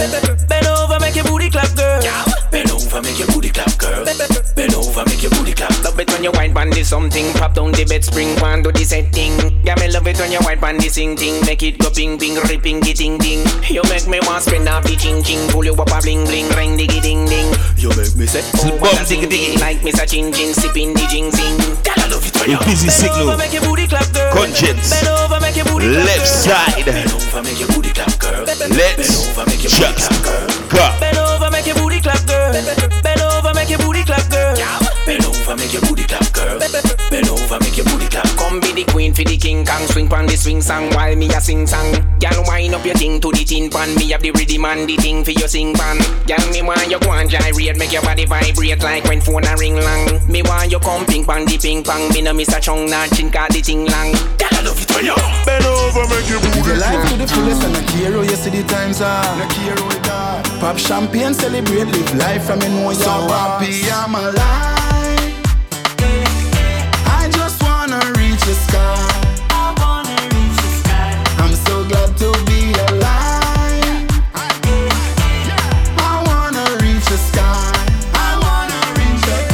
[0.48, 2.02] Bend over, make your booty clap, girl.
[2.50, 4.04] Bend over, make your booty clap, girl.
[4.04, 5.72] Bend over, make your booty clap.
[5.84, 7.32] Love it when you wine pan this something.
[7.34, 9.32] Pop down the bed, spring pan, do the set thing.
[9.64, 11.40] Yeah, me love it when you wine pan this sing thing.
[11.46, 13.46] Make it go ping ping, ripping the ting ting.
[13.70, 15.48] You make me want spin off the ching ching.
[15.50, 17.48] Pull you up a bling bling, ring diggy ding ding.
[17.76, 19.58] You make me say, oh, what a ting ting.
[19.60, 20.08] Like Mr.
[20.08, 22.01] Chin Chin, sipping the jing zing.
[22.12, 23.26] Girl, I love it when Busy Signal.
[24.32, 24.92] Conscience.
[26.04, 26.84] Left side.
[28.68, 28.98] Let's
[29.78, 30.32] just go.
[31.00, 32.52] Bend over, make your booty clap, girl.
[33.02, 34.81] Bend over, make your booty clap, girl.
[35.42, 36.58] Bend over, make your booty clap, girl.
[37.10, 38.30] Bend over, make your booty clap.
[38.38, 39.86] Come be the queen for the king kong.
[39.90, 41.90] Swing pan the swing song while me a sing song.
[42.22, 43.92] Girl wind up your thing to the tin pan.
[43.96, 45.98] Me have the rhythm and the thing for your sing pan.
[46.30, 49.56] Girl me want you go and gyrate Make your body vibrate like when phone a
[49.56, 52.08] ring long Me want you come ping pong the ping pong.
[52.14, 54.90] Me no miss a chung not chin cause the thing long Girl I love it
[54.94, 58.12] when you Bend over make your booty Live life to the fullest and I care
[58.12, 59.26] how you see the times are.
[59.34, 63.90] No care how it Pop champagne, celebrate, live life from me know you're So happy
[63.90, 64.81] I'm alive
[68.52, 69.08] the sky
[69.48, 71.12] I wanna reach the sky.
[71.42, 74.04] I'm so glad to be alive
[75.96, 77.72] I wanna reach the sky
[78.12, 79.48] I wanna reach it.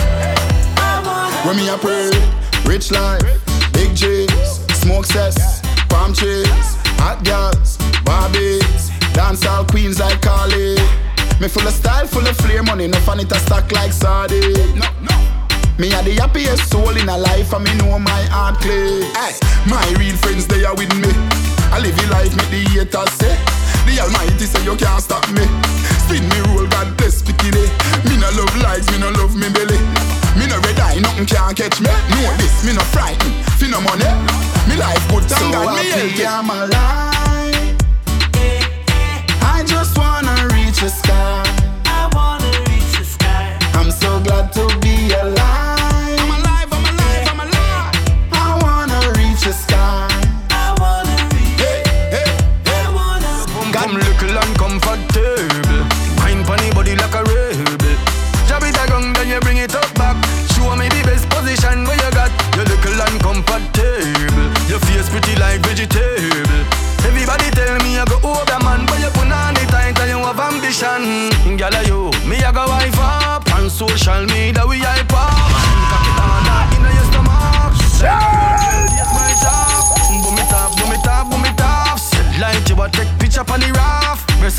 [0.83, 1.47] I wanna.
[1.47, 2.11] When me a pray,
[2.65, 3.23] rich life,
[3.73, 6.49] big G's, smoke cess, palm trees,
[6.99, 10.75] hot girls, Barbies, dancehall queens like Carly.
[11.41, 14.75] Me full of style, full of flair, money enough and it a stack like sardine.
[14.75, 15.38] No, no.
[15.79, 19.07] Me a the happiest soul in a life and me know my heart clear.
[19.15, 19.31] Ay,
[19.71, 21.07] my real friends they are with me.
[21.71, 23.31] I live the life make the haters say.
[23.87, 25.47] The Almighty say you can't stop me.
[26.03, 27.71] Spin me roll, God bless picky day.
[28.11, 29.79] Me no love likes, me no love me belly.
[30.35, 31.87] Me no red eye, nothing can catch me.
[32.11, 33.39] Know this, me no frightened.
[33.55, 34.11] Fi no money.
[34.67, 36.27] Me life good, thank God me healthy.
[36.27, 37.79] I'm alive.
[39.47, 41.47] I just wanna reach the sky.
[41.87, 43.55] I wanna reach the sky.
[43.79, 45.38] I'm so glad to be alive.
[54.41, 54.79] Wanna
[55.17, 55.58] reach.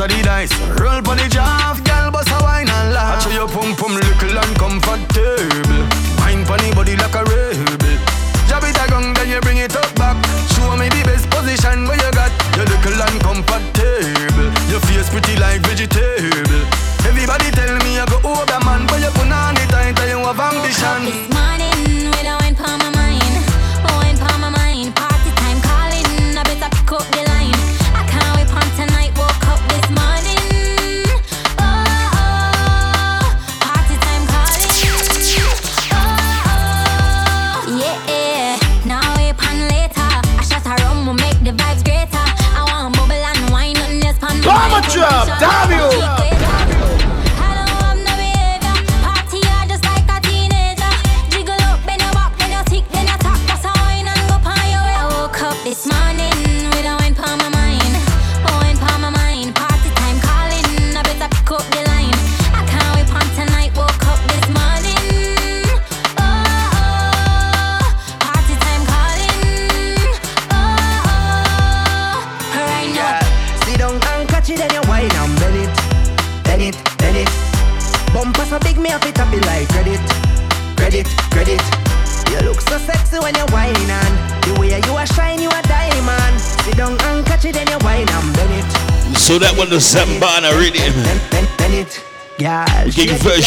[0.10, 1.89] The dice, roll pon the jaff.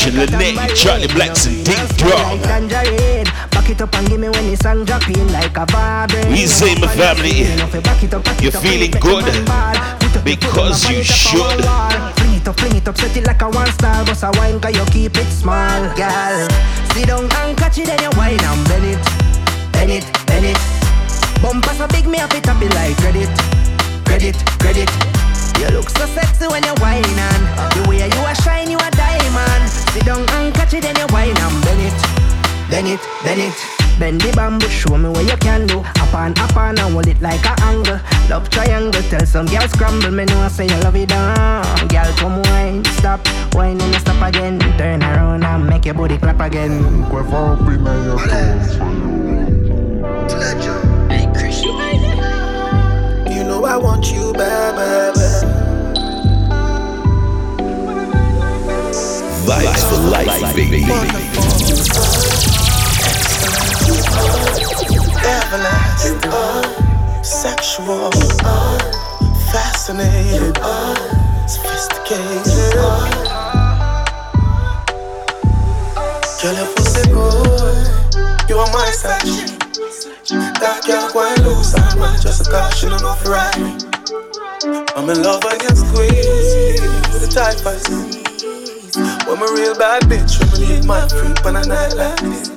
[0.02, 2.40] Version, Lene, Charlie Blackson, Dick Drum.
[2.42, 6.26] Back it up and give me when the song drop in like a vibrate.
[6.26, 7.46] We say my family,
[8.42, 9.24] you're feeling good
[10.24, 11.38] because you should.
[12.18, 14.04] Fling it up, fling it up, set it like a one star.
[14.04, 16.48] Bust a wine, cause you keep it small, girl.
[16.94, 19.02] Sit down and catch it, then you wine and bend it,
[19.70, 20.58] bend it, bend it.
[21.40, 23.30] Bumper so big, me have it up it like credit,
[24.04, 24.90] credit, credit.
[25.60, 27.42] You look so sexy when you whine and
[27.76, 29.81] the way you are shine, you a diamond.
[29.92, 33.82] Sit down and catch it, then you wine and bend it, bend it, bend it.
[33.98, 35.80] Bend the bamboo, show me what you can do.
[35.80, 38.00] Up and up on and hold it like a angle.
[38.30, 40.10] Love triangle, tell some girls scramble.
[40.10, 41.88] Me know I say you love it down.
[41.88, 43.20] Girl, come wine, stop,
[43.52, 44.58] wine and stop again.
[44.78, 46.72] Turn around and make your body clap again.
[53.30, 55.11] You know I want you bad,
[59.52, 60.82] Vibes for life, baby.
[65.28, 66.20] Everlasting,
[67.22, 68.10] sexual,
[69.52, 70.56] fascinated,
[71.46, 72.72] sophisticated.
[76.40, 78.48] Girl, your pussy good.
[78.48, 79.58] You are my section.
[80.60, 83.84] That girl quite loose, I'm not just a caution enough right.
[84.96, 88.11] I'm in love when you squeeze the tight fast.
[89.32, 92.52] When a real bad bitch, me leave my freak on a night like this.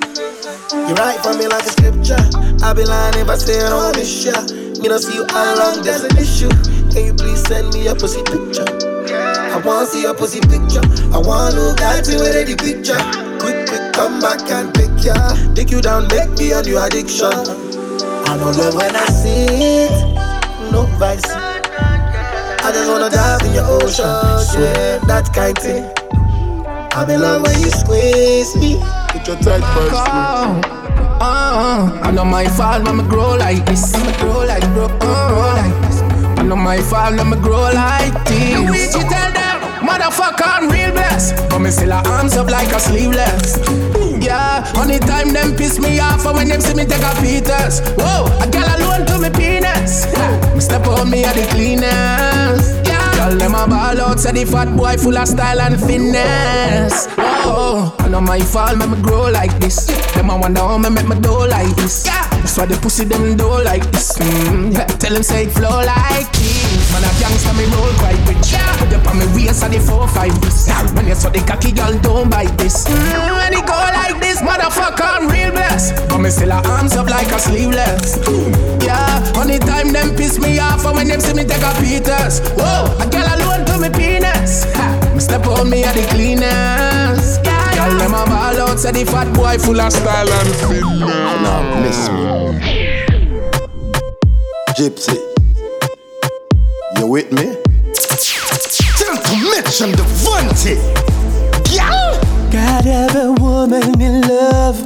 [0.76, 2.20] You write for me like a scripture.
[2.62, 4.36] I be lying if I say I don't miss ya.
[4.76, 6.52] Me don't see you all along, there's an issue.
[6.92, 8.68] Can you please send me a pussy picture?
[9.08, 10.84] I wanna see your pussy picture.
[11.16, 13.00] I wanna look at you with any picture.
[13.40, 15.16] Quick, quick, come back and pick ya.
[15.54, 17.32] Take you down, make me a new addiction.
[17.32, 19.96] I know love when I see it,
[20.70, 21.24] no vice.
[21.24, 24.12] I just wanna dive in your ocean,
[24.44, 25.95] swear that kind thing.
[26.96, 28.80] I'm in love when you squeeze me.
[29.12, 29.60] Put your tight
[31.20, 33.92] Uh, I know my fault when me grow like this.
[34.02, 36.00] Me grow like grow, grow like this.
[36.40, 38.48] I know my fault when me grow like this.
[38.48, 41.36] You reach, you tell them, motherfucker, I'm real blessed.
[41.50, 43.58] But me still a arms up like a sleeveless.
[44.18, 47.80] Yeah, only time them piss me off, and when them see me take a Peters.
[48.00, 50.06] Whoa, a girl alone to me penis.
[50.54, 52.85] Me step on me at the cleanest.
[53.26, 57.08] Girl them a ball out, say the fat boy full of style and finesse.
[57.18, 59.86] Oh, I know my fault, make me grow like this.
[60.14, 62.06] Them a wonder how me make me do like this.
[62.06, 64.16] Yeah, that's why the pussy them do like this.
[64.18, 66.65] Mm, yeah, tell them say it flow like this.
[66.96, 68.52] Man a gangsta me roll quite rich.
[68.52, 70.66] Yeah, put up on me waist at the four five this.
[70.66, 72.88] Yeah, when you saw the cocky girl don't bite this.
[72.88, 75.92] Mm, when it go like this, motherfucker, I'm real blessed.
[76.08, 78.16] But me still a arms up like a sleeveless.
[78.80, 82.40] Yeah, only time them piss me off, and when them see me take a Peters.
[82.56, 84.64] Whoa, a girl alone to me penis.
[84.72, 87.44] Ha, me step on me at the cleanest.
[87.44, 91.44] Yeah, girl them a ball out, say the fat boy full of style and finesse.
[91.44, 92.24] Now miss me.
[94.80, 95.16] Gypsy,
[96.98, 97.56] you with me?
[99.26, 100.76] To mention the vanity.
[101.74, 101.90] Yeah.
[102.52, 104.76] God every woman in love.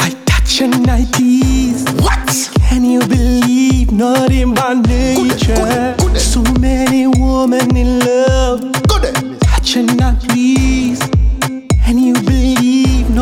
[0.00, 1.84] I touch and I tease.
[2.00, 2.50] What?
[2.68, 5.54] Can you believe not in my nature?
[5.54, 6.20] Good, good, good.
[6.20, 8.60] So many women in love.
[8.88, 9.40] Good.
[9.40, 11.17] Touch and I please.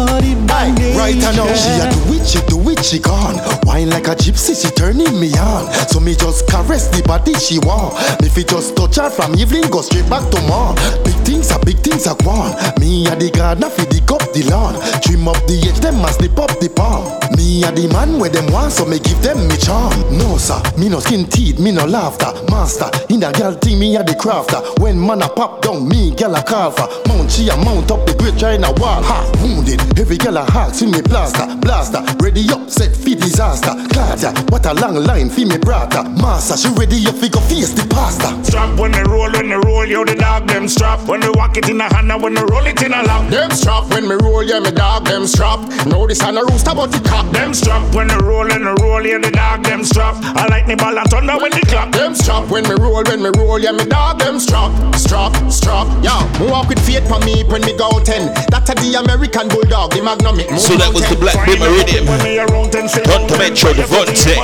[0.07, 0.99] Can you believe not in my nature?
[0.99, 3.37] Right now, she a the witchy, the witchy gone.
[3.66, 5.73] Wine like a gypsy, she turning me on.
[5.89, 7.95] So me just caress the body she want.
[8.23, 10.77] Me fi just touch her from evening, go straight back to morn.
[11.05, 12.55] Big things are big things are gone.
[12.81, 14.74] Me a the gardener fi dig up the lawn.
[15.03, 17.05] Trim up the edge, them must slip up the palm.
[17.37, 19.93] Me a the man where them want, so me give them me charm.
[20.16, 22.33] No sir, me no skin teeth, me no laughter.
[22.51, 24.62] Master, in a girl thing, me a the crafter.
[24.81, 26.87] When man a pop down, me girl a carver.
[27.09, 29.03] Mount she a mount up the great China wall.
[29.03, 29.81] Ha, wounded.
[29.97, 32.05] Every girl a heart, see me blaster, blaster.
[32.23, 33.73] Ready up, set fi disaster.
[33.90, 36.05] Claudia, what a long line fi me brother.
[36.20, 38.28] Master, she ready up fi go face the pastor.
[38.44, 41.01] Strap when they roll, when they roll, yo, the dog them strap.
[41.09, 43.31] When they walk it in a hand, and when they roll it in a lap.
[43.31, 45.60] Them strap when me roll, yeah, me dog them strap.
[45.86, 47.31] Know this on a rooster, but the cock.
[47.32, 50.14] Them strap when they roll, and they roll, yeah, the dog them strap.
[50.36, 51.93] I like the ball and thunder when they clap.
[51.93, 54.70] Them strap when me roll, when me roll, yeah, me dog them strap.
[54.94, 56.20] Strap, strap, yeah.
[56.39, 58.28] Me walk with faith for me when me go ten.
[58.52, 60.38] That's a the American bulldog, the magnum.
[60.40, 62.06] it So that was the Black Bim Meridian.
[62.06, 64.36] Don Metro, Devontae,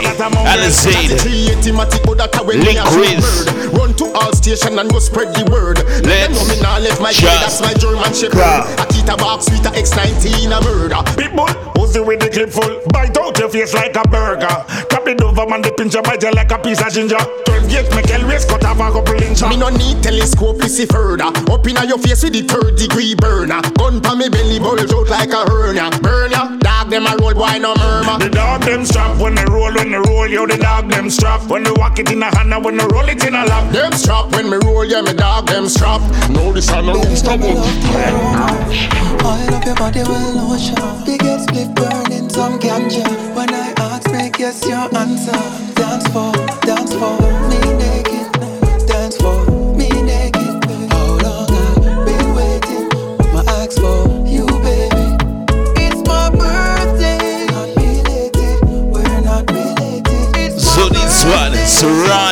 [0.46, 1.18] Alizade,
[2.52, 5.78] Link Riz, Run to all station and go spread the word.
[6.04, 8.66] Let them know me nah left my kid, that's my German shepherd.
[8.76, 11.00] Akita box with a X19 a murder.
[11.16, 11.48] Pitbull,
[11.78, 12.82] Uzi with the clip full.
[12.92, 14.48] Bite out your face like a burger.
[14.90, 17.20] Tap the Doberman, the pincher bite you like a piece of ginger.
[17.46, 19.42] 12 gauge, make Elvis cut off a couple inch.
[19.46, 21.30] Me no need telescope to see further.
[21.30, 23.62] Up inna your face with the third degree burner.
[23.78, 25.90] Gun pa me belly bulge out like a hernia.
[26.00, 28.18] Burn ya, dog them a roll boy no murmur.
[28.18, 31.42] The dog them strap when they roll, when they roll, yo, the dog them strap.
[31.48, 33.72] When they walk it in a hand, and when they roll it in a lap.
[33.72, 36.00] Them strap when me roll, yeah, me dog them strap.
[36.30, 37.40] No, this a no room stop
[39.22, 40.74] Oil up your body with lotion.
[41.06, 43.06] Big head split burning some ganja.
[43.36, 45.38] When I ask, make yes your answer.
[45.74, 46.32] Dance for,
[46.66, 47.61] dance for me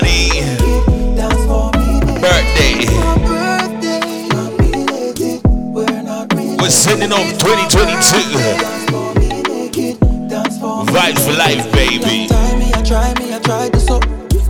[0.02, 0.42] me.
[2.20, 2.86] Birthday.
[6.58, 8.00] We're sending off 2022.
[10.90, 12.26] Vibes for life, baby.
[12.26, 14.02] Try me, I try me, I tried this up.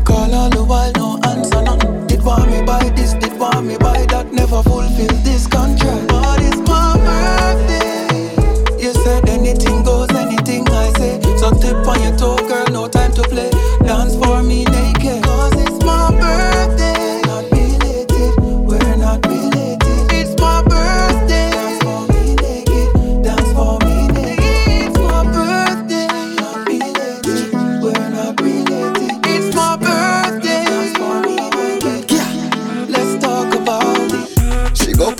[0.05, 2.07] Call all the while, no answer, none.
[2.07, 4.33] Did want me buy this, did want me buy that.
[4.33, 6.09] Never fulfill this contract.
[6.09, 8.83] But it's my birthday.
[8.83, 11.21] You said anything goes, anything I say.
[11.37, 12.17] So tip on your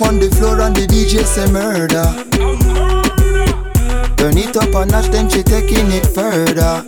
[0.03, 2.03] On the floor and the DJ say murder.
[4.17, 6.83] Turn it up a notch, then she taking it further.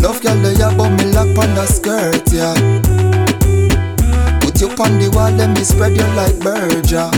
[0.00, 3.09] Love girl, lay above me lock on the skirt, yeah.
[4.80, 6.40] On the wall, let me spread you like
[6.88, 7.12] yeah.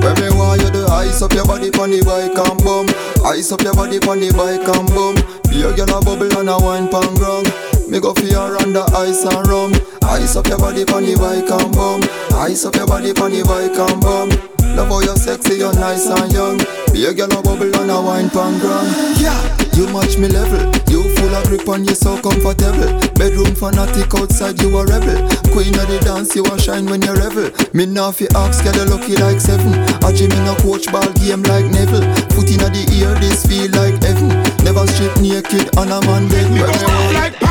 [0.00, 2.88] When me want you to ice up your body pon the bike and boom.
[3.20, 5.20] Ice up your body pon the bike and boom.
[5.52, 7.52] Be a girl a bubble and a wine pan ground
[7.84, 9.76] Me go for her under ice and rum.
[10.08, 12.00] Ice up your body pon the bike and boom.
[12.40, 14.32] Ice up your body pon the bike and boom.
[14.72, 16.56] Love how you're sexy, you're nice and young.
[16.96, 18.88] Be a girl a bubble and a wine pan ground
[19.20, 19.36] Yeah,
[19.76, 20.64] you match me level.
[20.88, 22.90] You full of grip and you so comfortable.
[23.14, 25.18] Bedroom fanatic outside, you a rebel.
[25.54, 27.50] Queen of the dance, you a shine when you revel.
[27.72, 29.72] Me now fi ask, get a lucky like seven.
[30.02, 32.06] A gym in a coach ball game like Neville.
[32.34, 34.28] Foot in the ear, this feel like heaven.
[34.64, 37.41] Never strip naked on a man bed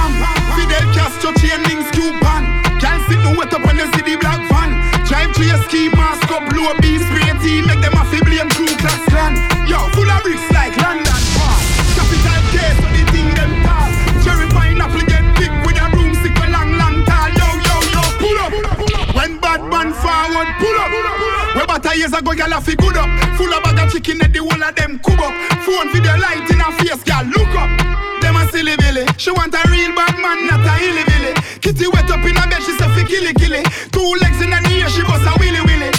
[21.91, 23.09] Where a years ago, y'all fi good up.
[23.35, 25.35] Full of bag of chicken at the whole of them cub up.
[25.67, 27.67] Phone video light in her face, girl, look up.
[28.23, 29.03] Them a silly billy.
[29.17, 31.33] She want a real bad man, not a hilly billy.
[31.59, 33.61] Kitty wet up in her bed, she say fi killy killy
[33.91, 35.91] Two legs in her ear, she bust a willy willy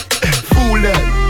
[0.48, 1.21] Fool them,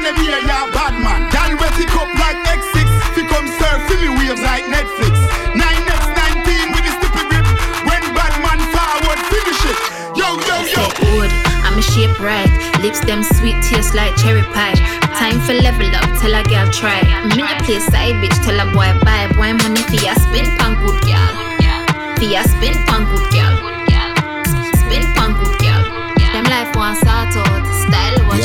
[0.00, 1.28] Genevieve, yeah, bad man.
[1.28, 2.88] Gal like X6.
[3.12, 5.12] Fi come surf me waves like Netflix.
[5.52, 7.44] 9x19 with the grip.
[7.84, 9.76] When bad man forward, finish it.
[10.16, 10.88] Yo, yo, yo.
[11.68, 12.48] I'm a shape right.
[12.80, 14.72] Lips them sweet, taste like cherry pie.
[15.20, 17.04] Time for level up, tell a girl try.
[17.36, 19.28] Me a play side bitch, tell a boy buy.
[19.36, 21.32] Boy money for ya spin pan good girl.
[22.16, 23.49] For ya spin pan good girl.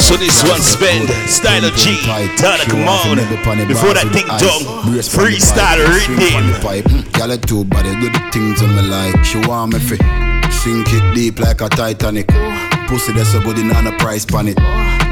[0.06, 1.98] So this one spend style of G,
[2.38, 3.18] Tana come on.
[3.68, 4.62] Before that ding dong,
[5.02, 6.22] freestyle rhythm.
[7.32, 9.26] It too bad, do the things on me like.
[9.26, 9.98] She want me fi
[10.52, 12.28] sink it deep like a Titanic.
[12.86, 14.58] Pussy that's so good, in on a price pan it.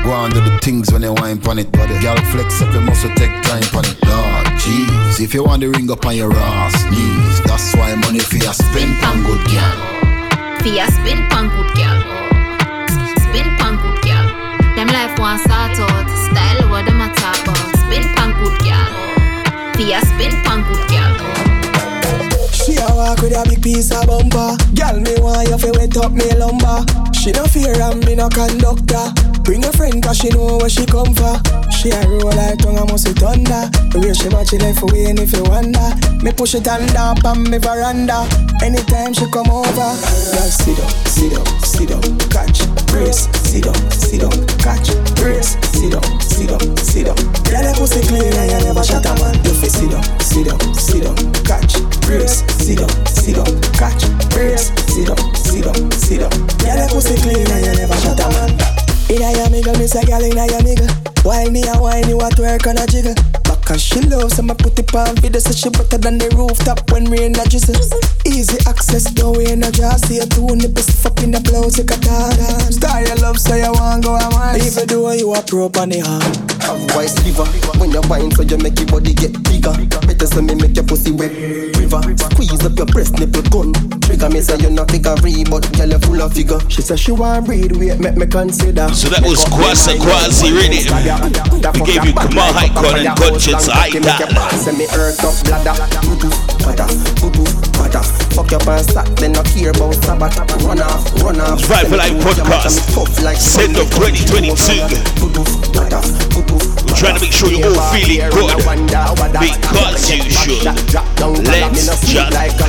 [0.06, 1.72] Go on do the things when you wine pan it.
[1.72, 3.98] Girl flex up, you must take time pan it.
[4.06, 8.20] Lord, jeez, if you want the ring up on your ass knees, that's why money
[8.20, 10.60] for you spend pan good girl.
[10.61, 12.23] For ya spin pan good girl.
[14.94, 17.57] Life one sort out, style what them a talk about.
[17.82, 18.91] Spin pan good girl.
[19.74, 21.14] For ya spin pan good girl.
[22.53, 24.53] She a walk with a big piece of bumper.
[24.78, 26.86] Girl, me want you fi wet up me lumber.
[27.11, 29.10] She no fear and me no conductor.
[29.41, 31.41] Bring a friend cause she know where she come for.
[31.74, 33.65] She a roll like tongue a must be thunder.
[33.90, 35.90] The way she match it left away and if you wonder.
[36.22, 38.30] Me push it and up on me veranda.
[38.61, 39.90] Anytime she come over.
[40.38, 42.61] Girl, sit up, sit up, sit up, catch,
[42.94, 43.26] brace.
[43.49, 45.57] Sit up, sit up, catch, brace.
[45.74, 47.18] Sit up, sit up, sit up.
[47.49, 49.34] Girl, that pussy clean and you never shut a man.
[49.41, 51.74] You fi sit up, sit up, sit up, catch,
[52.06, 52.45] brace.
[52.61, 54.70] Sit up, sit up, catch, brace.
[54.94, 56.32] Sit up, sit up, sit up.
[56.61, 58.53] Girl, that pussy clean and you never shut a man.
[59.10, 60.88] Inna your mingle, miss a gal inna your mingle.
[61.26, 63.43] Why me a wine, you a twerk and a jiggle.
[63.65, 67.06] Cause she loves, I'ma put it on video so she better than the rooftop when
[67.10, 67.80] rain a drizzle.
[68.26, 71.85] Easy access, no way no just see a two nipples fuck in the blouse, you
[71.85, 72.76] can dance.
[72.76, 74.57] Style your love, so you want go a mile.
[74.57, 76.53] Even though you a pro on the hand.
[76.64, 77.44] Have wise liver
[77.77, 79.76] When you wine so you make your body get bigger
[80.07, 81.35] Better so me make your pussy wet
[81.76, 85.15] river Squeeze up your breast nipple gun Trigger me say you not figure
[85.52, 88.88] but girl you full of figure She say she want breed wait make me consider
[88.95, 90.88] So that was Kwasa Kwasi Rhythm.
[91.76, 94.18] We gave you Kamal Icon and Conscience Aida.
[94.57, 96.30] Say me earth up bladder butter, boo-boo,
[96.64, 97.03] butter
[98.34, 102.14] Fuck your pants sack, then not care about Sabbath Run off, run off Vibe Life
[102.23, 102.81] Podcast.
[103.38, 104.53] Send up 2022.
[106.88, 108.57] We're trying to make sure you're all feeling good
[109.40, 110.65] because you should.
[111.45, 112.10] Let's just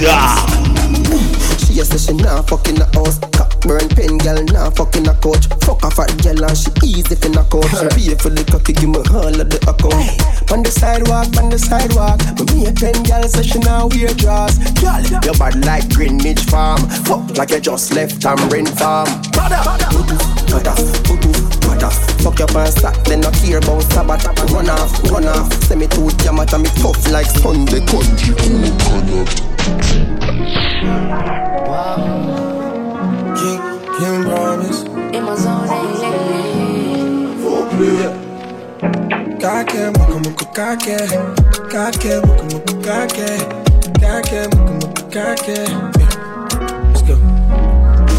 [0.00, 1.53] go.
[1.74, 3.18] She a say she nah fucking a house.
[3.34, 5.50] Cock burn pen girl nah fucking a coach.
[5.66, 7.66] Fuck a fat girl and she easy fin a coach.
[7.66, 11.50] She pay for the cocky give me all of the account On the sidewalk, on
[11.50, 12.22] the sidewalk.
[12.38, 14.54] Me me a ten girl say she nah wear drawers.
[14.78, 16.78] Girl, you bad like Greenwich Farm.
[17.10, 19.10] Fuck like you just left Tamrin Farm.
[19.34, 19.90] Brother, brother,
[20.46, 20.78] brother,
[21.58, 21.90] brother.
[22.22, 24.22] Fuck your pants sack, then not care about Sabbath.
[24.54, 25.50] Run off, run off.
[25.66, 27.82] Send me to Yamata, me tough like Sunday.
[27.90, 29.50] Country
[33.38, 33.60] King,
[33.96, 34.80] King promise.
[35.14, 35.68] In my zone,
[39.40, 40.98] Kake, muka muka kake.
[41.72, 43.28] Kake, muka muka kake.
[44.00, 45.58] Kake, muka muka kake.
[45.98, 46.12] Yeah.
[46.88, 47.14] Let's go.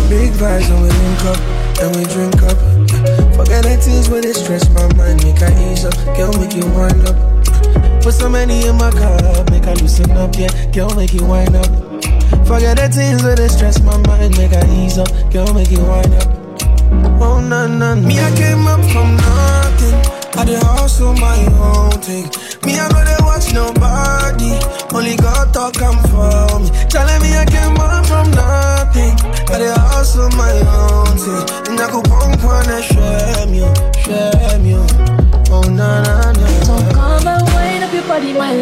[0.10, 1.40] Big vibes and we link up,
[1.82, 2.58] and we drink up.
[2.58, 3.32] Yeah.
[3.38, 5.94] Forget the things where they stress my mind, make I ease up.
[6.18, 7.35] Girl, make you wind up.
[8.02, 10.50] Put so many in my cup, make I loosen up, yeah.
[10.72, 11.66] Girl, make it wind up.
[12.46, 15.10] Forget the things where they stress my mind, make I ease up.
[15.32, 16.28] Girl, make it wind up.
[17.22, 18.08] Oh, no, no, no.
[18.08, 19.96] Me, I came up from nothing.
[20.40, 22.26] I did hustle my own thing.
[22.66, 23.75] Me, I know they watch nobody.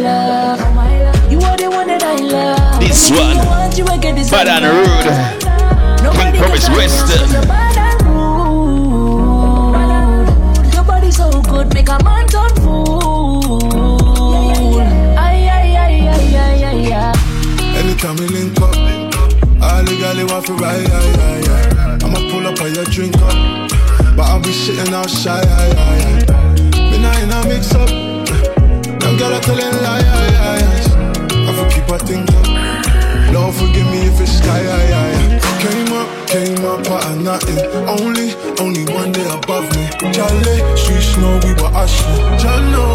[0.03, 1.31] Love.
[1.31, 2.79] You are the one that I love.
[2.79, 3.85] This You one, want you
[4.15, 4.75] this Bad and one.
[4.75, 5.03] Rude.
[6.13, 7.29] King Promise Western.
[7.47, 9.73] Bad and rude.
[10.73, 13.61] Your body so good, make a man turn fool.
[15.17, 17.13] Ay, ay, ay, ay, ay, ay, ay.
[17.79, 18.75] Anytime we link up,
[19.63, 21.97] all the gal want to ride, aye, aye, aye.
[22.03, 23.35] I'ma pull up on your drink up,
[24.15, 26.91] but I'll be shitting out shy, aye, aye, aye.
[26.91, 27.89] Me not in a mix up,
[29.13, 31.47] them gal are telling lie, aye, aye, aye.
[31.47, 32.25] I for keep a thing
[33.33, 34.61] Lord forgive me if it's sky.
[35.63, 37.57] Came up, came up out of nothing,
[37.87, 39.87] only, only one day above me.
[40.13, 42.85] Charlie, streets know we were Ashley, Jalo.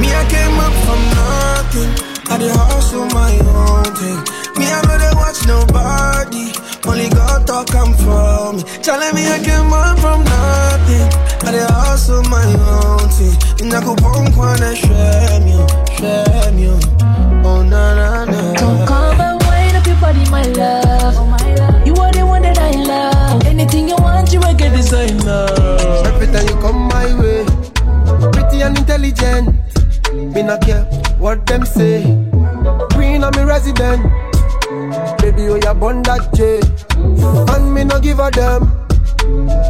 [0.00, 1.90] Me, I came up from nothing.
[2.30, 4.20] I did hustle my own thing.
[4.58, 6.52] Me, I know they watch nobody.
[6.86, 8.62] Only God talk come for me.
[8.82, 11.27] Telling me I came up from nothing.
[11.40, 13.32] I I dey hustle my own thing.
[13.62, 15.66] Inakupon kwana shame you,
[15.96, 16.78] shame you.
[17.44, 18.54] Oh na na na.
[18.54, 21.86] Come come and wind up your body, my love.
[21.86, 23.46] You are the one that I love.
[23.46, 25.46] Anything you want, you will get designer.
[26.06, 27.44] Every time you come my way,
[28.32, 29.54] pretty and intelligent.
[30.14, 30.84] Me not care
[31.18, 32.02] what them say.
[32.92, 34.02] Queen of me resident.
[35.20, 36.60] Baby, oh, you born that J.
[37.54, 38.87] And me no give a damn.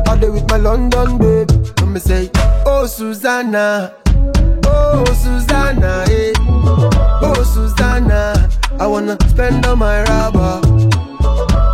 [0.08, 1.50] I dey with my London babe.
[1.80, 2.30] And me say,
[2.66, 3.94] Oh Susanna,
[4.66, 6.32] oh Susanna, eh.
[7.22, 8.48] Oh Susanna,
[8.80, 10.60] I wanna spend on my rubber.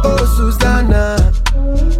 [0.06, 1.32] Oh Susanna,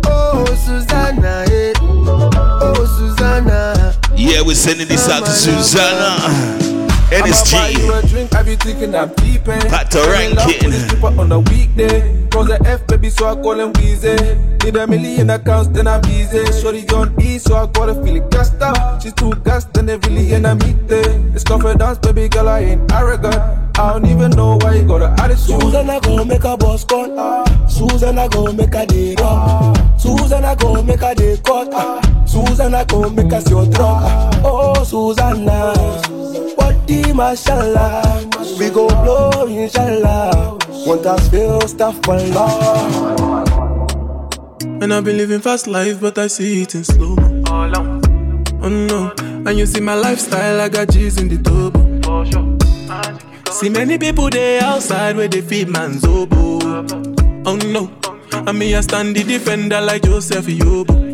[0.06, 1.72] oh Susanna, eh.
[1.80, 3.94] Oh Susanna.
[4.16, 6.73] Yeah, we're sending this out to Susanna.
[7.14, 7.54] NSG.
[7.54, 9.54] I'ma buy you a drink, I be thinking I'm deep eh?
[9.54, 9.70] in.
[9.70, 12.26] Had to I'm in love with this stripper on a weekday.
[12.30, 14.64] Cause the F baby, so I call him Weezy.
[14.64, 16.44] Need a million accounts, then I'm busy.
[16.60, 19.00] Shorty on E, so I gotta feel it gassed up.
[19.00, 21.20] She's too gassed, then they really in a meet eh?
[21.34, 23.36] It's confidence, baby girl, I ain't arrogant.
[23.76, 25.60] I don't even know why you got an attitude.
[25.60, 27.46] Susan, I go make a boss call.
[27.68, 29.76] Susan, I go make a day rock.
[29.98, 32.28] Susan, I go make a day cut.
[32.28, 34.34] Susan, I go make a your drop.
[34.44, 35.74] Oh, Susanna.
[35.74, 36.43] What the
[37.14, 38.02] mashallah.
[38.58, 40.58] We go blow, inshallah.
[40.86, 43.34] Want us feel stuff for love.
[44.82, 47.42] And I've been living fast life, but I see it in slow mo.
[47.46, 48.00] Oh,
[48.62, 51.80] oh no, and you see my lifestyle, I got G's in the turbo.
[53.50, 56.84] See many people there outside where they feed man's oboe.
[57.46, 57.90] Oh no,
[58.32, 61.13] and me I stand the defender like Joseph Yobo.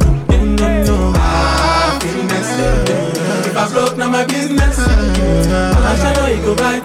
[3.61, 4.79] I broke, now my business.
[4.79, 6.81] I'ma show you, you go right.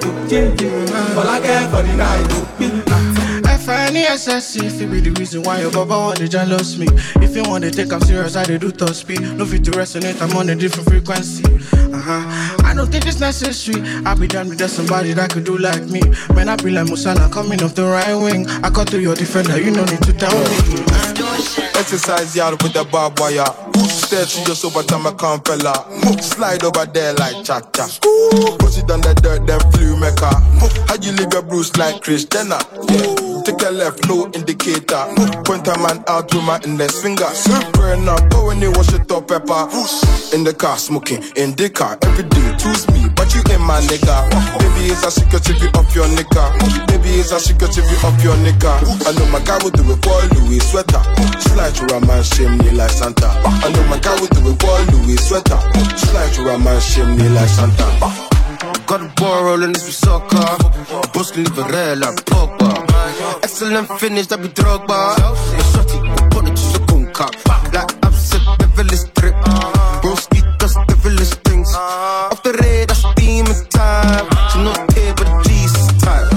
[1.16, 3.47] All I care for the night.
[3.47, 6.86] I find it excessive, it be the reason why your baba want to jealous me.
[7.16, 9.23] If you want to take I'm serious, I dey do top speed.
[9.23, 11.44] No fit to resonate, I'm on a different frequency.
[11.94, 12.57] Uh-huh.
[12.62, 13.81] I don't think it's necessary.
[14.05, 16.03] I be done with just somebody that could do like me.
[16.35, 18.47] Man, I be like Musala coming off the right wing.
[18.62, 21.15] I cut to your defender, you no need to tell me.
[21.77, 23.44] Exercise yard with the barbed wire.
[23.89, 25.74] Stare to your sober time I come fella.
[26.23, 27.86] Slide over there like cha cha.
[28.59, 30.32] Push it on the dirt, then flew mecca.
[30.89, 32.59] How you leave your bruise like Kris Jenner?
[32.89, 33.43] Yeah.
[33.44, 35.07] Take a left, no indicator.
[35.44, 37.28] Point a man out with my index finger.
[37.74, 39.70] Burn up, go when you wash it up, pepper.
[40.35, 41.97] In the car, smoking, in the car.
[42.03, 44.28] Every day, choose me, but you ain't my nigga.
[44.60, 46.44] Baby, it's a secret if you up your nigga.
[46.86, 48.72] Baby, it's a secret if you up your nigga.
[49.09, 51.02] I know my guy will do it for Louis sweater.
[51.40, 53.28] Slide through a man, chimney like Santa.
[53.64, 55.59] I know my guy will do it for Louis sweater.
[55.97, 57.86] Slide through a man, chimney like Santa.
[58.86, 60.38] Got a ball rolling, this was soccer.
[60.38, 62.70] A red like Pogba.
[63.43, 64.86] Excellent finish, that be Drogba.
[64.86, 66.97] My shotty, put it to the.
[67.72, 69.34] Like upset, devilish drip.
[70.02, 71.74] Broski does devilish things.
[73.70, 74.26] Time.
[74.50, 76.28] She not here, but Jesus type.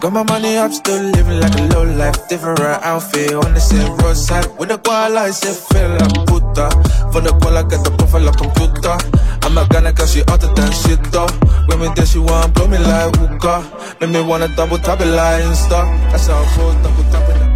[0.00, 2.28] Got my money up, still living like a low life.
[2.28, 4.46] Different outfit on the same roadside.
[4.58, 6.70] With the koala, I say feel like puta.
[7.12, 8.96] For the koala, get the profile like computer.
[9.42, 11.26] I'm a gunner cause she hotter than shit though.
[11.66, 13.96] When me there, she want blow me like hookah.
[14.00, 15.82] Make me wanna double tap it like Insta.
[16.12, 17.47] That's how it goes, double tap it.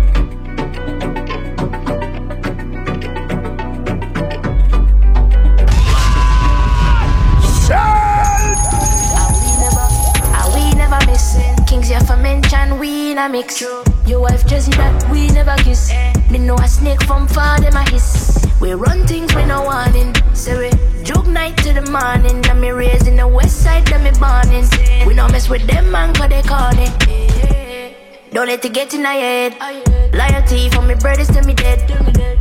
[13.31, 13.85] In.
[14.05, 15.93] Your wife Jessie that we never kiss.
[16.29, 18.45] Me know a snake from far, them a hiss.
[18.61, 20.13] We run things we no warning.
[20.35, 22.45] Say we jug night to the morning.
[22.47, 24.67] And me raised in the west side, them me born in.
[25.07, 28.33] We no mess with them man, cause they call it.
[28.33, 30.02] Don't let it get in our head.
[30.13, 31.81] Loyalty for me brothers till me dead.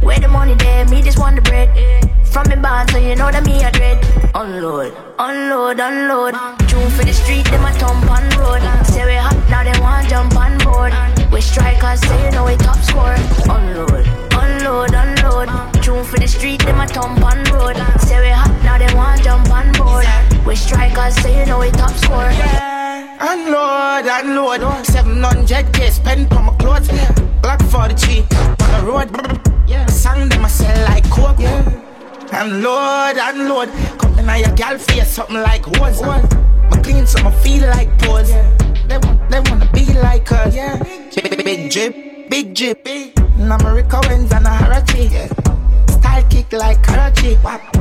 [0.04, 1.70] Where the money there, me just want the bread.
[2.26, 4.00] From me band, so you know that me a dread.
[4.36, 6.34] Unload, unload, unload.
[6.68, 8.64] June for the street, them a thump on road.
[8.86, 10.94] Say we hot, now they want jump on board.
[11.32, 13.16] We strikers, say you know we top score.
[13.48, 15.50] Unload, unload, unload.
[15.82, 17.76] June for the street, them a thump on road.
[18.00, 20.06] Say we hot, now they want jump on board.
[20.46, 22.32] We strikers, say you know we top score.
[23.20, 24.60] Unload, unload.
[24.88, 27.31] 700k spend on my clothes.
[27.42, 28.26] Black for the cheap
[28.62, 29.10] on the road.
[29.68, 29.86] Yeah.
[29.88, 31.40] Sang them I sell like coke.
[32.34, 33.70] And Lord, and Lord,
[34.00, 36.02] come in your gal face, something like hose.
[36.02, 36.22] My
[36.82, 38.32] clean, so I feel like pose.
[38.88, 40.56] They want, they wanna be like us.
[40.56, 40.78] Yeah.
[41.16, 42.88] Big, big, big drip, big drip.
[42.88, 45.92] And I'm a Rico and a Huarache.
[45.92, 47.38] Style kick like Karachi.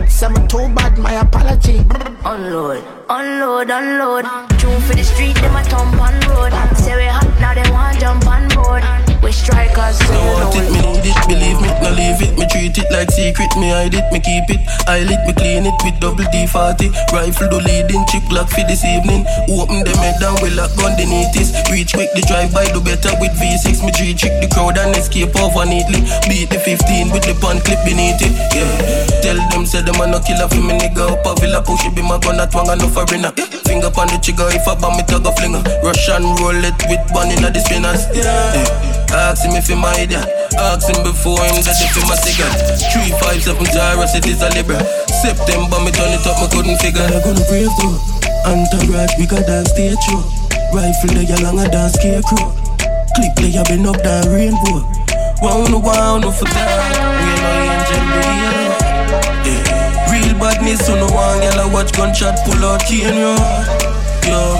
[0.08, 1.84] Some too bad, my apology.
[2.24, 4.24] Oh, unload, unload, oh, unload.
[4.26, 6.52] Oh, Tune for the street, them a thump on road.
[6.76, 9.09] Say we hot, now they want jump on board.
[9.20, 12.32] We strikers, so you want it, me need it, believe me, no leave it.
[12.40, 14.64] Me treat it like secret, me hide it, me keep it.
[14.88, 16.88] I lit, me clean it with double D40.
[17.12, 19.28] Rifle do leading, chip lock for this evening.
[19.52, 21.52] Open the head down, we lock gun beneath this.
[21.68, 23.84] Reach quick, the drive by, do better with V6.
[23.84, 26.00] Me three trick the crowd and escape over neatly.
[26.24, 29.20] Beat the 15 with the pan clip beneath it, yeah.
[29.20, 31.12] Tell them, say them a no killer for me, nigga.
[31.12, 33.36] Up a villa, push it, be my gun, that one, no foreigner.
[33.68, 35.60] Finger on the trigger, if I bomb it, I go flinger.
[35.84, 38.24] Russian roulette with one in the spinners, yeah.
[38.56, 39.09] yeah.
[39.10, 40.26] Ask him if he my idiot.
[40.54, 42.78] Ask him before him that if he my cigarette.
[42.94, 44.78] Three five seven Tyra cities a Libra.
[45.10, 47.02] September me turn it up, me couldn't figure.
[47.02, 47.98] I gonna brave though.
[48.46, 50.22] Entourage bigger than stage show.
[50.70, 52.54] Rifle they longer than scarecrow.
[53.18, 54.86] Click they have been up than rainbow.
[55.42, 56.70] Wanna wanna for that.
[57.18, 58.70] We no angel real.
[59.42, 60.06] Yeah.
[60.06, 63.34] Real badness, so no one gyal watch gunshot pull out chain yo.
[64.28, 64.59] Yo,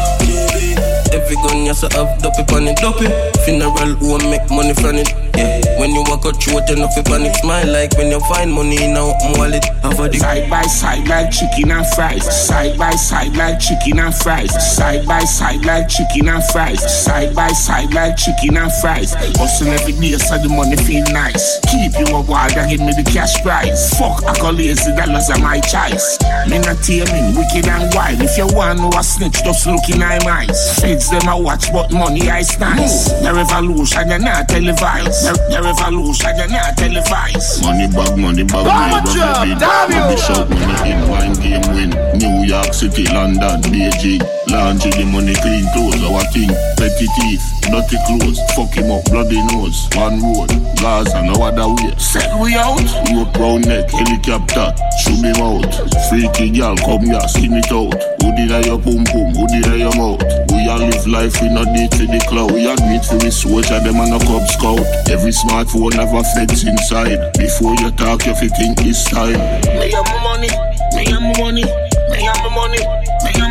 [1.12, 3.09] Every gun you say have dopey on it, dopey.
[3.45, 5.09] Funeral won't make money from it.
[5.37, 7.35] Yeah, when you walk out you know fi panic.
[7.37, 9.65] Smile like when you find money in a open wallet.
[9.82, 10.20] Have a dick.
[10.20, 12.24] Side by side like chicken and fries.
[12.24, 14.53] Side by side like chicken and fries.
[14.77, 16.81] Side by side like chicken and fries.
[17.05, 19.15] Side by side like chicken and fries.
[19.39, 21.61] Hustle every day so the money feel nice.
[21.70, 23.91] Keep you a wild and give me the cash prize.
[23.99, 26.19] Fuck accolades, the dollars are my choice.
[26.51, 28.20] Me not taming, wicked and wild.
[28.20, 30.82] If you want know a snitch, just look in my eyes.
[31.01, 33.09] Feds them a watch, but money I nice.
[33.22, 35.24] The revolution, you not televised.
[35.24, 37.62] The, the revolution, you not televised.
[37.64, 40.02] Money bag, money bag, money bag, damn you.
[40.12, 41.90] Bishop money in wine game win.
[42.20, 44.20] New York City, London, Beijing.
[44.52, 46.52] Laundry, the money clean clothes, our thing.
[46.77, 48.36] Petty teeth, dirty clothes.
[48.52, 49.89] Fuck him up, bloody nose.
[49.97, 51.97] One road, Gaza, no other way.
[51.97, 52.85] Set we out.
[53.09, 55.64] Rope round neck, helicopter, shoot him out.
[56.12, 57.94] Freaky girl, come here, skin it out.
[58.20, 59.32] Who did I your pum pum?
[59.32, 60.20] Who did I your mouth?
[60.51, 62.53] We all live life, we not need to the cloud.
[62.53, 64.83] We admit for me soldier, them on a cub scout.
[65.09, 66.23] Every smartphone have a
[66.65, 67.33] inside.
[67.39, 69.39] Before you talk, you think it's time.
[69.79, 70.51] Me have my money,
[70.97, 72.83] me have my money, me have my money,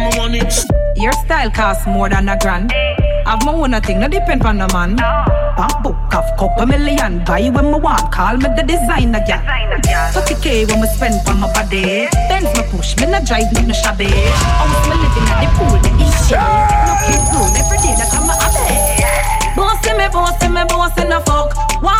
[0.10, 0.42] my money.
[0.96, 2.72] Your style costs more than a grand.
[2.72, 4.96] I have my own thing, no depend on the man.
[4.96, 9.42] Bank book of couple million, buy you when me want, call me the designer girl.
[10.14, 12.08] 30k when me spend on my body.
[12.30, 14.10] Benz me push, me no drive, me no shabby.
[14.10, 18.30] House me living at the pool, the east No kids room, every day that I'm
[18.30, 18.99] a habit.
[19.56, 21.54] Bossy me, bossy me, bossy no fuck.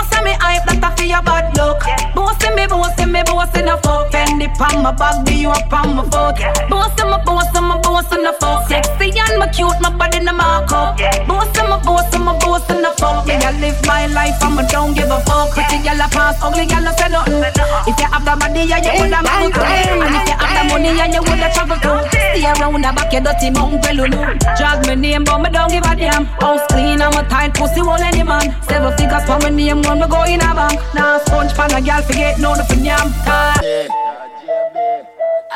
[0.10, 1.84] See me hype, that a for your bad luck.
[2.14, 4.12] Bossy me, bossy me, bossy no fuck.
[4.12, 6.38] Fendi pan my bag, be you up on my foot.
[6.70, 8.68] Bossy me, bossy me, bossy no fuck.
[8.68, 10.98] Sexy and me cute, my body no mark up.
[11.28, 13.26] Bossy me, bossy me, bossy no fuck.
[13.28, 15.52] Me I live my life me don't give a fuck.
[15.54, 17.44] Pretty gyal a pass, ugly gyal no say nothing.
[17.88, 19.62] If you have the body, yeah, you woulda marry too.
[19.64, 21.98] And if you have the money, yeah, you woulda travel too.
[22.12, 24.20] Stay around the back, you dirty mount belulu.
[24.58, 26.26] Drag me name, but me don't give a damn.
[26.44, 28.56] House clean, I'm a tight pussy, whole any man.
[28.64, 30.80] Seven figures for my name, when me go in a bank.
[30.94, 33.08] Now sponge pan a gyal forget no the yam.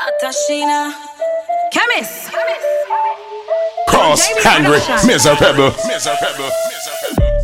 [0.04, 0.94] Atashina,
[1.72, 2.32] chemist.
[3.88, 5.36] Cross, Henry, Mr.
[5.36, 5.72] Pebble.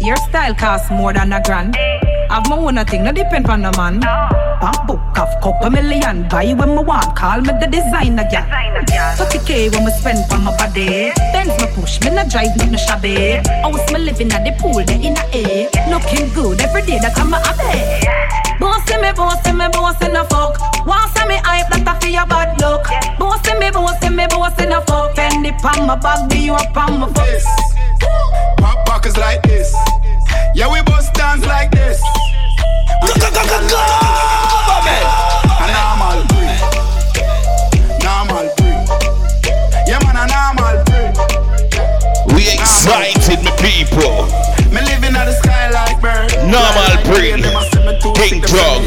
[0.05, 1.75] Your style costs more than a grand.
[2.29, 3.99] Have my own thing, no depend on the man.
[3.99, 8.45] Bank book of couple million, buy when me want, call me the designer girl.
[9.17, 11.11] 30k when me spend on my body.
[11.33, 13.41] Benz me push, me no drive, me no shabby.
[13.63, 15.69] House me living at the pool, they in the air.
[15.89, 18.39] Looking good every day, that I'm a happy.
[18.59, 20.59] Bossy me, bossy me, bossy no fuck.
[20.85, 22.85] Want see me hype, that a for your bad luck.
[23.17, 25.15] Bossy me, bossy me, bossy no fuck.
[25.15, 27.43] Fendi pan my bag, be you up on my foot.
[28.57, 29.73] Pop pockets like this.
[30.55, 32.01] Yeah, we bust dance like this.
[33.03, 33.81] We go, go, go, go,
[35.59, 36.59] A normal breed.
[38.03, 38.85] Normal breed.
[39.87, 41.13] Yeah, man, a normal breed.
[42.35, 44.25] We excited, my people.
[44.73, 46.31] Me living at the sky like bird.
[46.47, 47.68] Normal breed.
[48.15, 48.83] King Dog.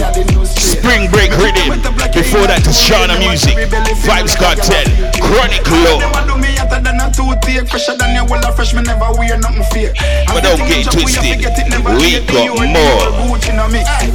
[0.47, 1.81] Spring break rhythm.
[2.13, 3.57] Before that, to Shauna Music.
[4.05, 4.87] Vybz Kartel.
[5.21, 6.01] Chronic Law.
[10.27, 11.39] But don't get twisted.
[12.01, 13.13] We got more.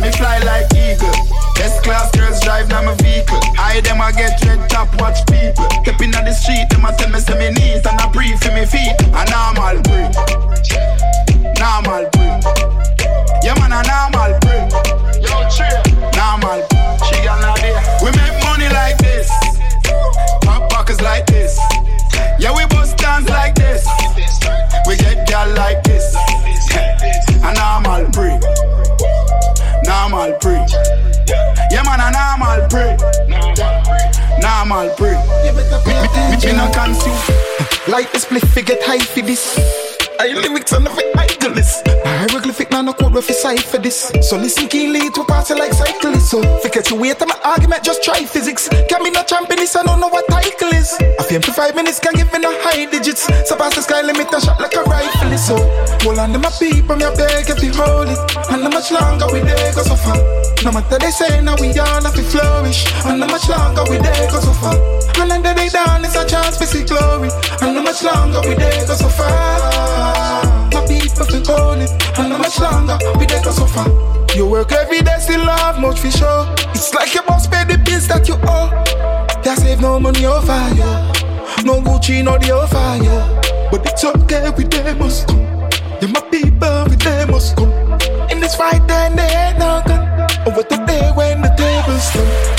[0.02, 1.14] Me fly like eagle.
[1.58, 3.40] S class girls drive now my vehicle.
[3.58, 5.66] I them I get red top watch people.
[5.84, 8.52] Stepping on the street, them I tell me say me knees and I breathe for
[8.52, 8.94] me feet.
[9.14, 10.14] A normal breed.
[11.58, 12.97] Normal breed.
[13.44, 14.72] Yeah, man, a normal brick.
[15.24, 15.82] Yo, chill.
[16.16, 16.64] Normal.
[17.08, 17.80] She got no idea.
[18.04, 19.30] We make money like this.
[20.44, 21.60] Pop pockets like this.
[22.40, 23.86] Yeah, we bust dance like this.
[24.88, 26.16] We get gal like this.
[27.44, 28.42] a normal brick.
[29.84, 30.68] Normal brick.
[31.72, 33.00] Yeah, man, a normal brick.
[34.40, 35.18] Normal brick.
[35.86, 37.18] Me, me, me, me no consume.
[37.88, 39.58] Like this, split, get high for this.
[40.20, 41.88] I lyrics on the idolist.
[41.88, 44.14] Hieroglyphic now no code with side for this.
[44.22, 46.30] So listen keenly to party like cyclists.
[46.30, 48.70] So forget you wait on my argument, just try physics.
[48.90, 50.94] Can me no champion this, I don't know what title is.
[51.20, 53.26] I feel for five minutes, can give me no high digits.
[53.50, 55.38] So pass the sky limit and shot like a rifle.
[55.38, 55.58] So
[56.06, 58.20] hold on to my people, me a beg if you hold it.
[58.54, 60.22] And how much longer we there go so far.
[60.62, 62.86] No matter they say now we all have to flourish.
[63.10, 64.78] And how much longer we there go so far.
[65.18, 67.34] And then they down, it's a chance to see glory.
[67.58, 70.37] And how much longer we there go so far.
[71.26, 73.88] Feel hold it, and how much longer we go so far.
[74.36, 76.46] You work every day, still have much for sure.
[76.76, 78.70] It's like you must pay the bills that you owe.
[79.44, 80.86] They save no money over you,
[81.66, 83.18] no Gucci, no the over you.
[83.72, 85.42] But it's okay, we they must come.
[86.00, 87.74] Yeah, my people, we they must come.
[88.30, 90.06] In this fight, then they ain't no gun.
[90.48, 91.42] Over the day when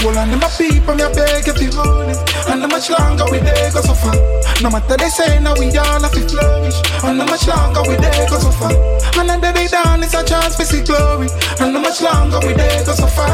[0.00, 2.18] Hold on my people, me I beg you hold it.
[2.48, 4.14] And how much longer we there go so far.
[4.62, 6.78] No matter they say now we all have to flourish.
[7.02, 8.70] And how much longer we there go so far.
[9.18, 11.28] And then they down, it's a chance to see glory.
[11.58, 13.28] And how much longer we there go so far.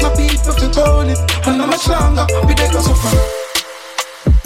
[0.00, 1.20] My people feel hold it.
[1.46, 3.14] And how much longer we there go so far.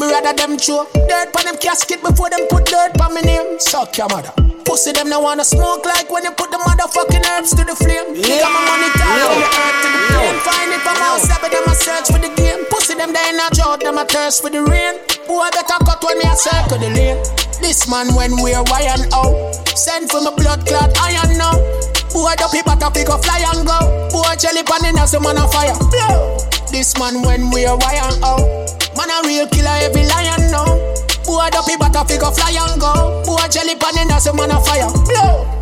[0.00, 3.60] Me rather them throw dirt on them casket before them put dirt on me name.
[3.60, 4.51] Suck your mother.
[4.64, 8.14] Pussy them no wanna smoke like when you put the motherfucking herbs to the flame.
[8.14, 8.40] Yeah.
[8.40, 10.02] Got my money tied from the earth to the.
[10.42, 12.64] Find it from outside, but them a search for the game.
[12.70, 14.98] Pussy them they in a drought, them a thirst for the rain.
[15.26, 17.20] Boy better cut when me a circle the lane.
[17.60, 19.54] This man when we're wired out.
[19.78, 21.54] Send for my blood clot iron now.
[22.10, 23.78] Boy the people to pick a fly and go.
[24.10, 25.76] Boy jelly pan in as a man a fire.
[25.90, 26.38] Blow.
[26.70, 28.42] This man when we're wired out.
[28.96, 31.01] Man a real killer, every lion now.
[31.24, 33.22] Boy, the people to figure fly and go.
[33.24, 34.90] Boy, jelly pan in a man of fire.
[35.06, 35.61] Blow.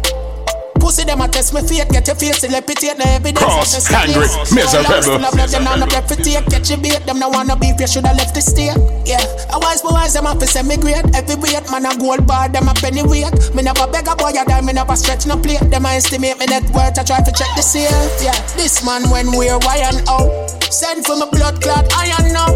[0.81, 3.45] Pussy them a test me fate, get your face levitate the evidence.
[3.45, 4.83] Cross, Henry, Mr.
[4.83, 5.21] Pebble.
[5.21, 7.05] Them now no reputate, catch your bait.
[7.07, 8.75] Them now wanna beef, you shoulda left the state.
[9.07, 9.23] Yeah,
[9.55, 11.05] a wise boy, them a fi great.
[11.15, 13.31] Every weight, man a gold bar, them a penny weight.
[13.55, 15.63] Me never beg a boy a dime, me never stretch no plate.
[15.71, 17.95] Them a estimate me net worth, I try to check the sale.
[18.19, 20.29] Yeah, this man when we're wired out.
[20.73, 22.51] Send for my blood clot iron now.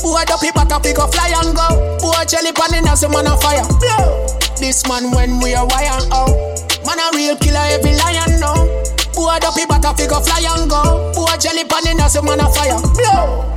[0.00, 1.68] Boy, the people to pick a fly and go.
[2.00, 3.64] Boy, jelly pan in as a man a fire.
[3.80, 4.26] Blow.
[4.56, 6.63] This man when we are wire out.
[6.84, 8.60] Man a real killer, every lion now.
[9.16, 11.12] Boy, the people pick a fly and go.
[11.16, 12.76] Who Boy, jelly pan in a man a fire.
[12.92, 13.54] Blow.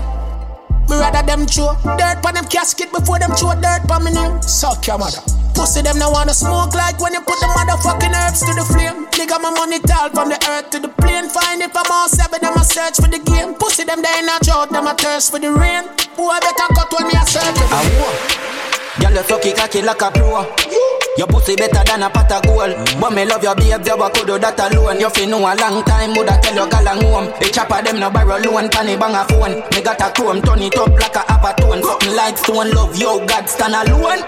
[0.88, 4.42] Me rather them throw dirt pan them casket before them throw dirt pan me name.
[4.42, 5.20] Suck your mother.
[5.52, 9.08] Pussy them now wanna smoke like when you put the motherfucking herbs to the flame.
[9.12, 11.28] Nigga my money tall from the earth to the plane.
[11.28, 13.56] Find it all seven, them a search for the game.
[13.56, 15.84] Pussy them they in a drought, them a thirst for the rain.
[16.16, 17.68] Boy better cut when me a circle.
[17.76, 18.38] I
[19.02, 20.97] Girl, you suck it cocky like a pro.
[21.18, 22.78] Your pussy better than a pot of gold.
[23.02, 25.02] But me love your behavior, but could do that alone.
[25.02, 27.28] You feel know a long time, woulda tell your gal and home.
[27.42, 29.66] The chopper them no borrow loan, panny bang a phone.
[29.74, 31.82] Me got a chrome, turn it up like a upper tone.
[31.82, 34.22] Something like stone, love yo, God stand alone.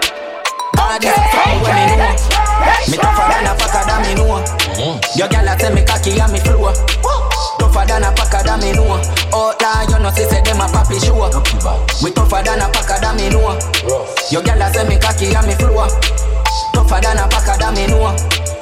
[0.74, 2.10] Hard as fuck when me know.
[2.90, 4.42] Me tougher than a packer that me know.
[5.14, 6.74] Your gal a tell me cocky and me flow.
[7.62, 8.98] Tougher than a packer that me know.
[9.30, 11.22] Outlaw, you know, say say them a papi show.
[12.02, 13.54] We tougher than a packer that me know.
[14.34, 15.86] Your gal a say me cocky and me flow.
[16.72, 18.14] Tougher than a packer that me know.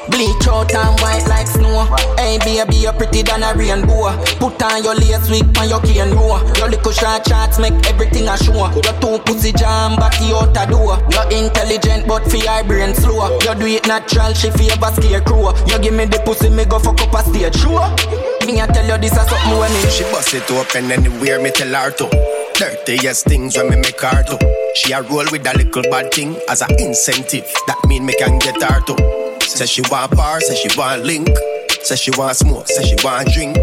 [0.09, 1.85] Bleach out and white like snow.
[2.17, 4.09] Hey baby, you're pretty than a rainbow.
[4.41, 6.41] Put on your lace wig and your cane row.
[6.57, 8.73] Your little short shots make everything a show.
[8.73, 10.97] Your two pussy jam body out a door.
[11.13, 13.37] You're intelligent but for your brain slow.
[13.45, 15.53] You do it natural, she favor scarecrow.
[15.69, 17.77] You give me the pussy, me go fuck up a stage show.
[18.49, 19.91] Me I tell you this is something when me.
[19.93, 22.38] She bust it open anywhere me tell her to.
[22.59, 24.73] Dirtiest things when me make her to.
[24.75, 27.47] She a roll with a little bad thing as a incentive.
[27.69, 29.41] That mean me can get her to.
[29.41, 31.29] Say she want bar, say she want link.
[31.83, 33.57] Say she want smoke, say she want drink.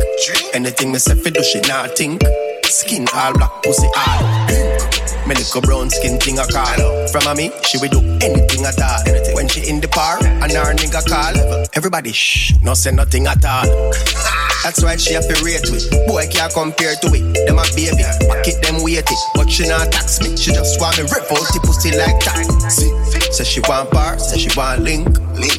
[0.54, 2.22] Anything me say fi do, she not think.
[2.64, 4.75] Skin all black, pussy all pink.
[5.28, 7.08] Me little brown skin thing a call.
[7.08, 9.02] From a me, she will do anything at all.
[9.34, 11.66] When she in the par, and her nigga call.
[11.74, 13.66] Everybody shh, no say nothing at all.
[14.64, 15.90] That's why she have to rate with.
[16.06, 17.26] Boy can't compare to it.
[17.46, 19.16] Them a baby, pocket them weighty.
[19.34, 22.46] But she not tax me, she just want me rip out the pussy like that.
[22.70, 22.94] See,
[23.34, 25.10] say she want bar, say she want link.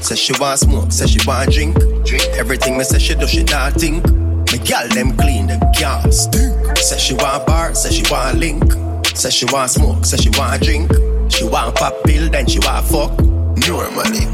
[0.02, 1.74] Say she want smoke, say she want drink.
[2.06, 2.22] drink.
[2.38, 4.06] Everything me say she do, she not think.
[4.52, 6.55] Me gal them clean, them can't stink.
[6.78, 8.85] Say she want bar, say she want link.
[9.16, 10.93] Say she want smoke, say she want drink.
[11.32, 13.18] She want pop pill, then she want fuck.
[13.66, 14.26] Normally.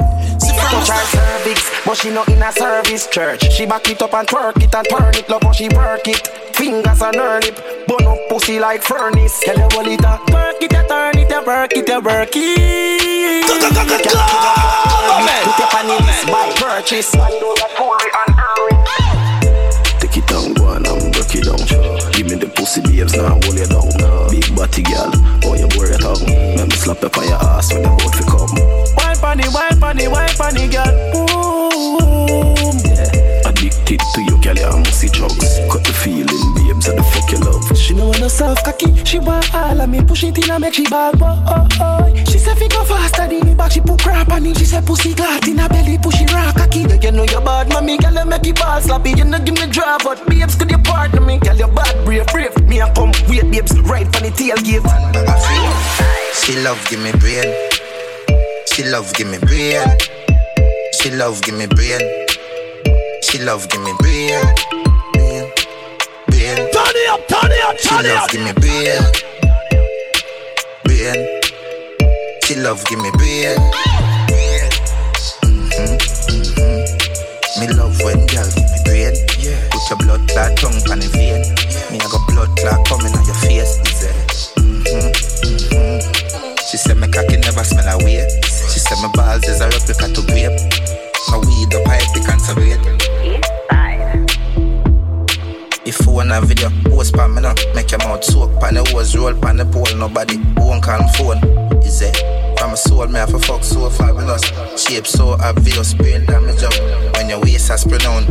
[0.42, 3.48] Touch her cervix, but she not in a service church.
[3.52, 6.26] She back it up and twerk it and turn it, love how she work it.
[6.56, 9.38] Fingers on her lip, bun up pussy like furnace.
[9.44, 12.30] Tell you what it a Work it, you turn it, you work it, you work
[12.34, 13.46] it.
[13.46, 13.62] Put
[15.58, 17.12] your panties by purchase.
[20.00, 21.41] Take it down, go on and break it
[22.62, 24.30] pussy babes now hold you down.
[24.30, 25.10] Big body girl,
[25.42, 26.22] oh you bore your tongue.
[26.54, 28.54] Let me slap up on your ass when you both fi come.
[28.94, 30.94] Wine funny, wine funny, wine funny, girl.
[31.10, 32.78] Boom.
[32.86, 34.54] Yeah, addicted to you, girl.
[34.54, 35.58] You must see drugs.
[35.66, 37.78] Cut the feeling, babes, and the fuck you love.
[37.78, 39.04] She know want no soft cocky.
[39.04, 40.02] She want all of me.
[40.02, 41.12] Push it in and make she ball.
[41.20, 42.24] Oh, oh, oh.
[42.30, 44.58] She say fi go faster than me, but she put crap on it.
[44.58, 46.80] She say pussy glad in her belly, push it rock cocky.
[46.80, 47.98] Yeah, you know you bad, mommy.
[47.98, 49.10] Girl, you make it ball sloppy.
[49.10, 51.38] You know give me draw, but babes could you partner me?
[51.38, 52.56] Girl, you bad, brave, brave.
[52.68, 54.84] Me a come wait, babes, right from the tail give.
[56.34, 57.50] She love give me brain.
[58.66, 59.86] She love give me brain.
[60.94, 62.00] She love give me brain.
[63.22, 64.42] She love give me brain.
[64.42, 64.81] Brain.
[67.12, 67.26] Brain.
[67.28, 69.02] Turn it up, turn it up, She love give me brain.
[70.84, 71.20] Brain.
[72.44, 73.58] She love give me brain.
[75.44, 75.98] Mhm,
[76.32, 76.80] mhm.
[77.60, 79.12] Me love when girl give me brain.
[79.70, 81.42] Put your blood clot tongue on the vein.
[81.92, 83.76] Me I got blood clot coming on your face.
[84.56, 85.12] Mm-hmm,
[85.68, 86.58] mhm.
[86.70, 88.24] She said my cocky never smell a weed.
[88.72, 90.56] She said my balls is a replica to grape.
[91.28, 92.40] My weed up I epic and
[95.92, 96.00] separate.
[96.00, 97.54] If you want a video, post pa me now.
[97.74, 99.96] Make your mouth soak pan the hose, roll pan the pole.
[99.96, 101.38] Nobody won't call phone.
[101.82, 102.16] Is it?
[102.58, 104.42] From a soul, me have a fuck so fabulous.
[104.80, 106.72] Shape so obvious, brain damage up.
[107.14, 108.30] When your waist has pronounced.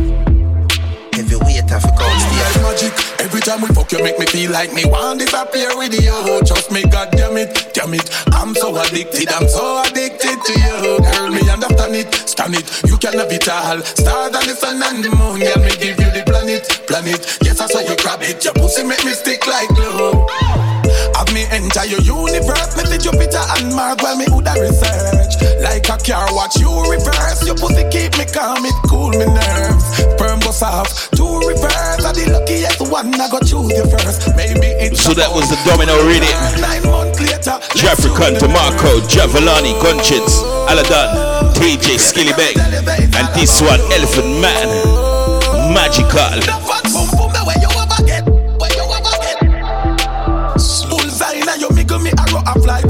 [1.12, 3.20] Heavy weight have to come Stay magic.
[3.20, 6.40] Every time we fuck, you make me feel like me want disappear with you.
[6.46, 8.08] Trust me, God damn it, damn it.
[8.32, 10.98] I'm so addicted, I'm so addicted to you.
[11.12, 12.64] Girl, me understand it, stand it.
[12.88, 13.82] You can have it all.
[13.82, 16.24] Stars and the sun and the moon, girl, me give you the
[16.60, 17.38] planet, planet.
[17.42, 18.44] Yes, I saw you grab it.
[18.44, 20.26] Your pussy make me stick like glue.
[21.16, 25.40] Have me enter your universe, me see Jupiter and Mars while me woulda research.
[25.62, 27.46] Like a car, watch you reverse.
[27.46, 29.84] Your pussy keep me calm, it cool me nerves.
[29.96, 32.04] Sperm bust off, two reverse.
[32.04, 34.34] I the luckiest one, I go choose you first.
[34.36, 36.32] Maybe it's So that was the domino reading.
[36.60, 37.56] nine months later.
[37.78, 41.08] Jeffrey Cunt, Marco, Jahvillani, Gunchits, Aladdin,
[41.56, 44.68] TJ Skilly Bang, and this one, Elephant Man,
[45.72, 46.62] Magical.
[51.60, 52.82] You miggle me arrow a fly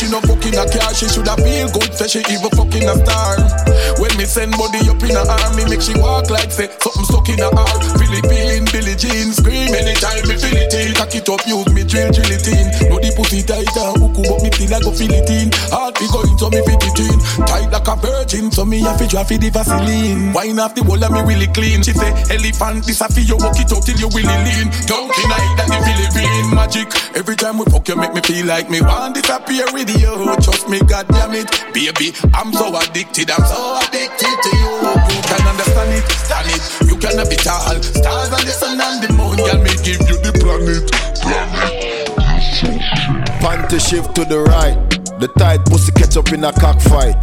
[0.00, 0.94] she no fucking a car?
[0.94, 3.69] She shoulda feel good, say she even fucking a star.
[4.20, 7.40] Me send body up in her army, make she walk like say something stuck in
[7.40, 7.80] her heart.
[7.96, 10.92] Philippine, Billie Jean, scream anytime me feel it in.
[10.92, 12.68] Cock it up, use me drill, drill it in.
[12.92, 15.48] No the pussy tight and hookoo, but me still I go feel it in.
[15.72, 17.16] Heart be going so me fit it in.
[17.48, 20.36] Tight like a virgin, so me have to draw for the Vaseline.
[20.36, 21.80] Wine off the wall and me really clean.
[21.80, 24.68] She say, elephant, this a for you, walk it out till you really lean.
[24.84, 26.92] Don't deny that the Philippine magic.
[27.16, 30.12] Every time we fuck you, make me feel like me want disappear with you.
[30.44, 32.12] Trust me, God damn it, baby.
[32.36, 34.72] I'm so addicted, I'm so addicted to you.
[35.14, 36.62] You can understand it, stand it.
[36.88, 37.78] You can have it all.
[37.82, 40.90] Stars and the sun and the moon, can me give you the planet.
[43.40, 44.76] Panty shift to the right.
[45.20, 47.16] The tight pussy catch up in a cockfight.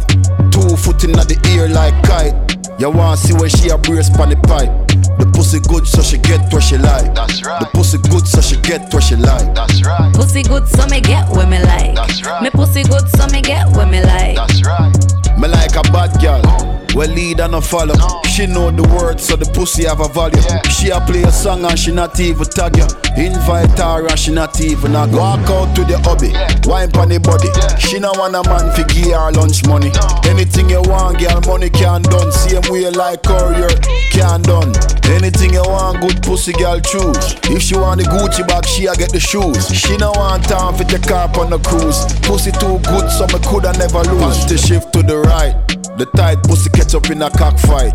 [0.50, 2.34] Two foot in the ear like kite.
[2.78, 4.70] You want to see where she a brace pan the pipe.
[5.18, 7.14] The pussy good so she get what she like.
[7.14, 7.60] That's right.
[7.60, 9.54] The pussy good so she get what she like.
[9.54, 10.12] That's right.
[10.14, 11.94] Pussy good, so me get what me like.
[11.94, 12.42] That's right.
[12.42, 14.36] Me pussy good, so me get what me like.
[14.36, 14.92] That's right.
[15.38, 16.42] Me like a bad girl.
[16.44, 16.74] Oh.
[16.94, 17.94] Well lead and no follow.
[18.26, 20.42] She know the words so the pussy have a value.
[20.70, 22.86] She a play a song and she not even tag you.
[23.16, 25.18] Invite her and she not even a go.
[25.18, 26.32] Walk out to the hobby,
[26.68, 27.50] wine pon the body.
[27.78, 29.92] She no want a man fi give her lunch money.
[30.26, 32.32] Anything you want, girl, money can done.
[32.32, 33.70] Same way like courier
[34.10, 34.72] can done.
[35.10, 37.34] Anything you want, good pussy girl choose.
[37.48, 39.68] If she want the Gucci bag, she a get the shoes.
[39.72, 42.04] She no want time for the car on the cruise.
[42.22, 44.44] Pussy too good, so me coulda never lose.
[44.46, 45.56] The shift to the right,
[45.96, 47.94] the tight pussy catch up in a cockfight.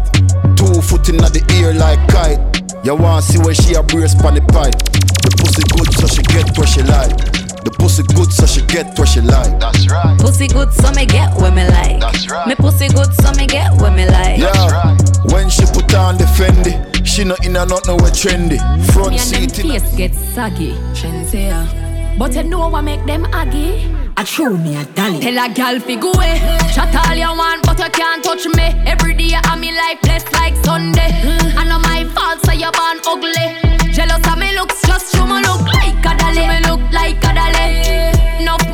[0.58, 2.40] Two foot in the ear like kite.
[2.84, 4.76] You want see where she a brace pon the pipe.
[5.24, 7.43] The pussy good, so she get what she like.
[7.64, 9.60] The pussy good, so she get what she like.
[9.60, 10.20] That's right.
[10.20, 12.00] Pussy good, so me get what me like.
[12.00, 12.48] That's right.
[12.48, 14.38] Me pussy good, so me get what me like.
[14.38, 14.98] Yeah,
[15.32, 16.76] when she put on the Fendi,
[17.06, 18.60] she not in a nothing with trendy.
[18.92, 20.74] Front Me and them seat in face get saggy.
[20.94, 21.84] Shenseea.
[22.18, 23.90] But you know what make them aggy?
[24.16, 25.20] I true me a dolly.
[25.20, 26.38] Tell a gal fi go away.
[26.74, 28.68] Chat all you want, but you can't touch me.
[28.86, 31.10] Every day I'm me life blessed like Sunday.
[31.24, 31.56] Mm.
[31.58, 33.92] I know my fault, so you born ugly.
[33.94, 36.48] Jealous of me looks, just show me look like a dolly.
[36.48, 37.53] Me look like a dolly.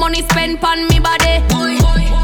[0.09, 1.37] Money spent on me body.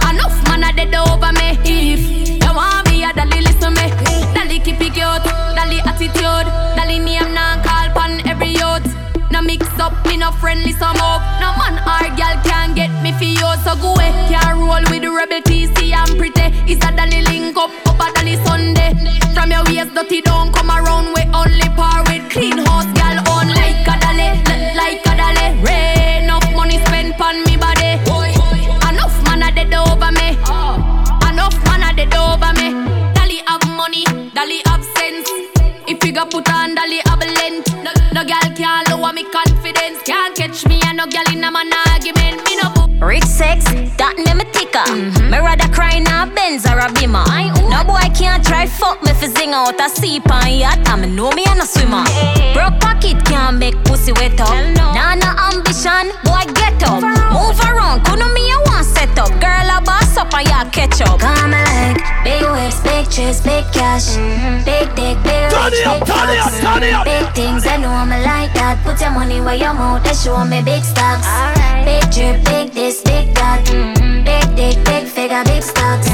[0.10, 1.54] Enough man a dead over me.
[1.62, 2.02] If
[2.42, 3.94] you want me a dolly, listen me.
[4.34, 8.90] Dolly keep it cute, dolly attitude, dolly name now call pan every youth.
[9.30, 11.22] Now mix up me no friendly some up.
[11.40, 14.10] No man or girl can get me for you, so go away.
[14.34, 16.58] Can't roll with the rebel TC and pretty.
[16.66, 18.98] Is a Danny link up, up a Danny Sunday.
[19.36, 22.90] From your waist dirty don't come around with only par with clean house,
[41.06, 42.44] no in a man argument.
[42.46, 43.66] Me no Rich sex,
[43.98, 44.45] that name
[44.76, 44.84] a.
[44.84, 45.32] Mm-hmm.
[45.32, 47.24] Me rather cry in a Benz or a Beamer.
[47.72, 50.88] No boy can't try fuck me fi zing out a sea pan yacht.
[50.88, 52.04] I me know me and a swimmer.
[52.04, 52.54] Yeah.
[52.54, 54.52] Broke pocket can't make pussy wet up.
[54.76, 54.94] No.
[54.94, 57.02] Nah, no ambition, boy get up.
[57.32, 59.32] Move around, couldn't me a one set up.
[59.40, 61.20] Girl a boss up and ya catch up.
[61.20, 64.64] Come like big waves, big chest, big cash, mm-hmm.
[64.66, 67.66] big dick, big rich, big flex, big things.
[67.66, 68.82] I know me like that.
[68.84, 71.28] Put your money where your mouth, they show me big stocks.
[71.28, 71.84] Right.
[71.86, 73.66] Big drip, big this, big that.
[73.66, 74.24] Mm-hmm.
[74.26, 76.10] Big dick, big big figure, big stocks.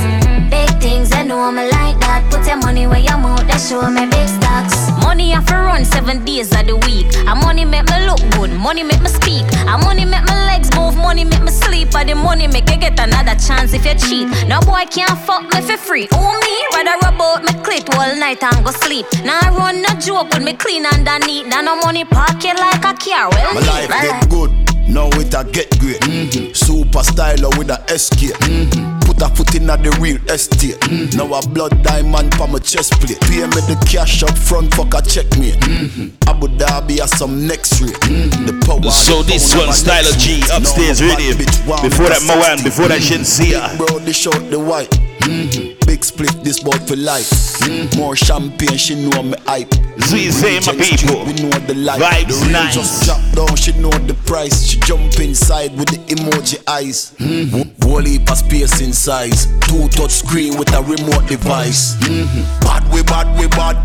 [0.50, 2.28] Big things, I know me like that.
[2.30, 4.92] Put your money where your mouth, they show me big stocks.
[5.04, 7.08] Money have to run seven days of the week.
[7.28, 9.46] And money make me look good, money make me speak.
[9.68, 11.96] And money make my legs move, money make me sleep.
[11.96, 14.28] And the money make you get another chance if you cheat.
[14.48, 16.08] No boy can't fuck me for free.
[16.12, 19.06] Oh me, rather rub out me clit all night and go sleep.
[19.24, 21.48] Now I run no joke with me clean underneath.
[21.48, 23.30] Now no money pocket like a car.
[23.32, 24.71] Well, my life get good.
[24.92, 26.02] Now it a get great.
[26.02, 26.52] Mm-hmm.
[26.52, 28.36] Super styler with a escape.
[28.44, 29.00] Mm-hmm.
[29.00, 30.76] Put a foot in at the real estate.
[30.82, 31.18] Mm-hmm.
[31.18, 33.20] Now a blood diamond for my chest plate.
[33.22, 35.52] Pay me the cash up front, fuck a check me.
[35.52, 36.30] Mm-hmm.
[36.30, 37.96] Abu Dhabi has some next rate.
[38.04, 38.46] Mm-hmm.
[38.46, 38.92] The power.
[38.92, 41.38] So the this one, Stylo G, upstairs radio.
[41.38, 43.78] Before that Moan, before that Shenseea.
[43.78, 44.92] Bro, they short the white.
[45.22, 45.86] Mm-hmm.
[45.86, 47.30] Big split, this bout for life.
[47.62, 48.00] Mm-hmm.
[48.00, 49.74] More champagne, she know me hype.
[50.02, 50.30] Zee
[50.66, 51.26] my people.
[51.26, 52.02] We know the life.
[52.02, 52.76] Vibes the nice.
[52.76, 54.66] just drop down, she know the price.
[54.66, 57.14] She jump inside with the emoji eyes.
[57.20, 57.82] Mm-hmm.
[57.92, 59.48] Of space in size.
[59.68, 61.96] Two touch screen with a remote device.
[61.98, 62.64] Mm-hmm.
[62.64, 63.76] Bad we bad we bad.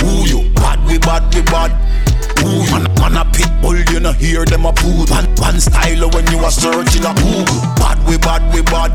[0.00, 0.52] Who you?
[0.54, 1.70] Bad we bad we bad.
[2.42, 2.66] You?
[2.70, 5.06] Man, man a pit bull, you know hear them a poo.
[5.06, 7.62] One, one style when you are searching a Google.
[7.78, 8.92] Bad we bad we bad.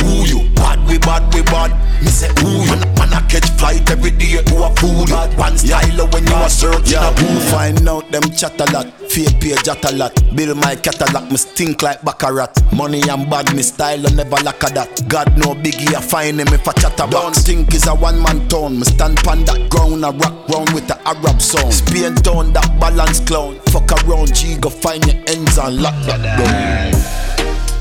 [0.00, 0.48] Who you?
[0.54, 1.70] Bad we bad we bad.
[2.02, 2.70] Me say who you?
[2.70, 5.06] Man, man a catch flight every day to a fool.
[5.06, 7.10] Bad one style when you are searching yeah.
[7.10, 7.40] a who.
[7.50, 8.86] Find out them chat a lot.
[9.10, 10.14] Fake page at a lot.
[10.34, 11.30] Build my catalog.
[11.30, 12.52] Me stink like baccarat.
[12.72, 13.54] Money and bad.
[13.54, 15.08] Me style I never lack of that.
[15.08, 15.94] God no biggie.
[15.94, 17.10] I find him if I chat about.
[17.10, 18.78] Don't think is a one man town.
[18.78, 20.04] Me stand pan that ground.
[20.04, 21.70] I rock round with the Arab song.
[21.72, 23.58] Spain town that balance clown.
[23.72, 24.56] Fuck around G.
[24.56, 27.16] Go find your ends and lock that down.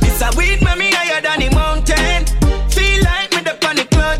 [0.08, 1.56] It's a weed me higher than the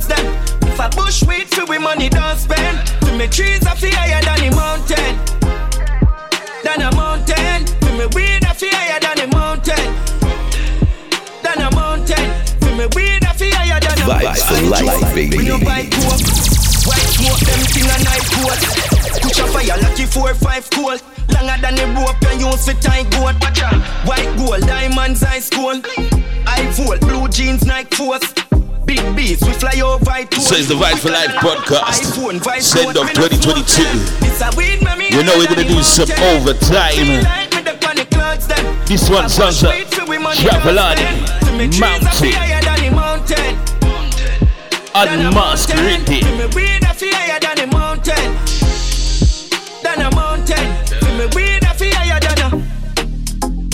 [0.04, 0.26] then.
[0.68, 2.76] If I bush weed for we money don't spend.
[3.08, 5.16] To me trees I feel higher than the mountain.
[6.64, 7.64] Than a mountain.
[7.64, 9.88] To me weed I feel higher than the mountain.
[11.44, 12.26] Than a mountain.
[12.60, 15.38] To me weed I feel higher than a Vibes for life, baby.
[15.38, 16.20] We no buy coke.
[16.86, 18.60] White smoke them thing a night coat.
[19.24, 21.02] Push a fire lucky four five cold.
[21.32, 23.40] Longer than the rope you use for tie goat.
[24.06, 25.86] White gold, diamonds, ice cold.
[26.46, 28.34] I volt, blue jeans, Nike force.
[28.86, 30.34] Big beats, we fly over it.
[30.36, 32.04] So it's the Vibe for Life podcast.
[32.62, 33.82] Send off 2022.
[35.16, 37.26] You know we're gonna do some overtime.
[38.86, 41.06] This one sounds like Jahvillani
[41.80, 42.36] Mountain.
[44.94, 46.22] Unmasked Rindy.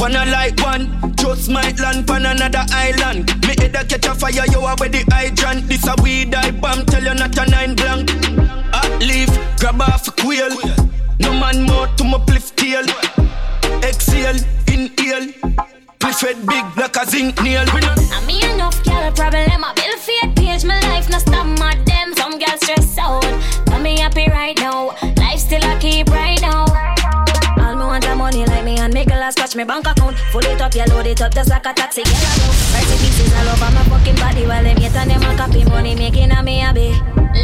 [0.02, 3.30] Wanna like one, just might land on another island.
[3.46, 5.68] Me head a catch a fire, you are with the hydrant.
[5.68, 8.10] This a weed I bomb, tell you not a nine blank.
[8.74, 9.30] Hot leaf,
[9.60, 10.50] grab off a quail.
[11.20, 12.84] No man more to my pliff tail.
[13.84, 15.34] Exhale, inhale.
[16.00, 17.64] Preferred big like a zinc nail.
[17.70, 19.64] I mean enough girl problem.
[19.64, 22.16] I build fake page, my life not stop my damn.
[22.16, 23.22] Some girl stress out,
[23.68, 24.98] but me happy right now.
[25.18, 26.71] Life still I keep right now.
[29.32, 30.18] Scratch me bank account.
[30.32, 32.04] Full it up, yeah, load it up just like a taxi.
[32.04, 32.54] Get a low.
[32.72, 35.96] Price pieces all over my fucking body while them yet and them a copy money
[35.96, 36.92] making a me happy.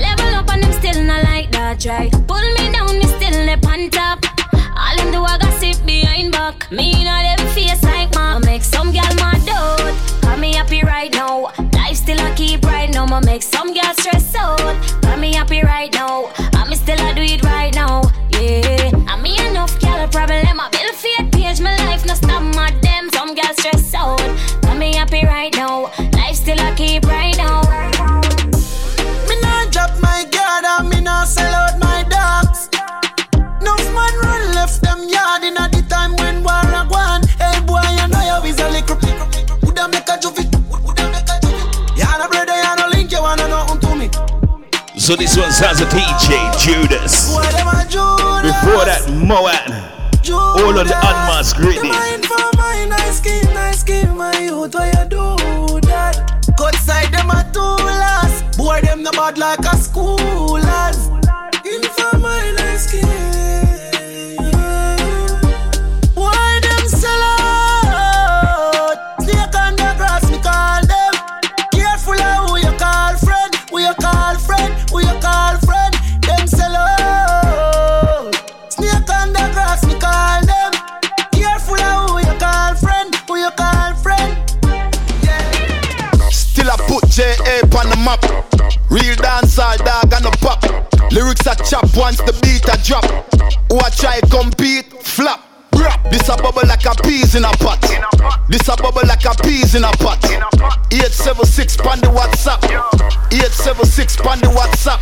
[0.01, 2.11] Level up and them still not like that, right?
[2.27, 4.19] Pull me down, me still lip on top.
[4.53, 6.72] All them do a gossip behind back.
[6.72, 9.95] Me know them face like ma make some girl mad out.
[10.22, 11.51] Call me happy right now.
[11.73, 13.05] Life still a keep right now.
[13.05, 14.59] Ma make some girl stress out.
[15.01, 16.31] Call me happy right now.
[16.53, 17.86] I me still a do it right now.
[23.68, 24.18] stress out.
[24.61, 25.91] Got me happy right now.
[26.14, 27.61] Life still I keep right now.
[29.27, 32.69] Me not drop my guard and me not sell out my dogs.
[33.61, 37.22] No man run left them yard in the time when war a.
[37.39, 38.98] Hey boy, you know you is a little.
[39.64, 40.48] Woulda make a juvie.
[44.98, 47.31] So this one's has a DJ Judas.
[47.31, 49.88] Before that Moan.
[50.30, 51.94] All of the unmasked greeting.
[53.88, 56.19] Skin, my youth, why you do that?
[56.57, 58.57] Cut side them a two last.
[58.57, 59.65] Boy, them no bad like
[88.08, 88.24] map.
[88.90, 90.64] Real dancehall dog and a pop.
[91.12, 93.06] Lyrics are chop once the beat a drop.
[93.70, 95.47] Who I try compete, flop.
[96.11, 97.81] This a bubble like a peas in a pot.
[98.47, 100.19] This a bubble like a peas in a pot.
[100.91, 102.61] 876 on the WhatsApp.
[103.31, 105.01] 876 on the WhatsApp.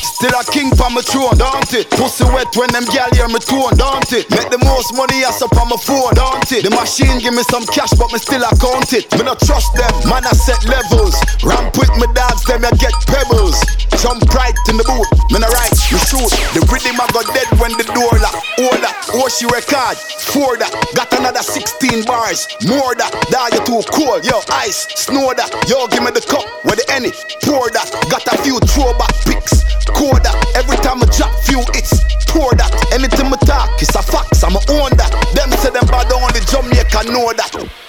[0.00, 1.88] Still a king on my throne, don't it?
[1.90, 4.28] Pussy wet when them gal hear me tone, don't it?
[4.30, 6.68] Make the most money ass up on my phone, don't it?
[6.68, 9.08] The machine give me some cash, but me still account it.
[9.16, 11.16] Me not trust them, man I set levels.
[11.40, 13.56] Ramp with my dogs, them I get pebbles.
[14.04, 16.28] Jump right in the boot, me not right, me shoot.
[16.52, 18.36] The rhythm I got dead when the door lock.
[18.60, 19.94] Oh, Hold that, oh she record.
[20.32, 22.50] Four that, got another 16 bars.
[22.66, 24.26] More that, that you too cold.
[24.26, 25.48] Yo, ice, snow that.
[25.70, 27.14] Yo, give me the cup with the any.
[27.46, 29.62] Pour that, got a few throwback pics.
[29.94, 32.02] Core that, every time I drop few hits.
[32.26, 35.14] Pour that, anything I talk, it's a fax, I'ma own that.
[35.32, 37.85] Them say them bad only Jamaica know that.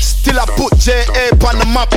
[0.00, 1.30] Still I put J.A.
[1.46, 1.90] on the map.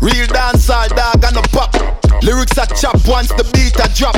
[0.00, 1.74] Real dancehall dog and a pop.
[2.22, 4.16] Lyrics are chop once the beat a drop.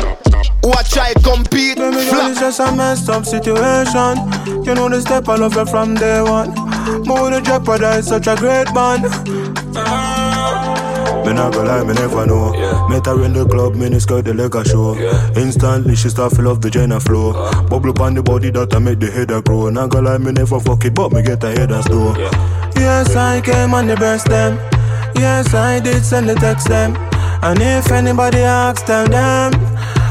[0.64, 1.76] Who I try compete?
[1.76, 4.16] Baby girl, it's just a messed up situation.
[4.64, 6.50] You know the step I love you from day one.
[6.50, 9.04] With the jeopardize such a great band.
[11.26, 12.54] Me not gonna lie, me never know.
[12.54, 12.88] Yeah.
[12.88, 14.94] Met her in the club, me skirt the leg a show.
[14.94, 15.30] Yeah.
[15.36, 17.32] Instantly she start feel off the Jenna flow.
[17.32, 17.62] Uh.
[17.68, 19.70] Bubble on the body that I make the head a grow.
[19.70, 22.16] Not gonna lie, me never fuck it, but me get a head as though.
[22.16, 22.30] Yeah.
[22.74, 24.56] Yes, I came on the breast them.
[25.14, 26.96] Yes, I did send the text them.
[27.42, 29.52] And if anybody asks, tell them.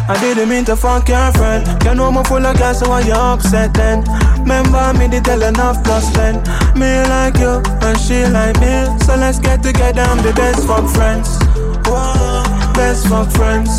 [0.09, 1.83] I didn't mean to fuck your friend.
[1.83, 4.03] You know me full of gas, so why you upset then?
[4.39, 6.41] Remember me did tell enough plus then.
[6.73, 10.89] Me like you and she like me, so let's get together and be best fuck
[10.89, 11.37] friends.
[11.85, 13.69] Whoa, best fuck friends.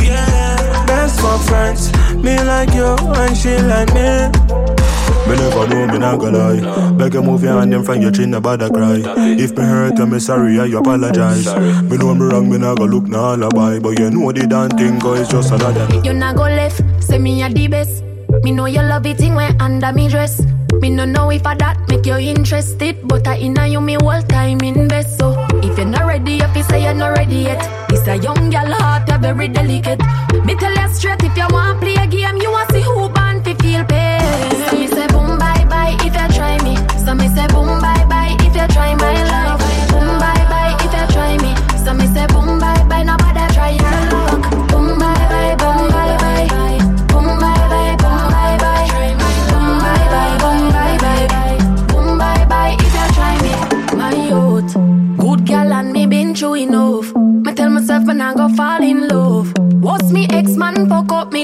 [0.00, 1.92] Yeah, best fuck friends.
[2.14, 4.81] Me like you and she like me.
[5.28, 6.92] Me never know, me not gonna lie.
[6.92, 9.00] Beg you move your hand in front your chin, about to cry.
[9.38, 11.46] If me hurt you, me sorry, I apologize.
[11.84, 13.78] Me know me wrong, me not gonna look no alibi.
[13.78, 15.86] But you know the damn thing, cause it's just another.
[16.04, 18.02] You not go left, say me a the best.
[18.42, 20.42] Me know you love it thing when under me dress.
[20.80, 24.22] Me no know if I that make you interested, but I inna you me whole
[24.22, 25.18] time invest.
[25.18, 28.50] So if you're not ready, if you say you're not ready yet, it's a young
[28.50, 30.00] girl heart, you very delicate.
[30.44, 32.71] Me tell you straight, if you want play a game, you want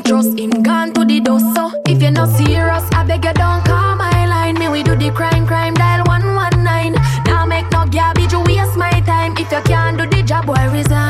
[0.08, 1.54] trust him gone to the dust.
[1.54, 4.54] So if you're not serious, I beg you don't call my line.
[4.54, 6.94] Me we do the crime crime dial one one nine.
[7.26, 9.36] Now make no garbage you waste my time.
[9.36, 11.07] If you can't do the job, why resign?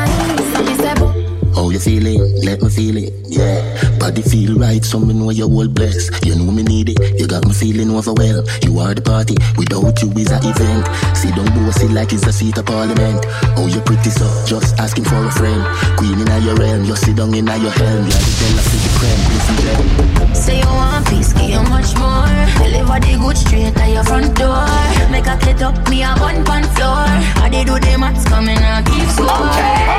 [1.79, 2.43] How you feeling?
[2.43, 3.61] Let me feel it, yeah.
[3.99, 6.25] Body feel right, so me know you're all blessed.
[6.25, 8.49] You know me need it, you got me feeling overwhelmed.
[8.63, 10.83] You are the party, without you is a event.
[11.15, 13.23] See don't bossy like it's a seat of parliament.
[13.55, 15.63] Oh, you pretty so, just asking for a friend.
[15.95, 18.03] Queen in your realm, you sit down in your helm.
[18.03, 20.35] You're the bella for the creme, listen them.
[20.35, 22.27] Say you want peace, give you much more.
[22.59, 24.67] Deliver the good straight at your front door.
[25.11, 27.07] Make a get up, me a one pan floor.
[27.39, 29.47] I did do the maths coming and keep score.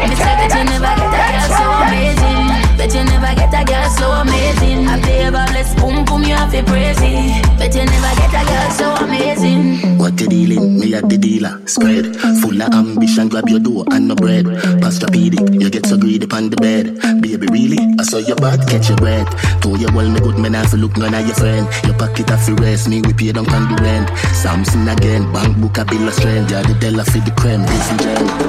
[0.04, 2.69] Me say that you never get a so amazing.
[2.80, 4.88] Bet you never get a girl so amazing.
[4.88, 7.44] I play a bless boom boom, you have to praise it.
[7.58, 9.98] Bet you never get a girl so amazing.
[9.98, 10.78] What you dealing?
[10.80, 11.60] Me at the dealer.
[11.66, 12.16] Spread.
[12.40, 14.46] Full of ambition, grab your door and no bread.
[14.80, 16.96] Pastrapedic, you get so greedy upon the bed.
[17.20, 17.76] Baby, really?
[17.98, 19.28] I saw your butt, catch your breath.
[19.60, 21.68] Told you well, me good man, I fi look none of your friend.
[21.84, 24.08] Your pocket have to rest, me we pay down on the rent.
[24.32, 26.50] Samson again, bank book a bill of strength.
[26.50, 28.00] You're the Della for the creme, this and.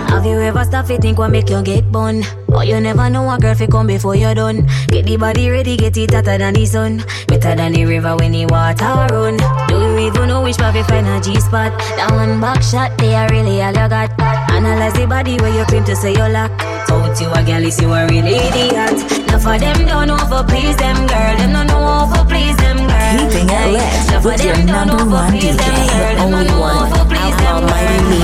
[0.10, 2.24] Have you ever stopped to think what make you get bun?
[2.48, 4.68] Or you never know a girl fi come before you're done.
[4.88, 7.04] Get the body ready, get it hotter than the sun.
[7.28, 9.38] Better than the river when the water run.
[9.68, 11.74] Do you even know which part fi find a G spot?
[11.98, 14.14] That one back shot, they are really all you got.
[14.54, 16.52] Analyze the body where you claim to say you lack.
[16.92, 18.98] Out you a gal you a real idiot.
[19.28, 21.34] Now for them don't for please them girl.
[21.42, 23.12] Them don't know how please them girl.
[23.18, 28.22] Keeping it lit with your number one DJ, the only one, Outlaw Mighty.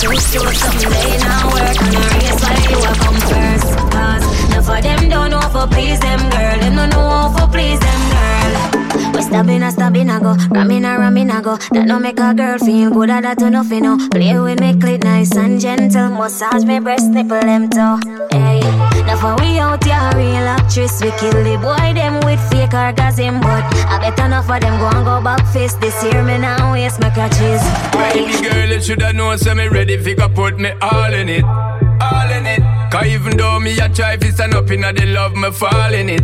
[0.00, 3.83] Two strokes someday now work on a race you come first.
[4.64, 6.58] For them don't know for please them girl.
[6.60, 9.12] Them don't know for please them girl.
[9.12, 11.56] We stabbing a stabbing a go, ramming a ramming a go.
[11.72, 13.98] That no make a girl feel good at that to nothing no.
[14.10, 18.00] Play with me clit nice and gentle, massage me breast nipple them toe.
[18.32, 18.60] Hey,
[19.06, 23.40] now for we out here real actress, we kill the boy them with fake orgasm,
[23.40, 26.24] but I bet enough of them go and go back face this year.
[26.24, 27.62] Me now waste my catches.
[27.92, 31.44] Baby girl, you shoulda known, so me ready fi go put me all in it,
[31.44, 32.73] all in it.
[32.94, 36.08] Cause even though me a try fi stand up inna the love, me fall in
[36.08, 36.20] it,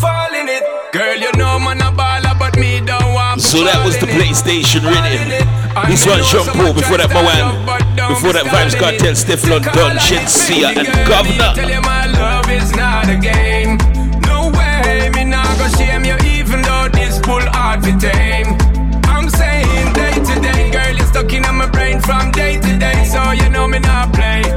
[0.00, 0.64] fall in it.
[0.90, 3.42] Girl, you know man a baller, but me don't want.
[3.42, 5.28] So that was the PlayStation rhythm.
[5.92, 7.60] This one Sean Paul, before that Moan,
[8.08, 11.52] before that Vybz Kartel, Stefflon Don, Shenseea, and Governor.
[11.52, 13.76] Tell you my love is not a game.
[14.24, 18.56] No way, me not go shame you, even though this pull hard to tame.
[19.04, 23.04] I'm saying day to day, girl, you're stuck in my brain from day to day,
[23.04, 24.55] so you know me not play.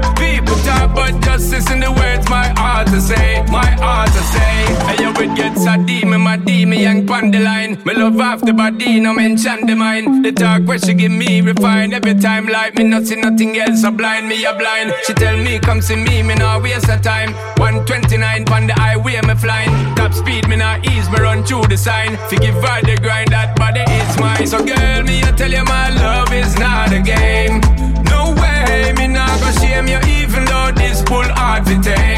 [0.93, 4.55] But just listen the words my heart to say, my heart to say.
[4.87, 7.81] Hey, you would get sad, demon, my demon, young pon the line.
[7.85, 10.25] Me love after body, no mention the mind.
[10.25, 13.81] The talk where she give me refine every time, like me not see nothing else,
[13.81, 14.93] so blind me a blind.
[15.05, 17.33] She tell me come see me, me not waste of time.
[17.57, 19.95] 129 pon the highway, me flying.
[19.95, 22.17] Top speed, me not ease, me run through the sign.
[22.29, 24.47] Forgive her the grind, that body is mine.
[24.47, 27.61] So girl, me I tell you my love is not a game.
[28.05, 30.71] No way, me not go shame you, even though
[31.09, 32.08] pull hard to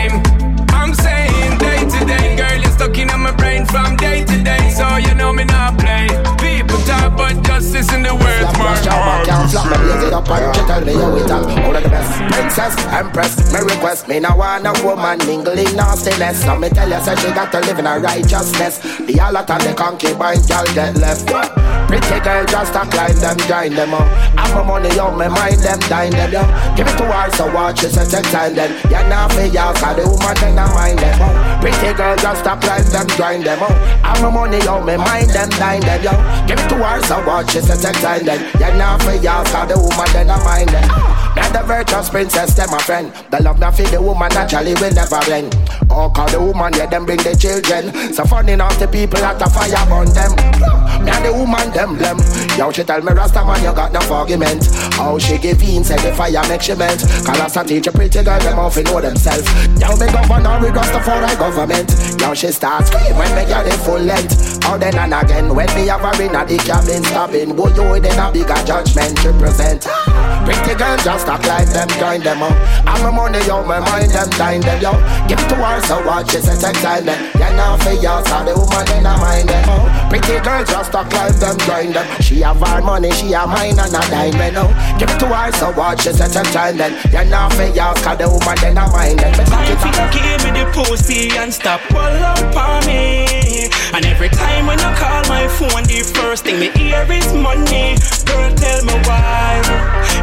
[7.62, 9.26] talk, but just listen the words, my heart.
[9.26, 12.12] Can't flop me blaze it up and tell me it up All of the best
[12.34, 14.08] Princess, Empress, me request.
[14.08, 17.60] Me now want a woman mingling nastiness So me tell you say she got to
[17.62, 18.80] live in a righteousness.
[18.80, 21.28] The allot of the concubine girl get left.
[21.88, 24.08] Pretty girl just a climb them, join them up.
[24.38, 26.44] I'm my money on me mind them, dine them yo.
[26.76, 29.96] Give it to her so watch it, take time then Yeah now for y'all, cause
[29.96, 33.62] the woman then I mind them up Pretty girl just a climb them, join them
[33.62, 33.76] up.
[34.04, 36.14] I'm my money on me mind them, dine them yo.
[36.48, 38.40] Give it to her so watch it, so take time then.
[38.60, 40.88] Yeah now for y'all, cause the woman then I mind them
[41.36, 43.14] Now the virtuous princess, them my friend.
[43.30, 45.54] The love now for the woman naturally will never end
[45.90, 48.14] Oh, cause the woman, yeah, them bring the children?
[48.14, 50.32] So funny enough the people at the fire burn them.
[51.04, 52.18] Now the woman, them, them
[52.58, 54.66] Yo, she tell me, Rasta man, you got no argument.
[54.96, 57.00] How she give in, say the fire make she melt.
[57.00, 59.46] Cause Rasta teach a pretty girl, them off know themselves.
[59.82, 61.90] Yo, me governor with Rastafari government.
[62.22, 64.64] Yo, she start scream when me get the full length.
[64.64, 67.04] How then and again, when me have her in the cabin
[67.42, 69.82] Stopping, boy, you then a bigger judgment to present.
[70.46, 72.54] Pretty girl, just act like them, join them up.
[72.86, 74.92] I'm a money, yo, my mind, them, dine them, yo.
[75.28, 78.42] Give to her, so watch she say take time then Yeah, now for y'all, so
[78.42, 80.10] the woman, then I mind them.
[80.10, 82.06] Pretty girl, just act like them, join them.
[82.22, 84.70] She have her money, she have mine, and a diamond, oh.
[84.98, 86.94] Give it to her, so watch she take time then.
[87.30, 89.34] Now for y'all, cause the woman, then I mind them.
[89.38, 93.42] It If you up give me the pussy and stop pull up on me.
[93.94, 98.00] And every time when you call my phone The first thing me hear is money.
[98.24, 99.60] Girl tell me why.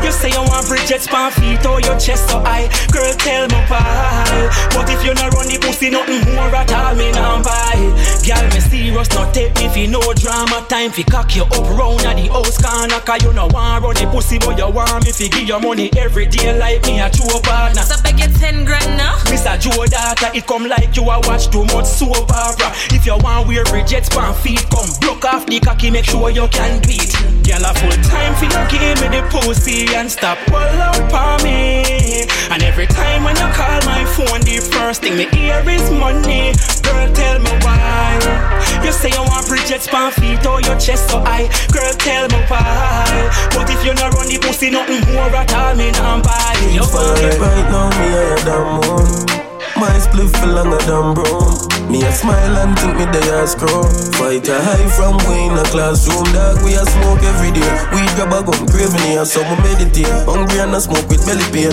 [0.02, 3.60] You say you want Bridget span feet or your chest so high Girl tell me
[3.68, 4.48] why.
[4.72, 7.78] But if you not run the pussy nothing more at all me not buy
[8.24, 12.02] Girl me serious not take me for no drama Time fi cock you up round
[12.02, 15.12] at the house corner Cause you no want run the pussy but you want me
[15.12, 18.64] fi give your money every day like me a true partner So beg you ten
[18.64, 19.16] grand now.
[19.32, 19.58] Mr.
[19.60, 22.70] Joe Data, it come like you a watch too much soap opera.
[22.94, 26.48] If you want wear Bridget span feet, come block off the cocky, make sure you
[26.48, 27.12] can beat.
[27.46, 31.42] Girl, a full time for you give me the pussy and stop pull up on
[31.42, 32.26] me.
[32.50, 36.52] And every time when you call my phone, the first thing me hear is money.
[36.88, 38.18] Girl, tell me why.
[38.84, 41.46] You say you want Bridget span feet or your chest so high.
[41.72, 43.28] Girl, tell me why.
[43.52, 46.48] But if you not run the pussy, nothing more at all, me not buy.
[46.72, 49.08] You Alright, right now me higher than moon
[49.78, 53.84] My spliff feel longer than broom Me a smile and think me they a screw
[54.18, 58.02] Fight a high from way in a classroom Dog we a smoke every day We
[58.16, 61.72] grab a gun craving here So we meditate Hungry and a smoke with belly pain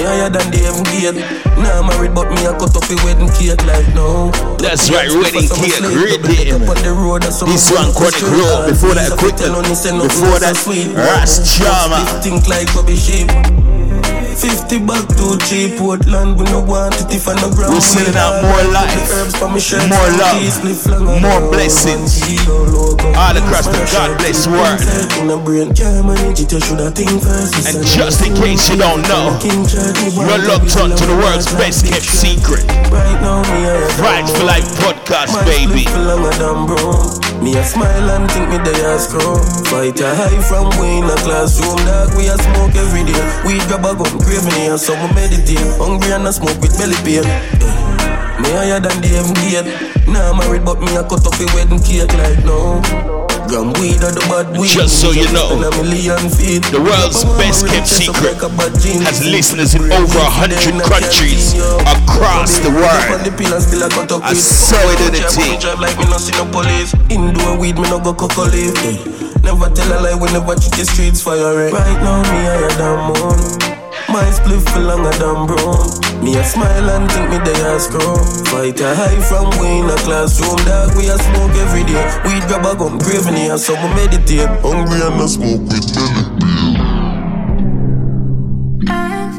[0.00, 1.20] me higher than the heaven gate.
[1.60, 4.32] Now I'm married but me a cut up a wedding cake like no.
[4.56, 6.56] That's right, wedding cake, great day.
[6.56, 10.56] This one Chronic Law, before that Equipment, before that
[10.96, 12.00] Ras Chama.
[12.22, 13.28] Think like Bobby Sheep.
[14.40, 17.76] 50 back to cheap Portland, we no want it if I no ground.
[17.76, 19.04] We're sending out more life,
[19.36, 20.40] more love,
[21.20, 22.24] more blessings.
[22.48, 24.80] All across the God bless world.
[27.68, 29.36] And just in case you don't know,
[30.14, 32.64] you're locked on to the world's best kept secret.
[34.00, 35.86] Right for Life podcast, baby.
[37.40, 39.40] Me a smile and think me they a scroll.
[39.72, 42.14] Fight a high from way in a classroom, dog.
[42.16, 43.20] We a smoke every day.
[43.46, 45.58] We grab a gun, craving here, so we meditate.
[45.80, 47.24] Hungry and a smoke with belly pain.
[47.24, 49.64] Eh, me higher than the MD.
[50.06, 53.29] Now nah, married, but me a cut off a wedding cake like no.
[53.50, 54.70] Gram weed or the bad weed.
[54.70, 58.38] Just so you know, the world's best kept secret
[59.02, 63.26] has listeners in over a hundred countries across the world.
[64.22, 65.58] I saw it in the team.
[67.10, 68.70] Indoor weed, me no go cocoa leaf.
[69.42, 71.72] Never tell a lie whenever treat the streets fire.
[71.72, 73.79] Right now, me higher than moon.
[74.12, 75.74] My spliff for longer than bro.
[76.20, 78.18] Me a smile and think me they a scroll.
[78.50, 80.96] Fight a high from way in a classroom, dog.
[80.96, 82.04] We a smoke every day.
[82.24, 84.50] We grab a gun, craving here, so we meditate.
[84.62, 85.94] Hungry and I smoke with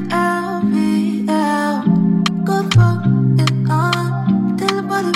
[0.10, 1.84] tell me, V L
[2.46, 2.74] Group,
[3.40, 3.94] it's got
[4.58, 5.12] Tillybody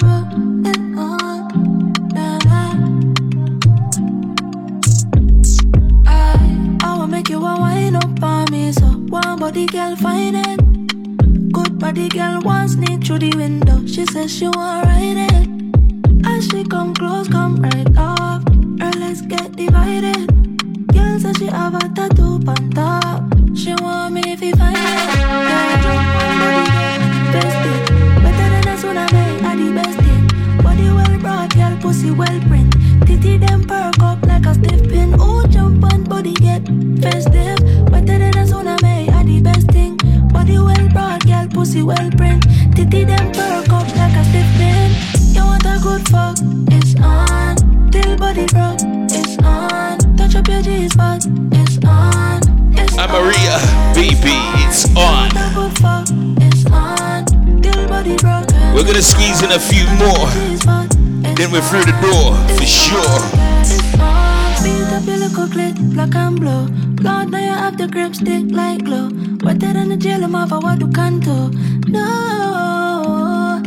[6.83, 11.51] I wanna make you a smoke with belly Body girl find it.
[11.51, 13.85] Good body girl wants sneak through the window.
[13.85, 16.25] She says she want ride it.
[16.25, 18.43] As she come close, come right off.
[18.79, 20.27] Her legs get divided.
[20.93, 22.94] Girl says she have a tattoo on top.
[70.61, 71.19] The jail, I'm off a what you can.
[71.87, 73.61] No.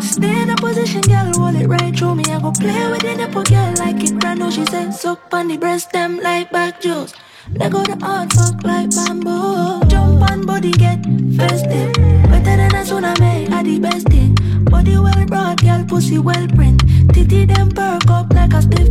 [0.00, 2.24] Stay in a position, girl, roll it right through me.
[2.24, 4.50] I go play with the nipple, girl, like it brand new.
[4.50, 7.14] She said, suck on the breast, them like back juice.
[7.50, 9.84] They go the hard fuck like bamboo.
[9.88, 11.04] Jump on body, get
[11.36, 11.92] festive.
[11.94, 14.34] Better than a tsunami, I the best thing.
[14.64, 16.82] Body well broad, girl, pussy well print.
[17.12, 18.90] Titty them perk up like a stiff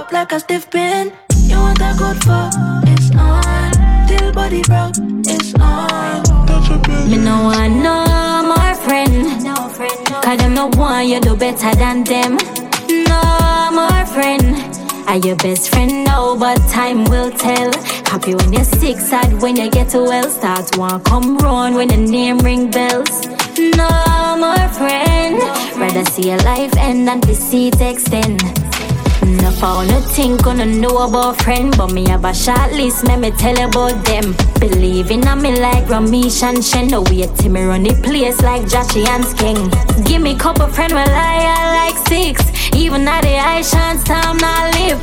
[0.00, 1.12] up like a stiff pin.
[1.50, 2.52] You want a good fuck?
[2.92, 3.70] It's on.
[4.08, 4.96] Till body broke,
[5.26, 6.22] it's on.
[7.10, 7.96] Me no want no
[8.50, 9.16] more friend.
[10.24, 12.38] Cause them no want you do better than them.
[13.10, 13.22] No
[13.78, 14.46] more friend.
[15.08, 17.70] Are your best friend now, but time will tell.
[18.10, 20.28] Happy when you're sick, sad when you get to well.
[20.30, 23.26] Start one come round when the name ring bells.
[23.58, 23.90] No
[24.44, 25.36] more friend.
[25.76, 28.40] Rather see your life end than to see it extend.
[29.30, 33.16] No for no think gonna know about friend, but me have a short list, me
[33.16, 34.34] me tell about them.
[34.58, 36.88] Believe in me like Ramesh and Shen.
[36.88, 39.70] No wait till me run the place like Joshy and King.
[40.04, 42.42] Give me couple friend, well I, like six.
[42.74, 45.00] Even at the high chance time not live.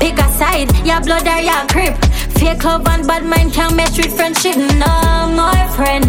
[0.00, 1.96] Pick a side, your blood or your crip.
[2.38, 4.56] Fake love and bad mind can't match with friendship.
[4.56, 6.06] No more friend.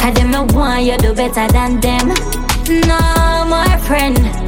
[0.00, 2.08] Cause them no want you do better than them.
[2.88, 4.39] No more friend.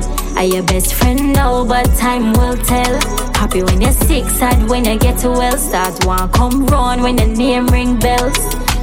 [0.43, 3.01] Are your best friend now, but time will tell.
[3.33, 5.57] Happy when you're sick, sad when you get well.
[5.57, 8.37] Start one come round when the name ring bells.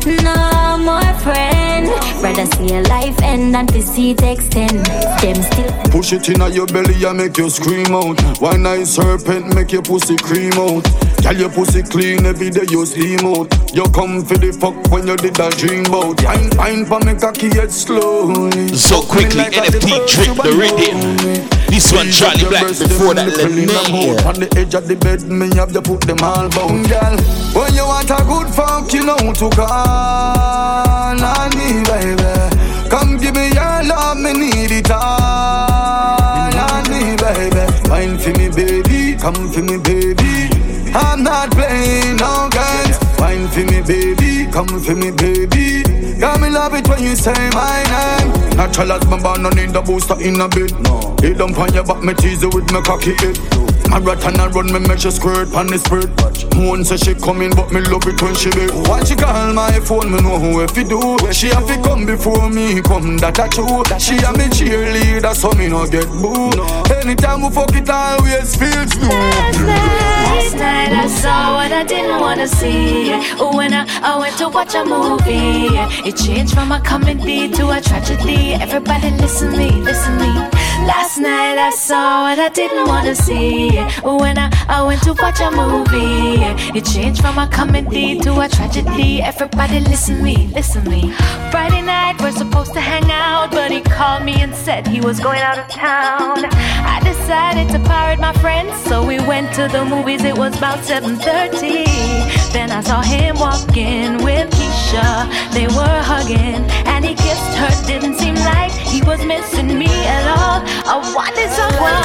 [0.06, 1.90] No more friend.
[2.24, 4.86] Rather see your life end than to see it extend.
[5.20, 8.22] Them still Push it in your belly and make you scream out.
[8.40, 10.88] One night serpent make your pussy cream out.
[11.22, 13.52] Girl, your pussy clean every day you steam out.
[13.74, 16.22] You come for the fuck when you did that dream bout.
[16.22, 18.70] Fine, fine, for me cocky head slowly.
[18.70, 21.60] So quickly, NFT drip the rhythm.
[21.68, 23.68] This one Charlie Black before that let me
[24.26, 27.16] On the edge of the bed, me have to put them all bound, girl.
[27.54, 32.34] When you want a good fuck, you know to call on me, baby.
[32.90, 37.64] Come give me your love, me need it all on me, baby.
[37.90, 39.20] Wine for me, baby.
[39.20, 39.89] Come for me, baby.
[41.20, 42.98] I'm not playing no games.
[43.20, 44.50] Wine for me, baby.
[44.54, 45.84] Come for me, baby.
[46.18, 48.56] Got me love it when you say my name.
[48.56, 50.72] Natural as my born, no need a booster in a bed.
[50.80, 51.18] No.
[51.20, 53.38] Lay down on your back, me tease you with my cocky head.
[53.90, 56.08] My rat and I run me make she squirt on the spread.
[56.56, 58.72] Moon say she coming, but me love it when she be.
[58.88, 61.18] When she call my phone, me know who if you do.
[61.34, 63.84] She have to come before me, come that a true.
[64.00, 66.56] She a me cheerleader, so me no get booed.
[66.96, 70.19] Anytime we fuck it, always feels new.
[70.30, 73.10] Last night I saw what I didn't wanna see.
[73.58, 75.74] When I, I went to watch a movie,
[76.08, 78.54] it changed from a comedy to a tragedy.
[78.54, 80.32] Everybody listen me, listen me.
[80.88, 83.78] Last night I saw what I didn't wanna see.
[84.04, 86.42] When I, I went to watch a movie,
[86.78, 89.22] it changed from a comedy to a tragedy.
[89.22, 91.12] Everybody listen me, listen me.
[91.52, 95.20] Friday night we're supposed to hang out, but he called me and said he was
[95.20, 96.46] going out of town.
[96.46, 100.24] I decided to pirate my friends, so we went to the movies.
[100.24, 101.86] It was about 7:30.
[102.54, 105.30] Then I saw him walking with Keisha.
[105.54, 107.72] They were hugging, and he kissed her.
[107.86, 110.69] Didn't seem like he was missing me at all.
[110.86, 111.98] I want wanted someone.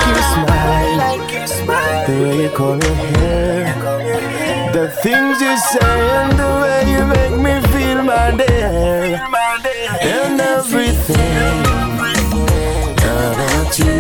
[0.96, 6.50] Like your smile, the way you comb your hair, the things you say, and the
[6.62, 9.18] way you make me feel my day,
[10.02, 11.64] and everything
[12.98, 13.94] about you.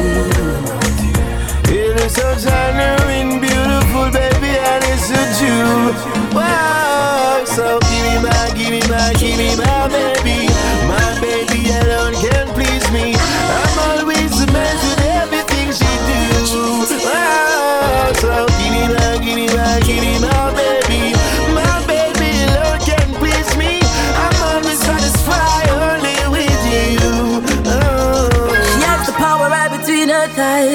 [1.76, 5.92] It is so genuine, beautiful, baby, and it's a Jew.
[6.36, 10.13] Wow, so give me my, give me my, give me my baby.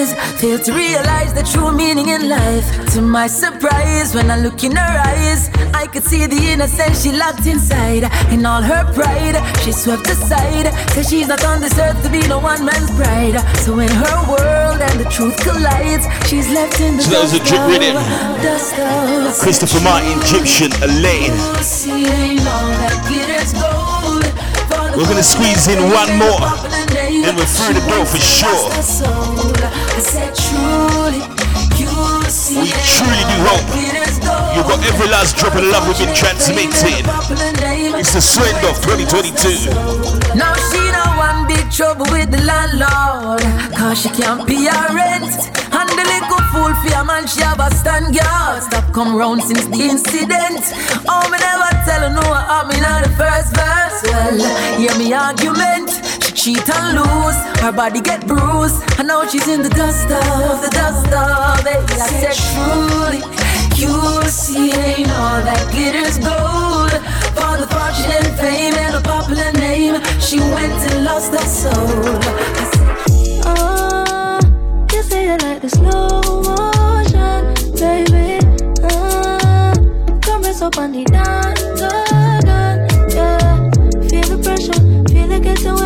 [0.06, 0.42] Thighs.
[0.42, 2.66] Fail to realize the true meaning in life.
[2.94, 7.12] To my surprise, when I look in her eyes, I could see the innocence she
[7.12, 8.04] locked inside.
[8.32, 10.74] In all her pride, she swept aside.
[10.92, 13.38] Says she's not on this earth to be no one man's bride.
[13.60, 17.34] So when her world and the truth collides, she's left in the So that was
[17.34, 17.96] a dust drip of- rhythm.
[18.44, 21.36] dust Christopher Martin, Egyptian, Elaine.
[21.62, 24.24] See, ain't all that glitters gold.
[24.70, 26.40] For the We're gonna squeeze in one more,
[27.30, 28.74] and we're through the door for sure.
[32.58, 33.70] We truly do hope
[34.58, 37.06] you got every last drop of love we've been transmitting.
[38.02, 39.70] It's the Swend of 2022.
[40.34, 43.46] Now she know one big trouble with the landlord
[43.78, 45.30] Cause she can't pay her rent.
[45.70, 48.64] And the little fool for a man she have a stand guard.
[48.64, 50.66] Stop come round since the incident.
[51.06, 54.02] Oh me never tell her no what happened in the first verse.
[54.10, 58.80] Well, hear me argument cheat and lose Her body get bruised.
[58.98, 61.84] I know she's in the dust of the dust of it.
[62.00, 63.22] I said truly
[63.76, 66.96] You'll see ain't all that glitters gold.
[67.36, 71.74] For the fortune and fame and a popular name She went and lost her soul.
[72.56, 72.88] I said,
[73.46, 74.40] Oh,
[74.94, 77.42] you say you like the slow motion,
[77.76, 78.40] baby.
[78.82, 79.74] Uh,
[80.22, 81.59] come rest up on the dance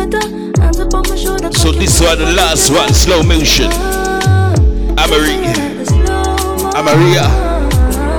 [0.04, 3.70] So this one, the last one, slow motion.
[5.00, 5.42] Amarie,
[6.74, 7.24] Amaria,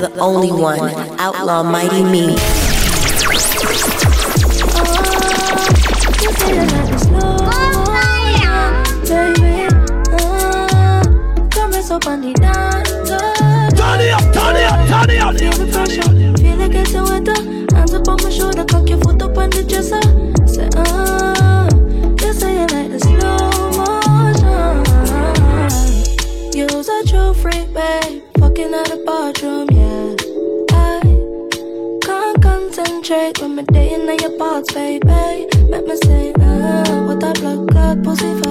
[0.00, 0.88] the only one,
[1.20, 2.34] Outlaw Mighty Me.
[18.08, 20.00] Hands on my shoulder, cock your foot up on the dresser.
[20.48, 21.68] Say, uh,
[22.24, 23.36] you say you like the slow
[23.76, 24.84] motion.
[26.56, 28.22] You's a true freak, babe.
[28.38, 30.16] Fucking out the bathroom, yeah.
[30.72, 31.02] I
[32.02, 35.46] can't concentrate when my day in your parts, baby.
[35.68, 38.48] Make me say, uh, what that blood clot pussy for?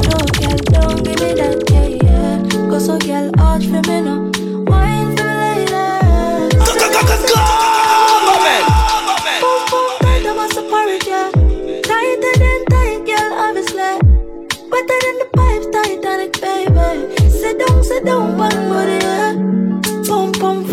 [0.00, 2.40] Show, girl, don't give me that, yeah, yeah.
[2.70, 4.30] Go so, girl, arch for me now.
[4.64, 6.48] Wine for me later.
[6.56, 7.40] Go, go, go, go, go!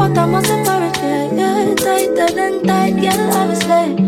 [0.08, 4.00] estamos separated, yeah Tighter than tight, yeah, I was late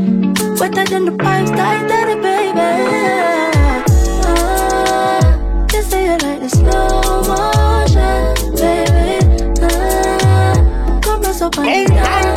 [0.59, 3.83] Wetter than the pipes, tighter, baby yeah.
[4.25, 9.19] Ah, just say it like a slow motion, baby
[9.61, 12.35] ah, Compress up on the yeah,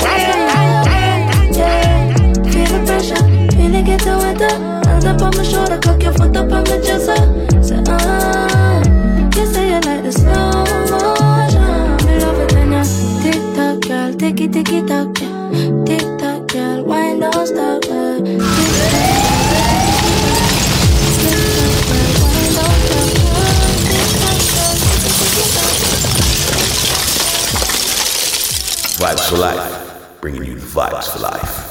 [1.53, 2.15] yeah.
[2.53, 3.25] Feel the pressure,
[3.57, 4.55] feel it get the weather
[4.89, 7.52] Hands up on my shoulder, cock your foot up on my dresser
[14.87, 17.83] girl, wine don't stop.
[28.99, 31.62] Vibes for life, bringing you the vibes for life.